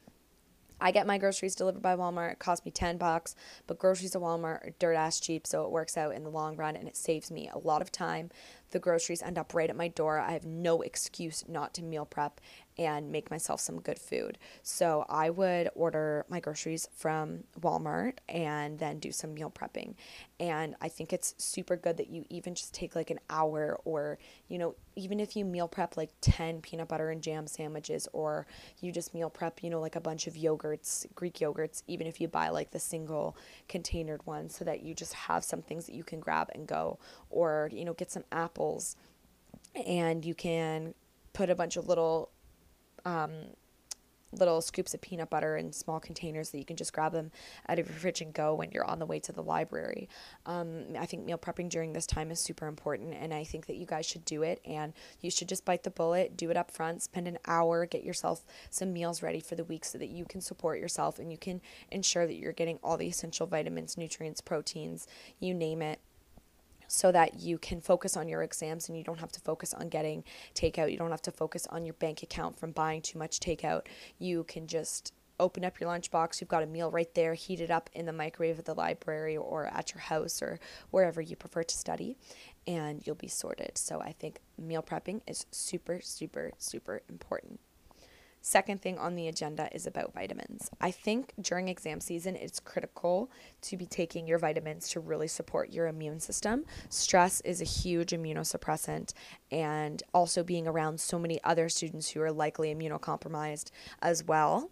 I 0.79 0.91
get 0.91 1.07
my 1.07 1.17
groceries 1.17 1.55
delivered 1.55 1.81
by 1.81 1.95
Walmart. 1.95 2.33
It 2.33 2.39
costs 2.39 2.65
me 2.65 2.71
10 2.71 2.97
bucks, 2.97 3.35
but 3.65 3.79
groceries 3.79 4.15
at 4.15 4.21
Walmart 4.21 4.65
are 4.65 4.73
dirt 4.79 4.93
ass 4.93 5.19
cheap, 5.19 5.47
so 5.47 5.63
it 5.63 5.71
works 5.71 5.97
out 5.97 6.13
in 6.13 6.23
the 6.23 6.29
long 6.29 6.55
run 6.55 6.75
and 6.75 6.87
it 6.87 6.95
saves 6.95 7.31
me 7.31 7.49
a 7.51 7.57
lot 7.57 7.81
of 7.81 7.91
time. 7.91 8.29
The 8.71 8.79
groceries 8.79 9.21
end 9.21 9.37
up 9.37 9.53
right 9.53 9.69
at 9.69 9.75
my 9.75 9.87
door. 9.87 10.19
I 10.19 10.31
have 10.31 10.45
no 10.45 10.81
excuse 10.81 11.43
not 11.47 11.73
to 11.75 11.83
meal 11.83 12.05
prep 12.05 12.39
and 12.77 13.11
make 13.11 13.31
myself 13.31 13.59
some 13.59 13.81
good 13.81 13.97
food. 13.97 14.37
So 14.61 15.05
I 15.09 15.29
would 15.29 15.69
order 15.73 16.25
my 16.29 16.39
groceries 16.39 16.87
from 16.95 17.43
Walmart 17.59 18.17
and 18.29 18.77
then 18.77 18.99
do 18.99 19.11
some 19.11 19.33
meal 19.33 19.51
prepping. 19.51 19.95
And 20.39 20.75
I 20.81 20.87
think 20.87 21.11
it's 21.11 21.33
super 21.37 21.75
good 21.75 21.97
that 21.97 22.09
you 22.09 22.25
even 22.29 22.53
just 22.53 22.73
take 22.73 22.95
like 22.95 23.09
an 23.09 23.19
hour 23.29 23.79
or, 23.83 24.19
you 24.47 24.59
know, 24.59 24.75
even 24.95 25.19
if 25.19 25.35
you 25.35 25.43
meal 25.43 25.67
prep 25.67 25.97
like 25.97 26.11
10 26.21 26.61
peanut 26.61 26.87
butter 26.87 27.09
and 27.09 27.21
jam 27.21 27.47
sandwiches 27.47 28.07
or 28.13 28.45
you 28.79 28.91
just 28.91 29.13
meal 29.13 29.29
prep, 29.29 29.63
you 29.63 29.69
know, 29.69 29.81
like 29.81 29.95
a 29.95 30.01
bunch 30.01 30.27
of 30.27 30.35
yogurts, 30.35 31.05
Greek 31.15 31.35
yogurts, 31.35 31.81
even 31.87 32.05
if 32.05 32.21
you 32.21 32.27
buy 32.27 32.49
like 32.49 32.71
the 32.71 32.79
single 32.79 33.35
containered 33.67 34.25
ones 34.25 34.55
so 34.55 34.63
that 34.65 34.83
you 34.83 34.93
just 34.93 35.13
have 35.13 35.43
some 35.43 35.61
things 35.61 35.87
that 35.87 35.95
you 35.95 36.03
can 36.03 36.19
grab 36.19 36.49
and 36.53 36.67
go 36.67 36.99
or, 37.31 37.69
you 37.73 37.85
know, 37.85 37.93
get 37.93 38.11
some 38.11 38.23
apples 38.31 38.95
and 39.85 40.25
you 40.25 40.35
can 40.35 40.93
put 41.33 41.49
a 41.49 41.55
bunch 41.55 41.77
of 41.77 41.87
little 41.87 42.29
um, 43.07 43.31
little 44.33 44.61
scoops 44.61 44.93
of 44.93 44.99
peanut 44.99 45.29
butter 45.29 45.55
in 45.55 45.71
small 45.71 46.01
containers 46.01 46.49
that 46.49 46.57
you 46.57 46.65
can 46.65 46.75
just 46.75 46.91
grab 46.91 47.13
them 47.13 47.31
out 47.69 47.79
of 47.79 47.87
your 47.87 47.95
fridge 47.95 48.19
and 48.19 48.33
go 48.33 48.53
when 48.53 48.69
you're 48.71 48.85
on 48.85 48.99
the 48.99 49.05
way 49.05 49.19
to 49.19 49.31
the 49.31 49.41
library. 49.41 50.09
Um, 50.45 50.83
I 50.99 51.05
think 51.05 51.25
meal 51.25 51.37
prepping 51.37 51.69
during 51.69 51.93
this 51.93 52.05
time 52.05 52.29
is 52.29 52.39
super 52.39 52.67
important, 52.67 53.13
and 53.13 53.33
I 53.33 53.45
think 53.45 53.67
that 53.67 53.77
you 53.77 53.85
guys 53.85 54.05
should 54.05 54.25
do 54.25 54.43
it. 54.43 54.59
And 54.65 54.93
you 55.21 55.31
should 55.31 55.47
just 55.47 55.63
bite 55.63 55.83
the 55.83 55.89
bullet, 55.89 56.35
do 56.35 56.51
it 56.51 56.57
up 56.57 56.71
front, 56.71 57.03
spend 57.03 57.27
an 57.27 57.37
hour, 57.47 57.85
get 57.85 58.03
yourself 58.03 58.45
some 58.69 58.91
meals 58.91 59.23
ready 59.23 59.39
for 59.39 59.55
the 59.55 59.63
week 59.63 59.85
so 59.85 59.97
that 59.97 60.09
you 60.09 60.25
can 60.25 60.41
support 60.41 60.79
yourself 60.79 61.19
and 61.19 61.31
you 61.31 61.37
can 61.37 61.61
ensure 61.89 62.27
that 62.27 62.35
you're 62.35 62.51
getting 62.51 62.79
all 62.83 62.97
the 62.97 63.07
essential 63.07 63.47
vitamins, 63.47 63.97
nutrients, 63.97 64.41
proteins, 64.41 65.07
you 65.39 65.53
name 65.53 65.81
it 65.81 66.01
so 66.87 67.11
that 67.11 67.39
you 67.39 67.57
can 67.57 67.81
focus 67.81 68.17
on 68.17 68.27
your 68.27 68.43
exams 68.43 68.89
and 68.89 68.97
you 68.97 69.03
don't 69.03 69.19
have 69.19 69.31
to 69.33 69.39
focus 69.39 69.73
on 69.73 69.89
getting 69.89 70.23
takeout. 70.55 70.91
You 70.91 70.97
don't 70.97 71.11
have 71.11 71.21
to 71.23 71.31
focus 71.31 71.67
on 71.67 71.85
your 71.85 71.93
bank 71.95 72.23
account 72.23 72.57
from 72.59 72.71
buying 72.71 73.01
too 73.01 73.19
much 73.19 73.39
takeout. 73.39 73.83
You 74.19 74.43
can 74.45 74.67
just 74.67 75.13
open 75.39 75.63
up 75.63 75.79
your 75.79 75.89
lunchbox. 75.89 76.41
You've 76.41 76.49
got 76.49 76.63
a 76.63 76.67
meal 76.67 76.89
right 76.91 77.13
there, 77.13 77.33
heat 77.33 77.61
it 77.61 77.71
up 77.71 77.89
in 77.93 78.05
the 78.05 78.13
microwave 78.13 78.59
at 78.59 78.65
the 78.65 78.73
library 78.73 79.37
or 79.37 79.67
at 79.67 79.93
your 79.93 80.01
house 80.01 80.41
or 80.41 80.59
wherever 80.89 81.21
you 81.21 81.35
prefer 81.35 81.63
to 81.63 81.77
study, 81.77 82.17
and 82.65 83.05
you'll 83.05 83.15
be 83.15 83.27
sorted. 83.27 83.77
So 83.77 84.01
I 84.01 84.13
think 84.13 84.39
meal 84.57 84.81
prepping 84.81 85.21
is 85.27 85.45
super, 85.51 85.99
super, 86.01 86.51
super 86.57 87.01
important. 87.09 87.59
Second 88.41 88.81
thing 88.81 88.97
on 88.97 89.15
the 89.15 89.27
agenda 89.27 89.69
is 89.73 89.87
about 89.87 90.13
vitamins. 90.13 90.69
I 90.79 90.91
think 90.91 91.33
during 91.41 91.67
exam 91.67 91.99
season, 91.99 92.35
it's 92.35 92.59
critical 92.59 93.29
to 93.63 93.77
be 93.77 93.85
taking 93.85 94.27
your 94.27 94.39
vitamins 94.39 94.89
to 94.89 94.99
really 94.99 95.27
support 95.27 95.71
your 95.71 95.87
immune 95.87 96.19
system. 96.19 96.65
Stress 96.89 97.41
is 97.41 97.61
a 97.61 97.65
huge 97.65 98.11
immunosuppressant, 98.11 99.13
and 99.51 100.01
also 100.13 100.43
being 100.43 100.67
around 100.67 100.99
so 100.99 101.19
many 101.19 101.43
other 101.43 101.69
students 101.69 102.09
who 102.09 102.21
are 102.21 102.31
likely 102.31 102.73
immunocompromised 102.73 103.71
as 104.01 104.23
well 104.23 104.71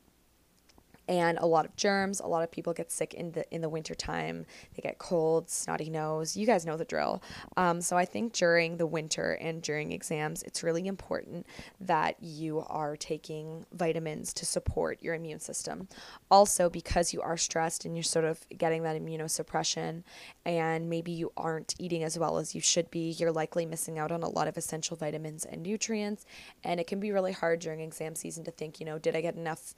and 1.07 1.37
a 1.37 1.45
lot 1.45 1.65
of 1.65 1.75
germs. 1.75 2.19
A 2.19 2.27
lot 2.27 2.43
of 2.43 2.51
people 2.51 2.73
get 2.73 2.91
sick 2.91 3.13
in 3.13 3.31
the 3.31 3.45
in 3.53 3.61
the 3.61 3.69
winter 3.69 3.95
time. 3.95 4.45
They 4.75 4.81
get 4.81 4.97
colds, 4.97 5.53
snotty 5.53 5.89
nose. 5.89 6.35
You 6.35 6.45
guys 6.45 6.65
know 6.65 6.77
the 6.77 6.85
drill. 6.85 7.21
Um, 7.57 7.81
so 7.81 7.97
I 7.97 8.05
think 8.05 8.33
during 8.33 8.77
the 8.77 8.87
winter 8.87 9.33
and 9.33 9.61
during 9.61 9.91
exams, 9.91 10.43
it's 10.43 10.63
really 10.63 10.87
important 10.87 11.45
that 11.79 12.21
you 12.21 12.63
are 12.67 12.95
taking 12.95 13.65
vitamins 13.73 14.33
to 14.33 14.45
support 14.45 15.01
your 15.01 15.13
immune 15.13 15.39
system. 15.39 15.87
Also, 16.31 16.69
because 16.69 17.13
you 17.13 17.21
are 17.21 17.37
stressed 17.37 17.85
and 17.85 17.95
you're 17.95 18.03
sort 18.03 18.25
of 18.25 18.45
getting 18.57 18.83
that 18.83 18.99
immunosuppression, 18.99 20.03
and 20.45 20.89
maybe 20.89 21.11
you 21.11 21.31
aren't 21.37 21.75
eating 21.79 22.03
as 22.03 22.17
well 22.17 22.37
as 22.37 22.55
you 22.55 22.61
should 22.61 22.89
be, 22.91 23.11
you're 23.11 23.31
likely 23.31 23.65
missing 23.65 23.99
out 23.99 24.11
on 24.11 24.23
a 24.23 24.29
lot 24.29 24.47
of 24.47 24.57
essential 24.57 24.97
vitamins 24.97 25.45
and 25.45 25.63
nutrients. 25.63 26.25
And 26.63 26.79
it 26.79 26.87
can 26.87 26.99
be 26.99 27.11
really 27.11 27.31
hard 27.31 27.59
during 27.59 27.79
exam 27.81 28.15
season 28.15 28.43
to 28.45 28.51
think, 28.51 28.79
you 28.79 28.85
know, 28.85 28.99
did 28.99 29.15
I 29.15 29.21
get 29.21 29.35
enough? 29.35 29.75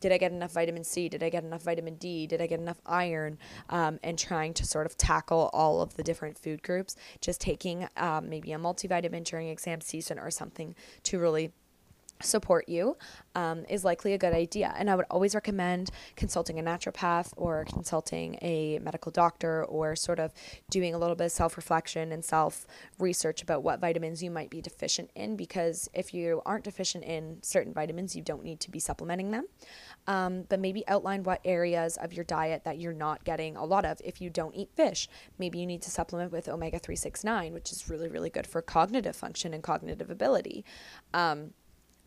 Did 0.00 0.12
I 0.12 0.18
get 0.18 0.32
enough 0.32 0.52
vitamin 0.52 0.84
C? 0.84 1.08
Did 1.08 1.22
I 1.22 1.28
get 1.28 1.44
enough 1.44 1.62
vitamin 1.62 1.96
D? 1.96 2.26
Did 2.26 2.40
I 2.40 2.46
get 2.46 2.60
enough 2.60 2.80
iron? 2.86 3.38
Um, 3.68 3.98
and 4.02 4.18
trying 4.18 4.54
to 4.54 4.64
sort 4.64 4.86
of 4.86 4.96
tackle 4.96 5.50
all 5.52 5.80
of 5.80 5.94
the 5.96 6.02
different 6.02 6.38
food 6.38 6.62
groups, 6.62 6.96
just 7.20 7.40
taking 7.40 7.88
um, 7.96 8.28
maybe 8.28 8.52
a 8.52 8.58
multivitamin 8.58 9.24
during 9.24 9.48
exam 9.48 9.80
season 9.80 10.18
or 10.18 10.30
something 10.30 10.74
to 11.04 11.18
really 11.18 11.52
support 12.20 12.68
you 12.68 12.96
um, 13.34 13.64
is 13.68 13.84
likely 13.84 14.12
a 14.12 14.18
good 14.18 14.32
idea. 14.32 14.74
And 14.76 14.88
I 14.88 14.96
would 14.96 15.06
always 15.10 15.34
recommend 15.34 15.90
consulting 16.16 16.58
a 16.58 16.62
naturopath 16.62 17.32
or 17.36 17.64
consulting 17.64 18.38
a 18.42 18.78
medical 18.78 19.12
doctor 19.12 19.64
or 19.64 19.94
sort 19.96 20.18
of 20.18 20.32
doing 20.70 20.94
a 20.94 20.98
little 20.98 21.16
bit 21.16 21.26
of 21.26 21.32
self 21.32 21.56
reflection 21.56 22.12
and 22.12 22.24
self 22.24 22.66
research 22.98 23.42
about 23.42 23.62
what 23.62 23.80
vitamins 23.80 24.22
you 24.22 24.30
might 24.30 24.50
be 24.50 24.60
deficient 24.60 25.10
in 25.14 25.36
because 25.36 25.88
if 25.92 26.14
you 26.14 26.42
aren't 26.46 26.64
deficient 26.64 27.04
in 27.04 27.38
certain 27.42 27.72
vitamins, 27.72 28.16
you 28.16 28.22
don't 28.22 28.42
need 28.42 28.60
to 28.60 28.70
be 28.70 28.78
supplementing 28.78 29.30
them. 29.30 29.46
Um, 30.06 30.44
but 30.48 30.60
maybe 30.60 30.86
outline 30.88 31.22
what 31.22 31.40
areas 31.44 31.96
of 31.96 32.12
your 32.12 32.24
diet 32.24 32.64
that 32.64 32.78
you're 32.78 32.92
not 32.92 33.24
getting 33.24 33.56
a 33.56 33.64
lot 33.64 33.84
of. 33.84 34.00
If 34.04 34.20
you 34.20 34.30
don't 34.30 34.54
eat 34.54 34.70
fish, 34.74 35.08
maybe 35.38 35.58
you 35.58 35.66
need 35.66 35.82
to 35.82 35.90
supplement 35.90 36.32
with 36.32 36.48
omega 36.48 36.78
369, 36.78 37.52
which 37.52 37.72
is 37.72 37.88
really, 37.90 38.08
really 38.08 38.30
good 38.30 38.46
for 38.46 38.62
cognitive 38.62 39.16
function 39.16 39.52
and 39.52 39.62
cognitive 39.62 40.10
ability. 40.10 40.64
Um, 41.12 41.50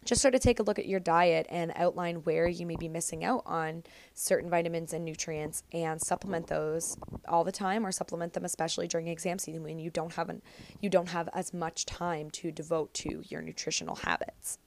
just 0.06 0.22
sort 0.22 0.36
of 0.36 0.42
take 0.42 0.60
a 0.60 0.64
look 0.64 0.80
at 0.80 0.88
your 0.88 1.00
diet 1.00 1.46
and 1.50 1.72
outline 1.76 2.18
where 2.18 2.48
you 2.48 2.66
may 2.66 2.76
be 2.76 2.88
missing 2.88 3.24
out 3.24 3.44
on 3.46 3.84
certain 4.14 4.50
vitamins 4.50 4.94
and 4.94 5.06
nutrients 5.06 5.64
and 5.72 6.02
supplement 6.02 6.48
those 6.48 6.98
all 7.28 7.44
the 7.44 7.52
time 7.52 7.86
or 7.86 7.92
supplement 7.92 8.34
them 8.34 8.46
especially 8.46 8.88
during 8.88 9.08
exam 9.08 9.40
season 9.40 9.64
when 9.64 9.80
you 9.80 9.90
don't 9.90 10.14
have 10.14 10.30
an, 10.30 10.42
you 10.82 10.90
don't 10.90 11.10
have 11.10 11.30
as 11.34 11.54
much 11.54 11.86
time 11.86 12.30
to 12.30 12.52
devote 12.52 12.94
to 12.94 13.24
your 13.28 13.42
nutritional 13.42 13.96
habits. 13.96 14.58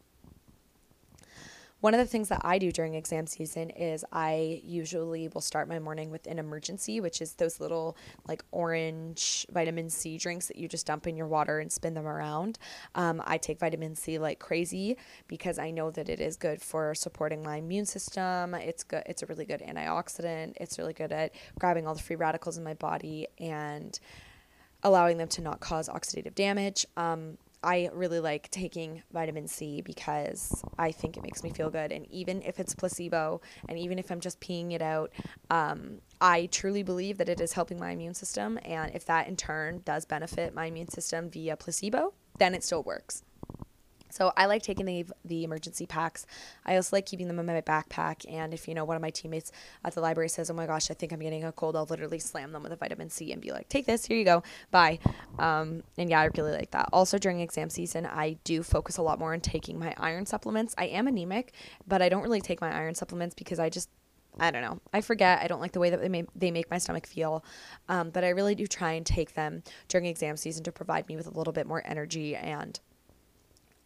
One 1.83 1.95
of 1.95 1.99
the 1.99 2.07
things 2.07 2.28
that 2.28 2.43
I 2.45 2.59
do 2.59 2.70
during 2.70 2.95
exam 2.95 3.26
season 3.26 3.68
is 3.70 4.05
I 4.12 4.61
usually 4.62 5.26
will 5.26 5.41
start 5.41 5.66
my 5.66 5.80
morning 5.80 6.11
with 6.12 6.28
an 6.28 6.37
Emergen-C, 6.37 7.01
which 7.01 7.20
is 7.20 7.33
those 7.33 7.59
little 7.59 7.97
like 8.28 8.45
orange 8.53 9.45
vitamin 9.51 9.91
C 9.91 10.16
drinks 10.16 10.47
that 10.47 10.57
you 10.57 10.68
just 10.68 10.87
dump 10.87 11.09
in 11.09 11.16
your 11.16 11.26
water 11.26 11.59
and 11.59 11.72
spin 11.72 11.95
them 11.95 12.07
around. 12.07 12.61
Um, 12.95 13.20
I 13.26 13.37
take 13.37 13.59
vitamin 13.59 13.97
C 13.97 14.16
like 14.20 14.39
crazy 14.39 14.97
because 15.26 15.59
I 15.59 15.72
know 15.72 15.91
that 15.91 16.09
it 16.09 16.20
is 16.20 16.37
good 16.37 16.62
for 16.62 16.95
supporting 16.95 17.43
my 17.43 17.57
immune 17.57 17.87
system. 17.87 18.55
It's 18.55 18.85
good. 18.85 19.03
It's 19.07 19.24
a 19.24 19.26
really 19.26 19.45
good 19.45 19.61
antioxidant. 19.61 20.53
It's 20.61 20.78
really 20.78 20.93
good 20.93 21.11
at 21.11 21.35
grabbing 21.59 21.89
all 21.89 21.97
the 21.97 22.03
free 22.03 22.14
radicals 22.14 22.57
in 22.57 22.62
my 22.62 22.74
body 22.74 23.26
and 23.41 23.99
allowing 24.85 25.18
them 25.18 25.26
to 25.30 25.43
not 25.43 25.59
cause 25.59 25.89
oxidative 25.89 26.37
damage. 26.37 26.87
Um, 26.97 27.39
I 27.63 27.91
really 27.93 28.21
like 28.21 28.51
taking 28.51 29.03
vitamin 29.13 29.47
C 29.47 29.81
because 29.81 30.65
I 30.79 30.93
think 30.93 31.17
it 31.17 31.23
makes 31.23 31.43
me 31.43 31.51
feel 31.51 31.71
good. 31.71 31.93
And 31.93 32.07
even 32.11 32.43
if 32.43 32.59
it's 32.59 32.75
placebo, 32.75 33.41
and 33.69 33.79
even 33.79 33.99
if 33.99 34.11
I'm 34.11 34.21
just 34.21 34.41
peeing 34.41 34.73
it 34.73 34.83
out, 34.83 35.13
um, 35.51 36.01
I 36.21 36.47
truly 36.47 36.83
believe 36.83 37.19
that 37.19 37.29
it 37.29 37.41
is 37.41 37.53
helping 37.53 37.79
my 37.79 37.91
immune 37.91 38.15
system. 38.15 38.59
And 38.65 38.95
if 38.95 39.05
that 39.07 39.29
in 39.29 39.37
turn 39.37 39.83
does 39.85 40.05
benefit 40.05 40.55
my 40.55 40.67
immune 40.67 40.89
system 40.89 41.31
via 41.31 41.57
placebo, 41.57 42.15
then 42.39 42.55
it 42.55 42.65
still 42.65 42.83
works. 42.83 43.23
So 44.13 44.33
I 44.37 44.47
like 44.47 44.63
taking 44.63 44.87
the 44.87 45.07
the 45.25 45.47
Emergen-C 45.47 45.87
packs. 45.87 46.27
I 46.67 46.77
also 46.77 46.97
like 46.97 47.07
keeping 47.07 47.29
them 47.29 47.39
in 47.39 47.47
my 47.47 47.61
backpack. 47.63 48.31
And 48.31 48.53
if 48.53 48.69
you 48.69 48.75
know 48.75 48.85
one 48.85 48.97
of 48.97 49.03
my 49.03 49.11
teammates 49.11 49.51
at 49.85 49.95
the 49.95 50.01
library 50.01 50.29
says, 50.29 50.51
"Oh 50.51 50.55
my 50.55 50.67
gosh, 50.67 50.91
I 50.91 50.95
think 50.95 51.13
I'm 51.13 51.21
getting 51.21 51.45
a 51.45 51.53
cold," 51.53 51.77
I'll 51.77 51.87
literally 51.87 52.19
slam 52.19 52.53
them 52.53 52.63
with 52.63 52.73
a 52.73 52.77
vitamin 52.77 53.11
C 53.11 53.33
and 53.33 53.41
be 53.41 53.53
like, 53.53 53.69
"Take 53.69 53.87
this, 53.87 54.05
here 54.05 54.17
you 54.17 54.25
go, 54.25 54.43
bye." 54.71 54.99
Um, 55.39 55.83
and 55.97 56.11
yeah, 56.11 56.21
I 56.21 56.29
really 56.37 56.53
like 56.53 56.71
that. 56.73 56.89
Also 56.93 57.19
during 57.19 57.41
exam 57.41 57.71
season, 57.71 58.07
I 58.07 58.37
do 58.45 58.63
focus 58.63 58.99
a 58.99 59.03
lot 59.03 59.19
more 59.19 59.33
on 59.33 59.41
taking 59.41 59.79
my 59.79 59.95
iron 59.97 60.27
supplements. 60.27 60.75
I 60.77 60.87
am 60.87 61.07
anemic, 61.09 61.53
but 61.87 62.03
I 62.03 62.09
don't 62.09 62.23
really 62.23 62.41
take 62.41 62.61
my 62.61 62.73
iron 62.73 62.95
supplements 62.95 63.35
because 63.35 63.59
I 63.59 63.71
just 63.71 63.89
I 64.39 64.51
don't 64.51 64.63
know. 64.63 64.81
I 64.93 65.03
forget. 65.03 65.41
I 65.43 65.47
don't 65.47 65.61
like 65.61 65.73
the 65.73 65.81
way 65.81 65.91
that 65.91 66.01
they 66.01 66.09
make, 66.09 66.27
they 66.35 66.51
make 66.51 66.71
my 66.71 66.79
stomach 66.79 67.07
feel. 67.07 67.45
Um, 67.89 68.11
but 68.11 68.25
I 68.25 68.31
really 68.31 68.55
do 68.55 68.67
try 68.67 68.93
and 68.93 69.05
take 69.05 69.35
them 69.35 69.63
during 69.89 70.07
exam 70.07 70.37
season 70.39 70.65
to 70.65 70.73
provide 70.73 71.07
me 71.09 71.17
with 71.17 71.27
a 71.27 71.37
little 71.37 71.53
bit 71.53 71.67
more 71.67 71.83
energy 71.85 72.35
and 72.35 72.81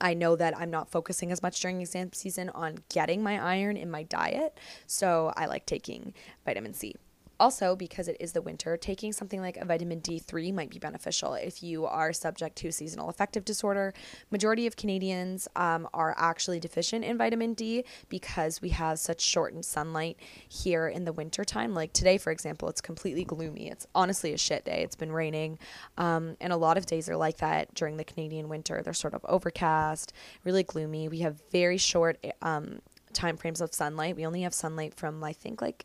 I 0.00 0.14
know 0.14 0.36
that 0.36 0.56
I'm 0.56 0.70
not 0.70 0.90
focusing 0.90 1.32
as 1.32 1.42
much 1.42 1.60
during 1.60 1.80
exam 1.80 2.12
season 2.12 2.50
on 2.50 2.78
getting 2.88 3.22
my 3.22 3.42
iron 3.42 3.76
in 3.76 3.90
my 3.90 4.02
diet. 4.02 4.58
So 4.86 5.32
I 5.36 5.46
like 5.46 5.66
taking 5.66 6.14
vitamin 6.44 6.74
C. 6.74 6.96
Also, 7.38 7.76
because 7.76 8.08
it 8.08 8.16
is 8.18 8.32
the 8.32 8.40
winter, 8.40 8.76
taking 8.76 9.12
something 9.12 9.40
like 9.40 9.56
a 9.58 9.64
vitamin 9.64 10.00
D3 10.00 10.54
might 10.54 10.70
be 10.70 10.78
beneficial 10.78 11.34
if 11.34 11.62
you 11.62 11.84
are 11.84 12.12
subject 12.12 12.56
to 12.56 12.72
seasonal 12.72 13.10
affective 13.10 13.44
disorder. 13.44 13.92
Majority 14.30 14.66
of 14.66 14.76
Canadians 14.76 15.46
um, 15.54 15.86
are 15.92 16.14
actually 16.16 16.60
deficient 16.60 17.04
in 17.04 17.18
vitamin 17.18 17.52
D 17.52 17.84
because 18.08 18.62
we 18.62 18.70
have 18.70 18.98
such 18.98 19.20
shortened 19.20 19.66
sunlight 19.66 20.18
here 20.48 20.88
in 20.88 21.04
the 21.04 21.12
winter 21.12 21.44
time. 21.44 21.74
Like 21.74 21.92
today, 21.92 22.16
for 22.16 22.30
example, 22.30 22.68
it's 22.68 22.80
completely 22.80 23.24
gloomy. 23.24 23.68
It's 23.68 23.86
honestly 23.94 24.32
a 24.32 24.38
shit 24.38 24.64
day. 24.64 24.82
It's 24.82 24.96
been 24.96 25.12
raining, 25.12 25.58
um, 25.98 26.36
and 26.40 26.52
a 26.52 26.56
lot 26.56 26.78
of 26.78 26.86
days 26.86 27.08
are 27.08 27.16
like 27.16 27.38
that 27.38 27.74
during 27.74 27.98
the 27.98 28.04
Canadian 28.04 28.48
winter. 28.48 28.80
They're 28.82 28.94
sort 28.94 29.14
of 29.14 29.24
overcast, 29.28 30.12
really 30.44 30.62
gloomy. 30.62 31.08
We 31.08 31.18
have 31.18 31.42
very 31.50 31.76
short 31.76 32.24
um, 32.40 32.80
time 33.12 33.36
frames 33.36 33.60
of 33.60 33.74
sunlight. 33.74 34.16
We 34.16 34.26
only 34.26 34.42
have 34.42 34.54
sunlight 34.54 34.94
from 34.94 35.22
I 35.22 35.32
think 35.32 35.60
like 35.60 35.84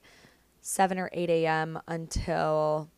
7 0.62 0.97
or 0.99 1.09
8 1.12 1.30
a.m. 1.30 1.80
until 1.88 2.89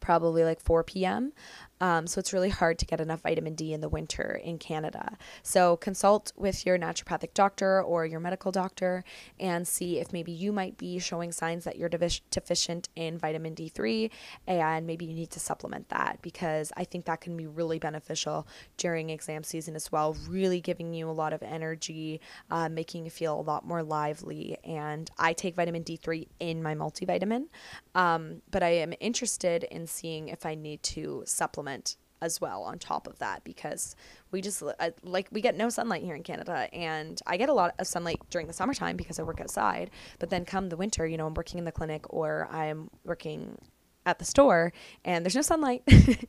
probably 0.00 0.44
like 0.44 0.60
4 0.60 0.84
p.m. 0.84 1.32
Um, 1.80 2.06
so 2.06 2.18
it's 2.18 2.32
really 2.32 2.48
hard 2.48 2.78
to 2.78 2.86
get 2.86 3.00
enough 3.00 3.20
vitamin 3.20 3.54
D 3.54 3.72
in 3.72 3.80
the 3.80 3.88
winter 3.88 4.40
in 4.42 4.58
Canada. 4.58 5.16
So 5.42 5.76
consult 5.76 6.32
with 6.36 6.64
your 6.64 6.78
naturopathic 6.78 7.34
doctor 7.34 7.82
or 7.82 8.06
your 8.06 8.20
medical 8.20 8.50
doctor 8.50 9.04
and 9.38 9.66
see 9.68 9.98
if 9.98 10.12
maybe 10.12 10.32
you 10.32 10.52
might 10.52 10.78
be 10.78 10.98
showing 10.98 11.32
signs 11.32 11.64
that 11.64 11.76
you're 11.76 11.88
deficient 11.88 12.88
in 12.96 13.18
vitamin 13.18 13.54
D3 13.54 14.10
and 14.46 14.86
maybe 14.86 15.04
you 15.04 15.14
need 15.14 15.30
to 15.30 15.40
supplement 15.40 15.88
that 15.90 16.18
because 16.22 16.72
I 16.76 16.84
think 16.84 17.04
that 17.06 17.20
can 17.20 17.36
be 17.36 17.46
really 17.46 17.78
beneficial 17.78 18.46
during 18.78 19.10
exam 19.10 19.44
season 19.44 19.76
as 19.76 19.92
well, 19.92 20.16
really 20.28 20.60
giving 20.60 20.94
you 20.94 21.08
a 21.08 21.12
lot 21.12 21.32
of 21.32 21.42
energy, 21.42 22.20
uh, 22.50 22.68
making 22.68 23.04
you 23.04 23.10
feel 23.10 23.38
a 23.38 23.42
lot 23.42 23.66
more 23.66 23.82
lively. 23.82 24.56
And 24.64 25.10
I 25.18 25.32
take 25.34 25.54
vitamin 25.54 25.84
D3 25.84 26.26
in 26.40 26.62
my 26.62 26.74
multivitamin, 26.74 27.48
um, 27.94 28.42
but 28.50 28.62
I 28.62 28.68
am 28.68 28.94
interested 29.00 29.64
in 29.64 29.86
seeing 29.86 30.28
if 30.28 30.46
I 30.46 30.54
need 30.54 30.82
to 30.84 31.22
supplement 31.26 31.65
supplement 31.66 31.96
as 32.22 32.40
well 32.40 32.62
on 32.62 32.78
top 32.78 33.06
of 33.06 33.18
that 33.18 33.44
because 33.44 33.94
we 34.30 34.40
just 34.40 34.62
uh, 34.62 34.90
like 35.02 35.28
we 35.30 35.42
get 35.42 35.54
no 35.54 35.68
sunlight 35.68 36.02
here 36.02 36.14
in 36.14 36.22
Canada 36.22 36.66
and 36.72 37.20
I 37.26 37.36
get 37.36 37.50
a 37.50 37.52
lot 37.52 37.74
of 37.78 37.86
sunlight 37.86 38.18
during 38.30 38.46
the 38.46 38.54
summertime 38.54 38.96
because 38.96 39.18
I 39.18 39.22
work 39.22 39.38
outside 39.38 39.90
but 40.18 40.30
then 40.30 40.46
come 40.46 40.70
the 40.70 40.78
winter 40.78 41.06
you 41.06 41.18
know 41.18 41.26
I'm 41.26 41.34
working 41.34 41.58
in 41.58 41.66
the 41.66 41.72
clinic 41.72 42.06
or 42.08 42.48
I'm 42.50 42.88
working 43.04 43.58
at 44.06 44.18
the 44.18 44.24
store 44.24 44.72
and 45.04 45.24
there's 45.24 45.36
no 45.36 45.42
sunlight. 45.42 45.82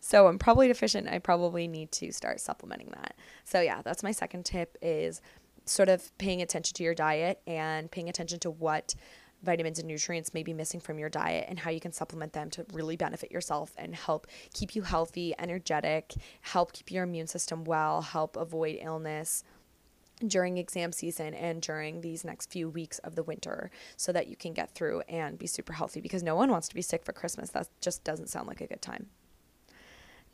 So 0.00 0.28
I'm 0.28 0.38
probably 0.38 0.68
deficient. 0.68 1.08
I 1.08 1.18
probably 1.18 1.66
need 1.66 1.90
to 1.92 2.12
start 2.12 2.40
supplementing 2.40 2.90
that. 2.92 3.16
So 3.44 3.60
yeah 3.60 3.82
that's 3.82 4.02
my 4.02 4.12
second 4.12 4.44
tip 4.44 4.78
is 4.80 5.20
sort 5.64 5.88
of 5.88 6.16
paying 6.18 6.40
attention 6.40 6.72
to 6.76 6.84
your 6.84 6.94
diet 6.94 7.40
and 7.48 7.90
paying 7.90 8.08
attention 8.08 8.38
to 8.38 8.50
what 8.50 8.94
vitamins 9.42 9.78
and 9.78 9.88
nutrients 9.88 10.34
may 10.34 10.42
be 10.42 10.52
missing 10.52 10.80
from 10.80 10.98
your 10.98 11.08
diet 11.08 11.46
and 11.48 11.58
how 11.58 11.70
you 11.70 11.80
can 11.80 11.92
supplement 11.92 12.32
them 12.32 12.50
to 12.50 12.66
really 12.72 12.96
benefit 12.96 13.30
yourself 13.30 13.72
and 13.76 13.94
help 13.94 14.26
keep 14.52 14.74
you 14.74 14.82
healthy, 14.82 15.34
energetic, 15.38 16.14
help 16.40 16.72
keep 16.72 16.90
your 16.90 17.04
immune 17.04 17.26
system 17.26 17.64
well, 17.64 18.02
help 18.02 18.36
avoid 18.36 18.78
illness 18.80 19.44
during 20.26 20.56
exam 20.56 20.92
season 20.92 21.34
and 21.34 21.60
during 21.60 22.00
these 22.00 22.24
next 22.24 22.50
few 22.50 22.70
weeks 22.70 22.98
of 23.00 23.14
the 23.14 23.22
winter 23.22 23.70
so 23.96 24.12
that 24.12 24.28
you 24.28 24.36
can 24.36 24.52
get 24.52 24.70
through 24.70 25.00
and 25.08 25.38
be 25.38 25.46
super 25.46 25.74
healthy 25.74 26.00
because 26.00 26.22
no 26.22 26.34
one 26.34 26.50
wants 26.50 26.68
to 26.68 26.74
be 26.74 26.82
sick 26.82 27.04
for 27.04 27.12
Christmas. 27.12 27.50
That 27.50 27.68
just 27.80 28.02
doesn't 28.02 28.28
sound 28.28 28.48
like 28.48 28.60
a 28.60 28.66
good 28.66 28.82
time. 28.82 29.08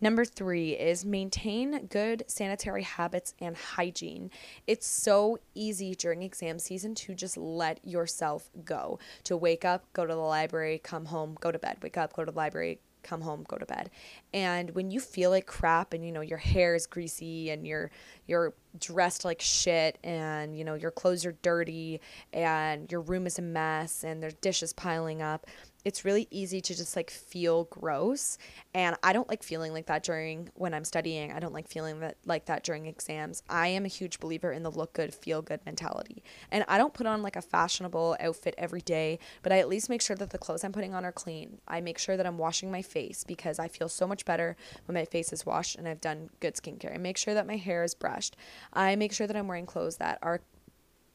Number 0.02 0.24
three 0.24 0.72
is 0.72 1.04
maintain 1.04 1.86
good 1.86 2.24
sanitary 2.26 2.82
habits 2.82 3.34
and 3.40 3.56
hygiene. 3.56 4.32
It's 4.66 4.84
so 4.84 5.38
easy 5.54 5.94
during 5.94 6.24
exam 6.24 6.58
season 6.58 6.96
to 6.96 7.14
just 7.14 7.36
let 7.36 7.86
yourself 7.86 8.50
go, 8.64 8.98
to 9.22 9.36
wake 9.36 9.64
up, 9.64 9.84
go 9.92 10.04
to 10.04 10.12
the 10.12 10.20
library, 10.20 10.80
come 10.82 11.04
home, 11.04 11.38
go 11.40 11.52
to 11.52 11.58
bed, 11.58 11.76
wake 11.84 11.96
up, 11.96 12.14
go 12.14 12.24
to 12.24 12.32
the 12.32 12.36
library, 12.36 12.80
come 13.04 13.20
home, 13.20 13.44
go 13.46 13.56
to 13.56 13.66
bed. 13.66 13.90
And 14.34 14.70
when 14.74 14.90
you 14.90 14.98
feel 14.98 15.30
like 15.30 15.46
crap 15.46 15.92
and 15.92 16.04
you 16.04 16.10
know 16.10 16.20
your 16.20 16.38
hair 16.38 16.74
is 16.74 16.86
greasy 16.86 17.50
and 17.50 17.64
you're 17.64 17.90
you're 18.26 18.54
dressed 18.78 19.24
like 19.24 19.40
shit 19.40 19.98
and 20.02 20.56
you 20.56 20.64
know 20.64 20.74
your 20.74 20.90
clothes 20.90 21.26
are 21.26 21.36
dirty 21.42 22.00
and 22.32 22.90
your 22.90 23.02
room 23.02 23.26
is 23.26 23.38
a 23.38 23.42
mess 23.42 24.04
and 24.04 24.22
there's 24.22 24.34
dishes 24.34 24.72
piling 24.72 25.22
up, 25.22 25.46
it's 25.84 26.04
really 26.04 26.28
easy 26.30 26.60
to 26.60 26.74
just 26.74 26.96
like 26.96 27.10
feel 27.10 27.64
gross 27.64 28.38
and 28.74 28.96
i 29.02 29.12
don't 29.12 29.28
like 29.28 29.42
feeling 29.42 29.72
like 29.72 29.86
that 29.86 30.02
during 30.02 30.48
when 30.54 30.74
i'm 30.74 30.84
studying. 30.84 31.32
I 31.32 31.40
don't 31.40 31.52
like 31.52 31.68
feeling 31.68 32.00
that 32.00 32.16
like 32.24 32.46
that 32.46 32.64
during 32.64 32.86
exams. 32.86 33.42
I 33.48 33.68
am 33.68 33.84
a 33.84 33.88
huge 33.88 34.20
believer 34.20 34.52
in 34.52 34.62
the 34.62 34.70
look 34.70 34.92
good 34.92 35.14
feel 35.14 35.42
good 35.42 35.60
mentality. 35.64 36.22
And 36.50 36.64
i 36.68 36.78
don't 36.78 36.94
put 36.94 37.06
on 37.06 37.22
like 37.22 37.36
a 37.36 37.42
fashionable 37.42 38.16
outfit 38.20 38.54
every 38.58 38.80
day 38.80 39.18
but 39.42 39.52
i 39.52 39.58
at 39.58 39.68
least 39.68 39.88
make 39.88 40.02
sure 40.02 40.16
that 40.16 40.30
the 40.30 40.38
clothes 40.38 40.64
i'm 40.64 40.72
putting 40.72 40.94
on 40.94 41.04
are 41.04 41.12
clean. 41.12 41.58
I 41.66 41.80
make 41.80 41.98
sure 41.98 42.16
that 42.16 42.26
i'm 42.26 42.38
washing 42.38 42.70
my 42.70 42.82
face 42.82 43.24
because 43.24 43.58
i 43.58 43.68
feel 43.68 43.88
so 43.88 44.06
much 44.06 44.24
better 44.24 44.56
when 44.86 44.94
my 44.94 45.04
face 45.04 45.32
is 45.32 45.46
washed 45.46 45.76
and 45.76 45.88
i've 45.88 46.00
done 46.00 46.30
good 46.40 46.54
skincare. 46.54 46.94
I 46.94 46.98
make 46.98 47.16
sure 47.16 47.34
that 47.34 47.46
my 47.46 47.56
hair 47.56 47.84
is 47.84 47.94
brushed. 47.94 48.36
I 48.72 48.96
make 48.96 49.12
sure 49.12 49.26
that 49.26 49.36
i'm 49.36 49.48
wearing 49.48 49.66
clothes 49.66 49.96
that 49.96 50.18
are 50.22 50.40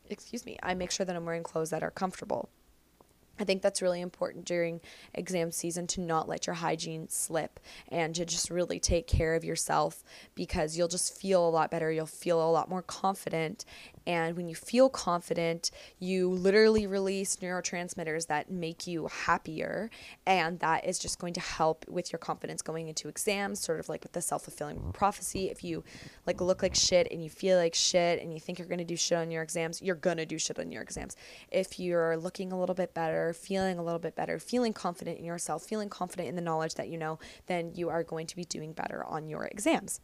excuse 0.10 0.46
me, 0.46 0.58
I 0.64 0.74
make 0.74 0.92
sure 0.92 1.06
that 1.06 1.16
I'm 1.16 1.26
wearing 1.26 1.44
clothes 1.44 1.70
that 1.72 1.84
are 1.84 1.92
comfortable. 1.92 2.50
I 3.40 3.44
think 3.44 3.62
that's 3.62 3.82
really 3.82 4.02
important 4.02 4.46
during 4.46 4.82
exam 5.14 5.52
season 5.52 5.88
to 5.88 6.02
not 6.02 6.28
let 6.28 6.48
your 6.48 6.56
hygiene 6.56 7.08
slip 7.10 7.60
and 7.90 8.16
to 8.16 8.26
just 8.26 8.50
really 8.50 8.80
take 8.80 9.08
care 9.08 9.36
of 9.36 9.44
yourself 9.44 10.04
because 10.36 10.78
you'll 10.78 10.88
just 10.88 11.16
feel 11.20 11.48
a 11.48 11.50
lot 11.50 11.72
better. 11.72 11.92
You'll 11.92 12.06
feel 12.06 12.42
a 12.42 12.50
lot 12.50 12.70
more 12.70 12.82
confident 12.82 13.66
and 14.08 14.38
when 14.38 14.48
you 14.48 14.56
feel 14.56 14.90
confident, 14.90 15.70
you 16.00 16.30
literally 16.30 16.88
release 16.88 17.36
neurotransmitters 17.36 18.28
that 18.28 18.50
make 18.50 18.88
you 18.88 19.08
happier. 19.08 19.92
And 20.26 20.60
that 20.62 20.86
is 20.86 20.98
just 20.98 21.20
going 21.20 21.34
to 21.34 21.42
help 21.42 21.86
with 21.90 22.14
your 22.14 22.20
confidence 22.20 22.62
going 22.62 22.88
into 22.88 23.10
exams, 23.10 23.60
sort 23.60 23.82
of 23.82 23.90
like 23.90 24.04
with 24.04 24.14
the 24.14 24.22
self 24.22 24.46
fulfilling 24.46 24.94
prophecy. 24.94 25.50
If 25.50 25.62
you 25.62 25.84
like 26.26 26.40
look 26.40 26.64
like 26.64 26.74
shit 26.74 27.12
and 27.12 27.22
you 27.22 27.30
feel 27.30 27.58
like 27.58 27.76
shit 27.76 28.22
and 28.22 28.34
you 28.34 28.40
think 28.40 28.60
you're 28.60 28.70
going 28.70 28.78
to 28.78 28.86
do 28.86 28.96
shit 28.96 29.18
on 29.18 29.30
your 29.30 29.44
exams, 29.44 29.82
you're 29.82 29.96
going 29.96 30.18
to 30.18 30.26
do 30.26 30.40
shit 30.40 30.58
on 30.58 30.72
your 30.72 30.82
exams. 30.82 31.18
If 31.52 31.78
you're 31.78 32.16
looking 32.16 32.54
a 32.54 32.60
little 32.60 32.76
bit 32.76 32.94
better, 32.94 33.34
feeling 33.34 33.78
a 33.78 33.84
little 33.84 34.00
bit 34.00 34.16
better, 34.16 34.40
feeling 34.40 34.72
confident 34.72 35.20
in 35.20 35.26
yourself, 35.26 35.66
feeling 35.66 35.90
confident 35.90 36.30
in 36.30 36.38
the 36.38 36.42
knowledge 36.42 36.76
that 36.76 36.88
you 36.88 36.98
know, 36.98 37.20
then 37.48 37.74
you 37.76 37.90
are 37.90 38.04
going 38.04 38.28
to 38.28 38.38
be 38.38 38.46
doing 38.46 38.72
better 38.72 39.04
on 39.04 39.28
your 39.28 39.44
exams. 39.48 40.00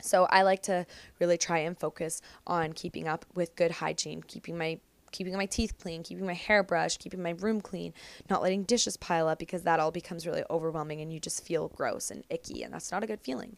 So 0.00 0.24
I 0.30 0.42
like 0.42 0.62
to 0.62 0.86
really 1.18 1.38
try 1.38 1.58
and 1.58 1.78
focus 1.78 2.20
on 2.46 2.72
keeping 2.72 3.08
up 3.08 3.24
with 3.34 3.56
good 3.56 3.72
hygiene, 3.72 4.22
keeping 4.22 4.56
my 4.56 4.80
keeping 5.10 5.34
my 5.34 5.46
teeth 5.46 5.72
clean, 5.80 6.02
keeping 6.02 6.26
my 6.26 6.34
hair 6.34 6.62
brushed, 6.62 7.00
keeping 7.00 7.22
my 7.22 7.34
room 7.38 7.62
clean, 7.62 7.94
not 8.28 8.42
letting 8.42 8.64
dishes 8.64 8.96
pile 8.98 9.26
up 9.26 9.38
because 9.38 9.62
that 9.62 9.80
all 9.80 9.90
becomes 9.90 10.26
really 10.26 10.44
overwhelming 10.50 11.00
and 11.00 11.10
you 11.10 11.18
just 11.18 11.42
feel 11.42 11.68
gross 11.68 12.10
and 12.10 12.24
icky 12.28 12.62
and 12.62 12.74
that's 12.74 12.92
not 12.92 13.02
a 13.02 13.06
good 13.06 13.20
feeling. 13.22 13.56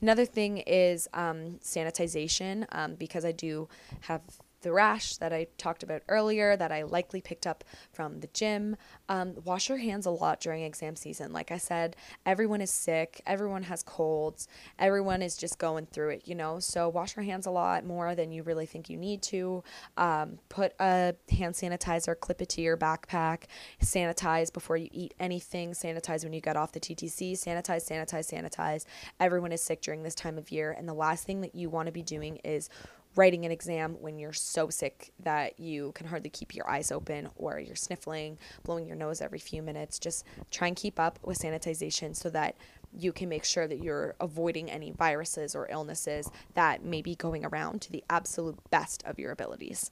Another 0.00 0.24
thing 0.24 0.58
is 0.58 1.08
um, 1.14 1.58
sanitization 1.62 2.66
um, 2.72 2.94
because 2.94 3.24
I 3.24 3.32
do 3.32 3.68
have 4.02 4.22
the 4.62 4.72
rash 4.72 5.16
that 5.16 5.32
I 5.32 5.46
talked 5.58 5.82
about 5.82 6.02
earlier 6.08 6.56
that 6.56 6.72
I 6.72 6.82
likely 6.82 7.20
picked 7.20 7.46
up 7.46 7.64
from 7.92 8.20
the 8.20 8.28
gym. 8.28 8.76
Um, 9.08 9.34
wash 9.44 9.68
your 9.68 9.78
hands 9.78 10.06
a 10.06 10.10
lot 10.10 10.40
during 10.40 10.62
exam 10.62 10.96
season. 10.96 11.32
Like 11.32 11.50
I 11.50 11.58
said, 11.58 11.96
everyone 12.24 12.60
is 12.60 12.70
sick, 12.70 13.20
everyone 13.26 13.64
has 13.64 13.82
colds, 13.82 14.48
everyone 14.78 15.22
is 15.22 15.36
just 15.36 15.58
going 15.58 15.86
through 15.86 16.10
it, 16.10 16.22
you 16.26 16.34
know? 16.34 16.58
So 16.60 16.88
wash 16.88 17.16
your 17.16 17.24
hands 17.24 17.46
a 17.46 17.50
lot 17.50 17.84
more 17.84 18.14
than 18.14 18.32
you 18.32 18.42
really 18.42 18.66
think 18.66 18.88
you 18.88 18.96
need 18.96 19.22
to. 19.22 19.62
Um, 19.96 20.38
put 20.48 20.72
a 20.80 21.14
hand 21.30 21.54
sanitizer, 21.54 22.18
clip 22.18 22.40
it 22.40 22.48
to 22.50 22.60
your 22.60 22.76
backpack, 22.76 23.44
sanitize 23.82 24.52
before 24.52 24.76
you 24.76 24.88
eat 24.92 25.14
anything, 25.18 25.72
sanitize 25.72 26.24
when 26.24 26.32
you 26.32 26.40
get 26.40 26.56
off 26.56 26.72
the 26.72 26.80
TTC, 26.80 27.32
sanitize, 27.32 27.88
sanitize, 27.88 28.32
sanitize. 28.32 28.84
Everyone 29.20 29.52
is 29.52 29.62
sick 29.62 29.82
during 29.82 30.02
this 30.02 30.14
time 30.14 30.38
of 30.38 30.50
year. 30.50 30.72
And 30.72 30.88
the 30.88 30.94
last 30.94 31.24
thing 31.24 31.40
that 31.42 31.54
you 31.54 31.68
want 31.68 31.86
to 31.86 31.92
be 31.92 32.02
doing 32.02 32.36
is 32.44 32.68
writing 33.16 33.44
an 33.44 33.52
exam 33.52 33.96
when 34.00 34.18
you're 34.18 34.32
so 34.32 34.68
sick 34.68 35.12
that 35.20 35.58
you 35.60 35.92
can 35.92 36.06
hardly 36.06 36.30
keep 36.30 36.54
your 36.54 36.68
eyes 36.68 36.90
open 36.90 37.28
or 37.36 37.58
you're 37.58 37.76
sniffling, 37.76 38.38
blowing 38.64 38.86
your 38.86 38.96
nose 38.96 39.20
every 39.20 39.38
few 39.38 39.62
minutes. 39.62 39.98
Just 39.98 40.24
try 40.50 40.68
and 40.68 40.76
keep 40.76 40.98
up 40.98 41.18
with 41.22 41.38
sanitization 41.38 42.16
so 42.16 42.30
that 42.30 42.56
you 42.92 43.12
can 43.12 43.28
make 43.28 43.44
sure 43.44 43.66
that 43.66 43.82
you're 43.82 44.14
avoiding 44.20 44.70
any 44.70 44.90
viruses 44.90 45.54
or 45.54 45.68
illnesses 45.70 46.30
that 46.54 46.84
may 46.84 47.02
be 47.02 47.14
going 47.14 47.44
around 47.44 47.80
to 47.82 47.92
the 47.92 48.04
absolute 48.10 48.58
best 48.70 49.02
of 49.04 49.18
your 49.18 49.32
abilities. 49.32 49.90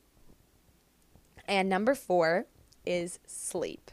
And 1.48 1.68
number 1.68 1.94
four 1.94 2.46
is 2.86 3.18
sleep. 3.26 3.90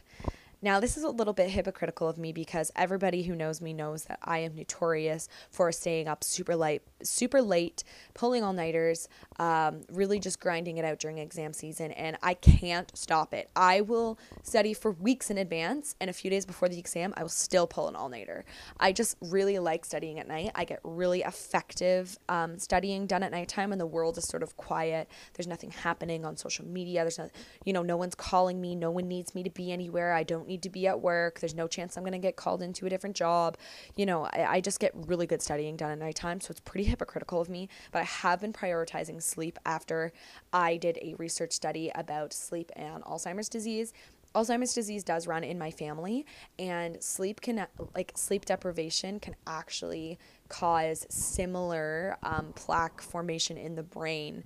Now, 0.60 0.80
this 0.80 0.98
is 0.98 1.04
a 1.04 1.10
little 1.10 1.34
bit 1.34 1.52
hypocritical 1.52 2.08
of 2.08 2.18
me 2.18 2.32
because 2.32 2.72
everybody 2.76 3.24
who 3.24 3.36
knows 3.36 3.62
me 3.62 3.74
knows 3.74 4.06
that 4.06 4.18
I 4.24 4.40
am 4.40 4.56
notorious 4.56 5.30
for 5.52 5.72
staying 5.72 6.08
up 6.08 6.24
super 6.24 6.56
late, 6.56 6.82
super 7.04 7.42
late, 7.42 7.84
pulling 8.14 8.44
all 8.44 8.54
nighters, 8.54 9.08
um, 9.40 9.82
really 9.92 10.20
just 10.20 10.40
grinding 10.40 10.78
it 10.78 10.86
out 10.86 11.00
during 11.00 11.18
exam 11.18 11.54
season, 11.54 11.92
and 11.92 12.18
I 12.24 12.34
can't 12.34 12.92
stop 12.98 13.34
it. 13.34 13.50
I 13.56 13.82
will 13.82 14.18
study 14.44 14.74
for 14.74 14.92
weeks 14.92 15.30
in 15.30 15.38
advance, 15.38 15.96
and 16.00 16.10
a 16.10 16.14
few 16.14 16.30
days 16.30 16.46
before 16.46 16.70
the 16.70 16.80
exam, 16.80 17.14
I 17.18 17.22
will 17.22 17.30
still 17.30 17.68
pull 17.68 17.88
an 17.88 17.96
all 17.96 18.10
nighter. 18.10 18.46
I 18.80 18.92
just 18.92 19.18
really 19.22 19.60
like 19.60 19.86
studying 19.86 20.20
at 20.20 20.28
night. 20.28 20.52
I 20.56 20.66
get 20.66 20.80
really 20.84 21.22
effective 21.22 22.18
um, 22.30 22.58
studying 22.58 23.06
done 23.06 23.24
at 23.24 23.32
nighttime, 23.32 23.72
and 23.72 23.80
the 23.80 23.86
world 23.86 24.18
is 24.18 24.26
sort 24.26 24.44
of 24.44 24.58
quiet. 24.58 25.10
There's 25.34 25.48
nothing 25.48 25.72
happening 25.72 26.26
on 26.26 26.38
social 26.38 26.66
media. 26.66 27.04
There's 27.04 27.20
not, 27.20 27.32
you 27.64 27.74
know, 27.74 27.84
no 27.84 27.98
one's 27.98 28.16
calling 28.16 28.60
me. 28.60 28.76
No 28.76 28.92
one 28.92 29.08
needs 29.08 29.36
me 29.36 29.44
to 29.44 29.50
be 29.50 29.72
anywhere. 29.72 30.14
I 30.14 30.24
don't 30.24 30.48
need 30.48 30.64
to 30.64 30.70
be 30.70 30.88
at 30.88 31.02
work. 31.02 31.40
There's 31.40 31.56
no 31.56 31.68
chance 31.68 31.98
I'm 31.98 32.04
going 32.04 32.14
to 32.14 32.18
get 32.20 32.36
called 32.36 32.62
into 32.62 32.86
a 32.86 32.90
different 32.90 33.16
job. 33.16 33.58
You 33.96 34.06
know, 34.06 34.26
I, 34.26 34.46
I 34.50 34.62
just 34.62 34.80
get 34.80 34.92
really 34.96 35.28
good 35.28 35.42
studying 35.42 35.76
done 35.76 35.92
at 35.92 36.00
nighttime. 36.00 36.42
So 36.42 36.52
it's 36.52 36.60
pretty 36.60 36.87
hypocritical 36.88 37.42
of 37.42 37.50
me, 37.50 37.70
but 37.92 38.00
I 38.00 38.06
have 38.06 38.42
been 38.42 38.54
prioritizing 38.54 39.22
sleep 39.22 39.60
after 39.66 40.12
I 40.52 40.78
did 40.78 40.98
a 41.02 41.16
research 41.18 41.54
study 41.54 41.92
about 41.96 42.34
sleep 42.34 42.72
and 42.76 43.04
Alzheimer's 43.04 43.50
disease. 43.50 43.94
Alzheimer's 44.36 44.74
disease 44.74 45.04
does 45.04 45.26
run 45.26 45.44
in 45.44 45.58
my 45.58 45.72
family, 45.72 46.26
and 46.60 47.02
sleep 47.02 47.42
can, 47.42 47.66
like, 47.96 48.12
sleep 48.16 48.46
deprivation 48.46 49.20
can 49.20 49.36
actually 49.48 50.20
cause 50.50 51.06
similar 51.10 52.18
um, 52.24 52.54
plaque 52.54 53.02
formation 53.02 53.58
in 53.58 53.76
the 53.76 53.84
brain 53.84 54.44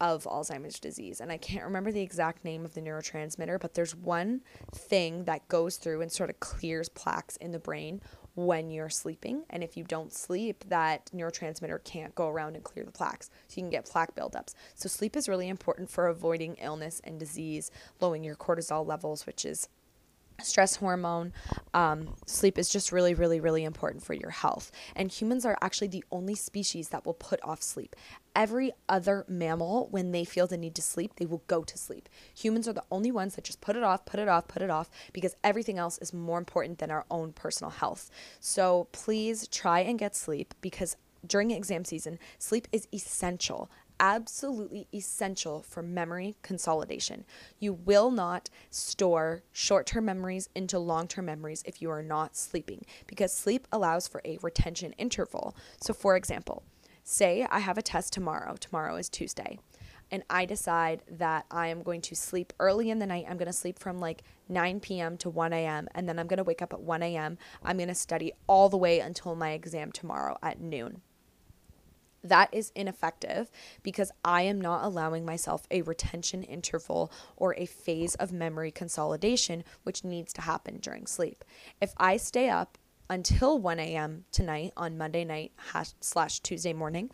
of 0.00 0.24
Alzheimer's 0.24 0.80
disease. 0.80 1.20
And 1.20 1.30
I 1.30 1.36
can't 1.36 1.64
remember 1.64 1.92
the 1.92 2.00
exact 2.00 2.44
name 2.44 2.64
of 2.64 2.74
the 2.74 2.80
neurotransmitter, 2.80 3.60
but 3.60 3.74
there's 3.74 3.94
one 3.94 4.40
thing 4.74 5.24
that 5.24 5.46
goes 5.48 5.76
through 5.76 6.00
and 6.00 6.10
sort 6.10 6.30
of 6.30 6.40
clears 6.40 6.88
plaques 6.88 7.36
in 7.36 7.52
the 7.52 7.58
brain 7.58 8.00
when 8.46 8.70
you're 8.70 8.88
sleeping. 8.88 9.44
And 9.50 9.62
if 9.62 9.76
you 9.76 9.84
don't 9.84 10.12
sleep, 10.12 10.64
that 10.68 11.10
neurotransmitter 11.14 11.82
can't 11.84 12.14
go 12.14 12.28
around 12.28 12.56
and 12.56 12.64
clear 12.64 12.84
the 12.84 12.90
plaques. 12.90 13.30
So 13.48 13.56
you 13.56 13.62
can 13.62 13.70
get 13.70 13.86
plaque 13.86 14.14
buildups. 14.14 14.54
So 14.74 14.88
sleep 14.88 15.16
is 15.16 15.28
really 15.28 15.48
important 15.48 15.90
for 15.90 16.06
avoiding 16.06 16.56
illness 16.56 17.00
and 17.04 17.18
disease, 17.18 17.70
lowering 18.00 18.24
your 18.24 18.36
cortisol 18.36 18.86
levels, 18.86 19.26
which 19.26 19.44
is 19.44 19.68
stress 20.44 20.76
hormone. 20.76 21.32
Um, 21.74 22.14
sleep 22.26 22.58
is 22.58 22.68
just 22.68 22.92
really, 22.92 23.14
really, 23.14 23.40
really 23.40 23.64
important 23.64 24.02
for 24.02 24.14
your 24.14 24.30
health. 24.30 24.70
And 24.96 25.10
humans 25.10 25.44
are 25.44 25.56
actually 25.60 25.88
the 25.88 26.04
only 26.10 26.34
species 26.34 26.88
that 26.90 27.06
will 27.06 27.14
put 27.14 27.40
off 27.42 27.62
sleep. 27.62 27.96
Every 28.34 28.72
other 28.88 29.24
mammal, 29.28 29.88
when 29.90 30.12
they 30.12 30.24
feel 30.24 30.46
the 30.46 30.56
need 30.56 30.74
to 30.76 30.82
sleep, 30.82 31.16
they 31.16 31.26
will 31.26 31.42
go 31.46 31.64
to 31.64 31.78
sleep. 31.78 32.08
Humans 32.34 32.68
are 32.68 32.72
the 32.72 32.84
only 32.90 33.10
ones 33.10 33.34
that 33.34 33.44
just 33.44 33.60
put 33.60 33.76
it 33.76 33.82
off, 33.82 34.04
put 34.04 34.20
it 34.20 34.28
off, 34.28 34.48
put 34.48 34.62
it 34.62 34.70
off, 34.70 34.88
because 35.12 35.34
everything 35.42 35.78
else 35.78 35.98
is 35.98 36.12
more 36.12 36.38
important 36.38 36.78
than 36.78 36.90
our 36.90 37.04
own 37.10 37.32
personal 37.32 37.70
health. 37.70 38.10
So 38.38 38.88
please 38.92 39.48
try 39.48 39.80
and 39.80 39.98
get 39.98 40.14
sleep 40.14 40.54
because 40.60 40.96
during 41.26 41.50
exam 41.50 41.84
season, 41.84 42.18
sleep 42.38 42.68
is 42.72 42.88
essential 42.92 43.70
absolutely 44.00 44.88
essential 44.92 45.62
for 45.62 45.82
memory 45.82 46.34
consolidation. 46.42 47.24
You 47.60 47.74
will 47.74 48.10
not 48.10 48.48
store 48.70 49.42
short 49.52 49.86
term 49.86 50.06
memories 50.06 50.48
into 50.54 50.78
long 50.78 51.06
term 51.06 51.26
memories 51.26 51.62
if 51.66 51.80
you 51.80 51.90
are 51.90 52.02
not 52.02 52.36
sleeping 52.36 52.84
because 53.06 53.32
sleep 53.32 53.68
allows 53.70 54.08
for 54.08 54.22
a 54.24 54.38
retention 54.42 54.92
interval. 54.94 55.54
So, 55.80 55.92
for 55.92 56.16
example, 56.16 56.64
say 57.04 57.46
I 57.50 57.60
have 57.60 57.78
a 57.78 57.82
test 57.82 58.12
tomorrow, 58.12 58.56
tomorrow 58.58 58.96
is 58.96 59.08
Tuesday, 59.10 59.58
and 60.10 60.22
I 60.30 60.46
decide 60.46 61.02
that 61.10 61.44
I 61.50 61.68
am 61.68 61.82
going 61.82 62.00
to 62.02 62.16
sleep 62.16 62.52
early 62.58 62.90
in 62.90 62.98
the 62.98 63.06
night. 63.06 63.26
I'm 63.28 63.36
going 63.36 63.46
to 63.46 63.52
sleep 63.52 63.78
from 63.78 64.00
like 64.00 64.22
9 64.48 64.80
p.m. 64.80 65.18
to 65.18 65.30
1 65.30 65.52
a.m., 65.52 65.88
and 65.94 66.08
then 66.08 66.18
I'm 66.18 66.26
going 66.26 66.38
to 66.38 66.44
wake 66.44 66.62
up 66.62 66.72
at 66.72 66.80
1 66.80 67.02
a.m. 67.02 67.38
I'm 67.62 67.76
going 67.76 67.88
to 67.88 67.94
study 67.94 68.32
all 68.46 68.68
the 68.68 68.78
way 68.78 69.00
until 69.00 69.36
my 69.36 69.50
exam 69.52 69.92
tomorrow 69.92 70.38
at 70.42 70.60
noon 70.60 71.02
that 72.22 72.52
is 72.52 72.72
ineffective 72.74 73.50
because 73.82 74.12
I 74.24 74.42
am 74.42 74.60
not 74.60 74.84
allowing 74.84 75.24
myself 75.24 75.66
a 75.70 75.82
retention 75.82 76.42
interval 76.42 77.10
or 77.36 77.54
a 77.56 77.66
phase 77.66 78.14
of 78.16 78.32
memory 78.32 78.70
consolidation, 78.70 79.64
which 79.82 80.04
needs 80.04 80.32
to 80.34 80.42
happen 80.42 80.78
during 80.80 81.06
sleep. 81.06 81.44
If 81.80 81.92
I 81.96 82.16
stay 82.16 82.48
up 82.48 82.78
until 83.08 83.58
1 83.58 83.80
a.m. 83.80 84.24
tonight 84.30 84.72
on 84.76 84.98
Monday 84.98 85.24
night 85.24 85.52
slash 86.00 86.40
Tuesday 86.40 86.72
morning, 86.72 87.10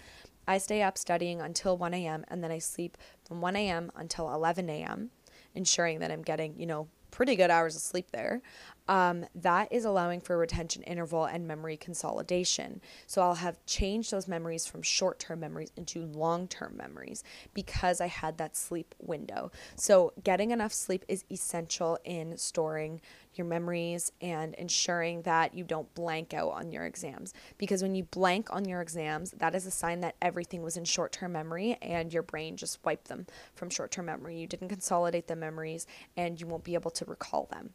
I 0.48 0.58
stay 0.58 0.82
up 0.82 0.98
studying 0.98 1.40
until 1.40 1.76
1 1.76 1.94
a.m. 1.94 2.24
and 2.28 2.42
then 2.42 2.50
I 2.50 2.58
sleep 2.58 2.96
from 3.26 3.40
1 3.40 3.56
a.m. 3.56 3.90
until 3.96 4.32
11 4.32 4.68
a.m., 4.70 5.10
ensuring 5.54 6.00
that 6.00 6.10
I'm 6.12 6.22
getting, 6.22 6.54
you 6.58 6.66
know, 6.66 6.88
pretty 7.10 7.34
good 7.34 7.50
hours 7.50 7.74
of 7.74 7.82
sleep 7.82 8.10
there 8.12 8.42
um, 8.88 9.26
that 9.34 9.72
is 9.72 9.84
allowing 9.84 10.20
for 10.20 10.36
retention 10.36 10.82
interval 10.82 11.24
and 11.24 11.46
memory 11.46 11.76
consolidation. 11.76 12.80
So 13.06 13.22
I'll 13.22 13.34
have 13.34 13.64
changed 13.66 14.10
those 14.10 14.28
memories 14.28 14.66
from 14.66 14.82
short 14.82 15.18
term 15.18 15.40
memories 15.40 15.72
into 15.76 16.06
long 16.06 16.48
term 16.48 16.76
memories 16.76 17.24
because 17.54 18.00
I 18.00 18.06
had 18.06 18.38
that 18.38 18.56
sleep 18.56 18.94
window. 18.98 19.50
So 19.74 20.12
getting 20.22 20.50
enough 20.50 20.72
sleep 20.72 21.04
is 21.08 21.24
essential 21.30 21.98
in 22.04 22.36
storing 22.36 23.00
your 23.34 23.46
memories 23.46 24.12
and 24.20 24.54
ensuring 24.54 25.22
that 25.22 25.54
you 25.54 25.64
don't 25.64 25.92
blank 25.94 26.32
out 26.32 26.52
on 26.52 26.72
your 26.72 26.86
exams. 26.86 27.34
Because 27.58 27.82
when 27.82 27.94
you 27.94 28.04
blank 28.04 28.48
on 28.50 28.64
your 28.64 28.80
exams, 28.80 29.32
that 29.32 29.54
is 29.54 29.66
a 29.66 29.70
sign 29.70 30.00
that 30.00 30.16
everything 30.22 30.62
was 30.62 30.76
in 30.76 30.84
short 30.84 31.12
term 31.12 31.32
memory 31.32 31.76
and 31.82 32.12
your 32.12 32.22
brain 32.22 32.56
just 32.56 32.84
wiped 32.84 33.08
them 33.08 33.26
from 33.54 33.70
short 33.70 33.90
term 33.90 34.06
memory. 34.06 34.38
You 34.38 34.46
didn't 34.46 34.68
consolidate 34.68 35.26
the 35.26 35.36
memories 35.36 35.86
and 36.16 36.40
you 36.40 36.46
won't 36.46 36.64
be 36.64 36.74
able 36.74 36.90
to 36.92 37.04
recall 37.04 37.46
them. 37.50 37.70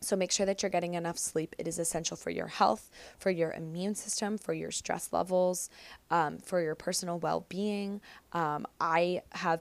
So 0.00 0.14
make 0.14 0.30
sure 0.30 0.46
that 0.46 0.62
you're 0.62 0.70
getting 0.70 0.94
enough 0.94 1.18
sleep. 1.18 1.54
It 1.58 1.66
is 1.66 1.78
essential 1.78 2.16
for 2.16 2.30
your 2.30 2.48
health, 2.48 2.90
for 3.18 3.30
your 3.30 3.52
immune 3.52 3.94
system, 3.94 4.36
for 4.36 4.52
your 4.52 4.70
stress 4.70 5.12
levels, 5.12 5.70
um, 6.10 6.38
for 6.38 6.60
your 6.60 6.74
personal 6.74 7.18
well 7.18 7.46
being. 7.48 8.00
Um, 8.32 8.66
I 8.80 9.22
have 9.32 9.60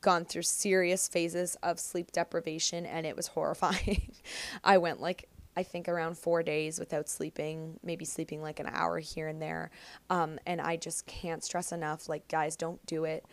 gone 0.00 0.24
through 0.24 0.42
serious 0.42 1.08
phases 1.08 1.56
of 1.62 1.80
sleep 1.80 2.12
deprivation 2.12 2.86
and 2.86 3.04
it 3.04 3.16
was 3.16 3.28
horrifying. 3.28 4.12
I 4.64 4.78
went 4.78 5.00
like 5.00 5.28
I 5.56 5.64
think 5.64 5.88
around 5.88 6.16
four 6.16 6.44
days 6.44 6.78
without 6.78 7.08
sleeping, 7.08 7.80
maybe 7.82 8.04
sleeping 8.04 8.40
like 8.40 8.60
an 8.60 8.68
hour 8.70 9.00
here 9.00 9.26
and 9.26 9.42
there. 9.42 9.72
Um, 10.08 10.38
and 10.46 10.60
I 10.60 10.76
just 10.76 11.04
can't 11.06 11.42
stress 11.42 11.72
enough 11.72 12.08
like, 12.08 12.28
guys, 12.28 12.54
don't 12.54 12.84
do 12.86 13.04
it 13.04 13.24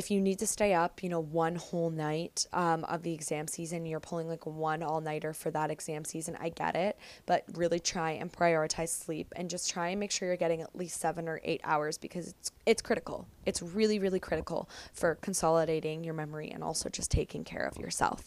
if 0.00 0.10
you 0.10 0.18
need 0.18 0.38
to 0.38 0.46
stay 0.46 0.72
up, 0.72 1.02
you 1.02 1.10
know, 1.10 1.20
one 1.20 1.56
whole 1.56 1.90
night 1.90 2.46
um, 2.54 2.84
of 2.84 3.02
the 3.02 3.12
exam 3.12 3.46
season, 3.46 3.84
you're 3.84 4.00
pulling 4.00 4.28
like 4.28 4.46
one 4.46 4.82
all 4.82 5.02
nighter 5.02 5.34
for 5.34 5.50
that 5.50 5.70
exam 5.70 6.06
season. 6.06 6.38
I 6.40 6.48
get 6.48 6.74
it, 6.74 6.96
but 7.26 7.44
really 7.52 7.78
try 7.78 8.12
and 8.12 8.32
prioritize 8.32 8.88
sleep 8.88 9.30
and 9.36 9.50
just 9.50 9.68
try 9.68 9.90
and 9.90 10.00
make 10.00 10.10
sure 10.10 10.26
you're 10.26 10.38
getting 10.38 10.62
at 10.62 10.74
least 10.74 11.02
seven 11.02 11.28
or 11.28 11.38
eight 11.44 11.60
hours 11.64 11.98
because 11.98 12.28
it's 12.28 12.50
it's 12.64 12.80
critical. 12.80 13.28
It's 13.44 13.60
really 13.60 13.98
really 13.98 14.20
critical 14.20 14.70
for 14.94 15.16
consolidating 15.16 16.02
your 16.02 16.14
memory 16.14 16.50
and 16.50 16.64
also 16.64 16.88
just 16.88 17.10
taking 17.10 17.44
care 17.44 17.66
of 17.66 17.76
yourself. 17.76 18.24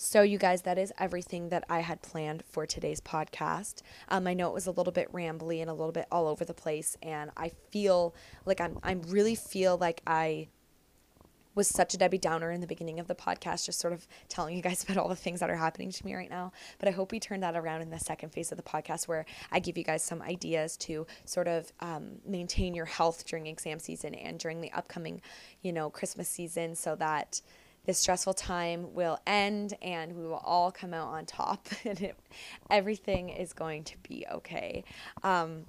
So, 0.00 0.22
you 0.22 0.38
guys, 0.38 0.62
that 0.62 0.78
is 0.78 0.92
everything 0.96 1.48
that 1.48 1.64
I 1.68 1.80
had 1.80 2.02
planned 2.02 2.44
for 2.48 2.66
today's 2.66 3.00
podcast. 3.00 3.82
Um, 4.08 4.28
I 4.28 4.34
know 4.34 4.46
it 4.46 4.54
was 4.54 4.68
a 4.68 4.70
little 4.70 4.92
bit 4.92 5.12
rambly 5.12 5.60
and 5.60 5.68
a 5.68 5.72
little 5.72 5.90
bit 5.90 6.06
all 6.12 6.28
over 6.28 6.44
the 6.44 6.54
place, 6.54 6.96
and 7.02 7.32
I 7.36 7.50
feel 7.72 8.14
like 8.46 8.60
I'm, 8.60 8.78
I 8.84 8.92
really 8.92 9.34
feel 9.34 9.76
like 9.76 10.00
I 10.06 10.50
was 11.56 11.66
such 11.66 11.94
a 11.94 11.96
Debbie 11.96 12.18
Downer 12.18 12.52
in 12.52 12.60
the 12.60 12.66
beginning 12.68 13.00
of 13.00 13.08
the 13.08 13.16
podcast, 13.16 13.66
just 13.66 13.80
sort 13.80 13.92
of 13.92 14.06
telling 14.28 14.54
you 14.54 14.62
guys 14.62 14.84
about 14.88 14.98
all 14.98 15.08
the 15.08 15.16
things 15.16 15.40
that 15.40 15.50
are 15.50 15.56
happening 15.56 15.90
to 15.90 16.06
me 16.06 16.14
right 16.14 16.30
now. 16.30 16.52
But 16.78 16.86
I 16.86 16.92
hope 16.92 17.10
we 17.10 17.18
turn 17.18 17.40
that 17.40 17.56
around 17.56 17.82
in 17.82 17.90
the 17.90 17.98
second 17.98 18.30
phase 18.30 18.52
of 18.52 18.56
the 18.56 18.62
podcast 18.62 19.08
where 19.08 19.26
I 19.50 19.58
give 19.58 19.76
you 19.76 19.82
guys 19.82 20.04
some 20.04 20.22
ideas 20.22 20.76
to 20.76 21.08
sort 21.24 21.48
of 21.48 21.72
um, 21.80 22.20
maintain 22.24 22.72
your 22.72 22.84
health 22.84 23.26
during 23.26 23.48
exam 23.48 23.80
season 23.80 24.14
and 24.14 24.38
during 24.38 24.60
the 24.60 24.70
upcoming, 24.70 25.22
you 25.60 25.72
know, 25.72 25.90
Christmas 25.90 26.28
season 26.28 26.76
so 26.76 26.94
that 26.94 27.42
this 27.88 27.98
stressful 27.98 28.34
time 28.34 28.92
will 28.92 29.18
end 29.26 29.72
and 29.80 30.14
we 30.14 30.26
will 30.26 30.42
all 30.44 30.70
come 30.70 30.92
out 30.92 31.08
on 31.08 31.24
top 31.24 31.66
and 31.86 31.98
it, 32.02 32.18
everything 32.70 33.30
is 33.30 33.54
going 33.54 33.82
to 33.82 33.96
be 34.06 34.26
okay. 34.30 34.84
Um, 35.22 35.64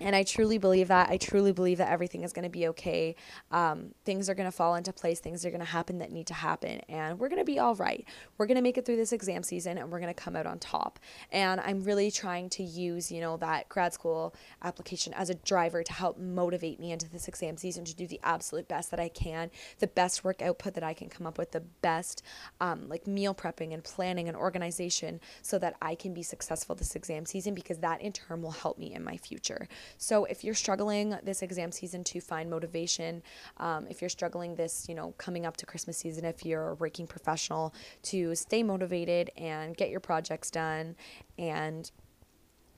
and 0.00 0.16
I 0.16 0.22
truly 0.22 0.58
believe 0.58 0.88
that. 0.88 1.10
I 1.10 1.18
truly 1.18 1.52
believe 1.52 1.78
that 1.78 1.90
everything 1.90 2.22
is 2.22 2.32
going 2.32 2.44
to 2.44 2.50
be 2.50 2.68
okay. 2.68 3.16
Um, 3.50 3.94
things 4.04 4.30
are 4.30 4.34
going 4.34 4.48
to 4.48 4.56
fall 4.56 4.74
into 4.74 4.92
place. 4.92 5.20
Things 5.20 5.44
are 5.44 5.50
going 5.50 5.60
to 5.60 5.66
happen 5.66 5.98
that 5.98 6.10
need 6.10 6.26
to 6.28 6.34
happen. 6.34 6.80
And 6.88 7.18
we're 7.18 7.28
going 7.28 7.40
to 7.40 7.44
be 7.44 7.58
all 7.58 7.74
right. 7.74 8.06
We're 8.38 8.46
going 8.46 8.56
to 8.56 8.62
make 8.62 8.78
it 8.78 8.86
through 8.86 8.96
this 8.96 9.12
exam 9.12 9.42
season 9.42 9.78
and 9.78 9.90
we're 9.90 10.00
going 10.00 10.12
to 10.12 10.20
come 10.20 10.36
out 10.36 10.46
on 10.46 10.58
top. 10.58 10.98
And 11.30 11.60
I'm 11.60 11.84
really 11.84 12.10
trying 12.10 12.48
to 12.50 12.62
use, 12.62 13.12
you 13.12 13.20
know, 13.20 13.36
that 13.38 13.68
grad 13.68 13.92
school 13.92 14.34
application 14.62 15.12
as 15.14 15.28
a 15.28 15.34
driver 15.34 15.82
to 15.82 15.92
help 15.92 16.18
motivate 16.18 16.80
me 16.80 16.92
into 16.92 17.08
this 17.08 17.28
exam 17.28 17.56
season 17.56 17.84
to 17.84 17.94
do 17.94 18.06
the 18.06 18.20
absolute 18.22 18.68
best 18.68 18.90
that 18.90 19.00
I 19.00 19.08
can, 19.08 19.50
the 19.78 19.86
best 19.86 20.24
work 20.24 20.40
output 20.40 20.74
that 20.74 20.84
I 20.84 20.94
can 20.94 21.08
come 21.08 21.26
up 21.26 21.36
with, 21.36 21.52
the 21.52 21.60
best 21.60 22.22
um, 22.60 22.88
like 22.88 23.06
meal 23.06 23.34
prepping 23.34 23.74
and 23.74 23.84
planning 23.84 24.28
and 24.28 24.36
organization 24.36 25.20
so 25.42 25.58
that 25.58 25.76
I 25.82 25.94
can 25.94 26.14
be 26.14 26.22
successful 26.22 26.74
this 26.74 26.96
exam 26.96 27.26
season 27.26 27.54
because 27.54 27.78
that 27.78 28.00
in 28.00 28.12
turn 28.12 28.40
will 28.40 28.50
help 28.50 28.78
me 28.78 28.94
in 28.94 29.04
my 29.04 29.16
future. 29.16 29.68
So 29.98 30.24
if 30.24 30.44
you're 30.44 30.54
struggling 30.54 31.16
this 31.22 31.42
exam 31.42 31.72
season 31.72 32.04
to 32.04 32.20
find 32.20 32.50
motivation, 32.50 33.22
um, 33.58 33.86
if 33.88 34.00
you're 34.00 34.10
struggling 34.10 34.54
this, 34.54 34.86
you 34.88 34.94
know, 34.94 35.14
coming 35.18 35.46
up 35.46 35.56
to 35.58 35.66
Christmas 35.66 35.98
season, 35.98 36.24
if 36.24 36.44
you're 36.44 36.70
a 36.70 36.74
working 36.74 37.06
professional 37.06 37.74
to 38.04 38.34
stay 38.34 38.62
motivated 38.62 39.30
and 39.36 39.76
get 39.76 39.90
your 39.90 40.00
projects 40.00 40.50
done 40.50 40.96
and 41.38 41.90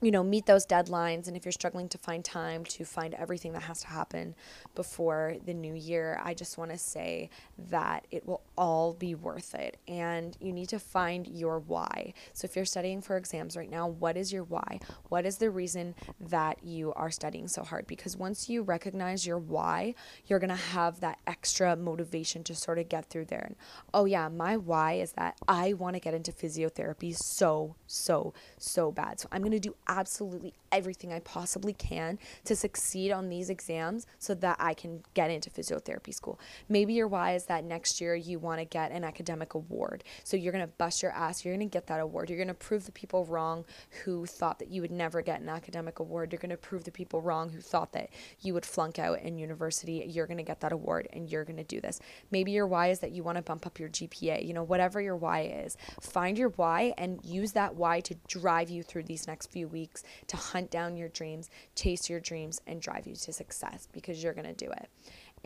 you 0.03 0.11
know, 0.11 0.23
meet 0.23 0.45
those 0.45 0.65
deadlines. 0.65 1.27
And 1.27 1.37
if 1.37 1.45
you're 1.45 1.51
struggling 1.51 1.87
to 1.89 1.97
find 1.97 2.23
time 2.25 2.63
to 2.65 2.83
find 2.83 3.13
everything 3.13 3.53
that 3.53 3.63
has 3.63 3.81
to 3.81 3.87
happen 3.87 4.35
before 4.75 5.35
the 5.45 5.53
new 5.53 5.73
year, 5.73 6.19
I 6.23 6.33
just 6.33 6.57
want 6.57 6.71
to 6.71 6.77
say 6.77 7.29
that 7.69 8.05
it 8.11 8.25
will 8.25 8.41
all 8.57 8.93
be 8.93 9.15
worth 9.15 9.55
it. 9.55 9.77
And 9.87 10.37
you 10.41 10.51
need 10.51 10.69
to 10.69 10.79
find 10.79 11.27
your 11.27 11.59
why. 11.59 12.13
So 12.33 12.45
if 12.45 12.55
you're 12.55 12.65
studying 12.65 13.01
for 13.01 13.15
exams 13.17 13.55
right 13.55 13.69
now, 13.69 13.87
what 13.87 14.17
is 14.17 14.33
your 14.33 14.43
why? 14.43 14.79
What 15.09 15.25
is 15.25 15.37
the 15.37 15.49
reason 15.49 15.95
that 16.19 16.63
you 16.63 16.93
are 16.93 17.11
studying 17.11 17.47
so 17.47 17.63
hard? 17.63 17.87
Because 17.87 18.17
once 18.17 18.49
you 18.49 18.61
recognize 18.61 19.25
your 19.25 19.39
why, 19.39 19.95
you're 20.25 20.39
going 20.39 20.49
to 20.49 20.55
have 20.55 20.99
that 20.99 21.19
extra 21.27 21.75
motivation 21.75 22.43
to 22.43 22.55
sort 22.55 22.79
of 22.79 22.89
get 22.89 23.09
through 23.09 23.25
there. 23.25 23.45
And 23.45 23.55
oh, 23.93 24.05
yeah, 24.05 24.27
my 24.27 24.57
why 24.57 24.93
is 24.93 25.13
that 25.13 25.37
I 25.47 25.73
want 25.73 25.95
to 25.95 25.99
get 25.99 26.13
into 26.13 26.31
physiotherapy 26.31 27.15
so, 27.15 27.75
so, 27.87 28.33
so 28.57 28.91
bad. 28.91 29.19
So 29.19 29.29
I'm 29.31 29.41
going 29.41 29.51
to 29.51 29.59
do 29.59 29.75
absolutely 29.97 30.53
everything 30.71 31.13
I 31.13 31.19
possibly 31.19 31.73
can 31.73 32.17
to 32.45 32.55
succeed 32.55 33.11
on 33.11 33.29
these 33.29 33.49
exams 33.49 34.07
so 34.17 34.33
that 34.33 34.57
I 34.59 34.73
can 34.73 35.03
get 35.13 35.29
into 35.29 35.51
physiotherapy 35.51 36.13
school. 36.13 36.39
Maybe 36.67 36.93
your 36.93 37.07
why 37.07 37.35
is 37.35 37.45
that 37.45 37.63
next 37.63 38.01
year 38.01 38.15
you 38.15 38.39
want 38.39 38.59
to 38.59 38.65
get 38.65 38.91
an 38.91 39.03
academic 39.03 39.53
award. 39.53 40.03
So 40.23 40.35
you're 40.35 40.51
going 40.51 40.65
to 40.65 40.73
bust 40.77 41.03
your 41.03 41.11
ass. 41.11 41.45
You're 41.45 41.55
going 41.55 41.69
to 41.69 41.71
get 41.71 41.87
that 41.87 41.99
award. 41.99 42.29
You're 42.29 42.39
going 42.39 42.47
to 42.47 42.53
prove 42.55 42.85
the 42.85 42.91
people 42.91 43.25
wrong 43.25 43.65
who 44.03 44.25
thought 44.25 44.57
that 44.59 44.69
you 44.69 44.81
would 44.81 44.91
never 44.91 45.21
get 45.21 45.41
an 45.41 45.49
academic 45.49 45.99
award. 45.99 46.31
You're 46.31 46.39
going 46.39 46.49
to 46.49 46.57
prove 46.57 46.85
the 46.85 46.91
people 46.91 47.21
wrong 47.21 47.51
who 47.51 47.61
thought 47.61 47.93
that 47.93 48.09
you 48.41 48.55
would 48.55 48.65
flunk 48.65 48.97
out 48.97 49.21
in 49.21 49.37
university. 49.37 50.03
You're 50.09 50.27
going 50.27 50.37
to 50.37 50.43
get 50.43 50.61
that 50.61 50.71
award 50.71 51.07
and 51.13 51.29
you're 51.29 51.45
going 51.45 51.57
to 51.57 51.63
do 51.63 51.79
this. 51.79 51.99
Maybe 52.31 52.51
your 52.51 52.65
why 52.65 52.87
is 52.87 52.99
that 52.99 53.11
you 53.11 53.21
want 53.21 53.35
to 53.37 53.43
bump 53.43 53.67
up 53.67 53.79
your 53.79 53.89
GPA. 53.89 54.45
You 54.45 54.53
know, 54.53 54.63
whatever 54.63 54.99
your 54.99 55.15
why 55.15 55.41
is, 55.41 55.77
find 56.01 56.35
your 56.35 56.49
why 56.49 56.93
and 56.97 57.23
use 57.23 57.51
that 57.51 57.75
why 57.75 57.99
to 58.01 58.15
drive 58.27 58.71
you 58.71 58.81
through 58.81 59.03
these 59.03 59.27
next 59.27 59.51
few 59.51 59.67
weeks 59.67 59.82
to 60.27 60.37
hunt 60.37 60.71
down 60.71 60.97
your 60.97 61.09
dreams, 61.09 61.49
chase 61.75 62.09
your 62.09 62.19
dreams, 62.19 62.61
and 62.67 62.81
drive 62.81 63.07
you 63.07 63.15
to 63.15 63.33
success 63.33 63.87
because 63.91 64.23
you're 64.23 64.33
going 64.33 64.53
to 64.53 64.65
do 64.65 64.71
it. 64.71 64.89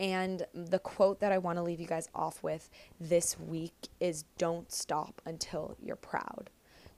And 0.00 0.46
the 0.54 0.78
quote 0.78 1.20
that 1.20 1.32
I 1.32 1.38
want 1.38 1.58
to 1.58 1.62
leave 1.62 1.80
you 1.80 1.86
guys 1.86 2.08
off 2.14 2.42
with 2.42 2.70
this 3.00 3.38
week 3.38 3.88
is 3.98 4.24
don't 4.36 4.70
stop 4.70 5.20
until 5.26 5.76
you're 5.82 5.96
proud. 5.96 6.50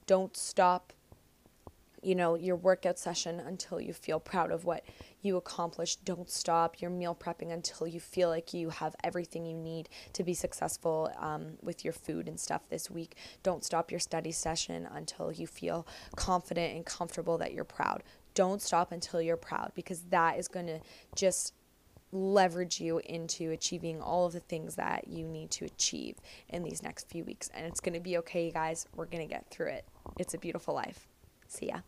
Don't 0.07 0.37
stop 0.37 0.93
you 2.03 2.15
know, 2.15 2.35
your 2.35 2.57
workout 2.57 2.99
session 2.99 3.41
until 3.41 3.81
you 3.81 3.93
feel 3.93 4.21
proud 4.21 4.51
of 4.51 4.65
what 4.65 4.85
you 5.23 5.37
accomplished. 5.37 6.05
Don't 6.05 6.31
stop 6.31 6.81
your 6.81 6.91
meal 6.91 7.15
prepping 7.19 7.53
until 7.53 7.87
you 7.87 8.01
feel 8.01 8.29
like 8.29 8.55
you 8.55 8.71
have 8.71 8.95
everything 9.05 9.45
you 9.45 9.57
need 9.57 9.89
to 10.15 10.25
be 10.25 10.35
successful 10.35 11.13
um, 11.19 11.59
with 11.63 11.85
your 11.85 11.93
food 11.93 12.29
and 12.29 12.39
stuff 12.39 12.63
this 12.69 12.91
week. 12.91 13.17
Don't 13.43 13.65
stop 13.65 13.91
your 13.91 14.01
study 14.01 14.33
session 14.33 14.89
until 14.93 15.31
you 15.31 15.47
feel 15.47 15.87
confident 16.17 16.75
and 16.75 16.87
comfortable 16.87 17.39
that 17.39 17.53
you're 17.53 17.65
proud. 17.65 18.03
Don't 18.35 18.63
stop 18.63 18.93
until 18.93 19.21
you're 19.21 19.37
proud 19.37 19.73
because 19.75 20.03
that 20.11 20.39
is 20.39 20.49
going 20.49 20.67
to 20.67 20.81
just 21.15 21.53
leverage 22.13 22.81
you 22.81 22.99
into 23.05 23.51
achieving 23.51 24.01
all 24.01 24.27
of 24.27 24.33
the 24.33 24.41
things 24.41 24.75
that 24.77 25.07
you 25.07 25.27
need 25.29 25.51
to 25.51 25.65
achieve 25.65 26.17
in 26.49 26.63
these 26.63 26.83
next 26.83 27.09
few 27.09 27.25
weeks. 27.25 27.51
And 27.55 27.67
it's 27.67 27.81
going 27.81 27.95
to 27.95 28.01
be 28.01 28.19
okay, 28.19 28.47
you 28.47 28.53
guys. 28.53 28.87
We're 28.97 29.07
going 29.07 29.27
to 29.27 29.33
get 29.33 29.49
through 29.51 29.69
it. 29.69 29.85
It's 30.19 30.35
a 30.35 30.39
beautiful 30.39 30.75
life. 30.75 31.10
See 31.51 31.67
ya. 31.67 31.83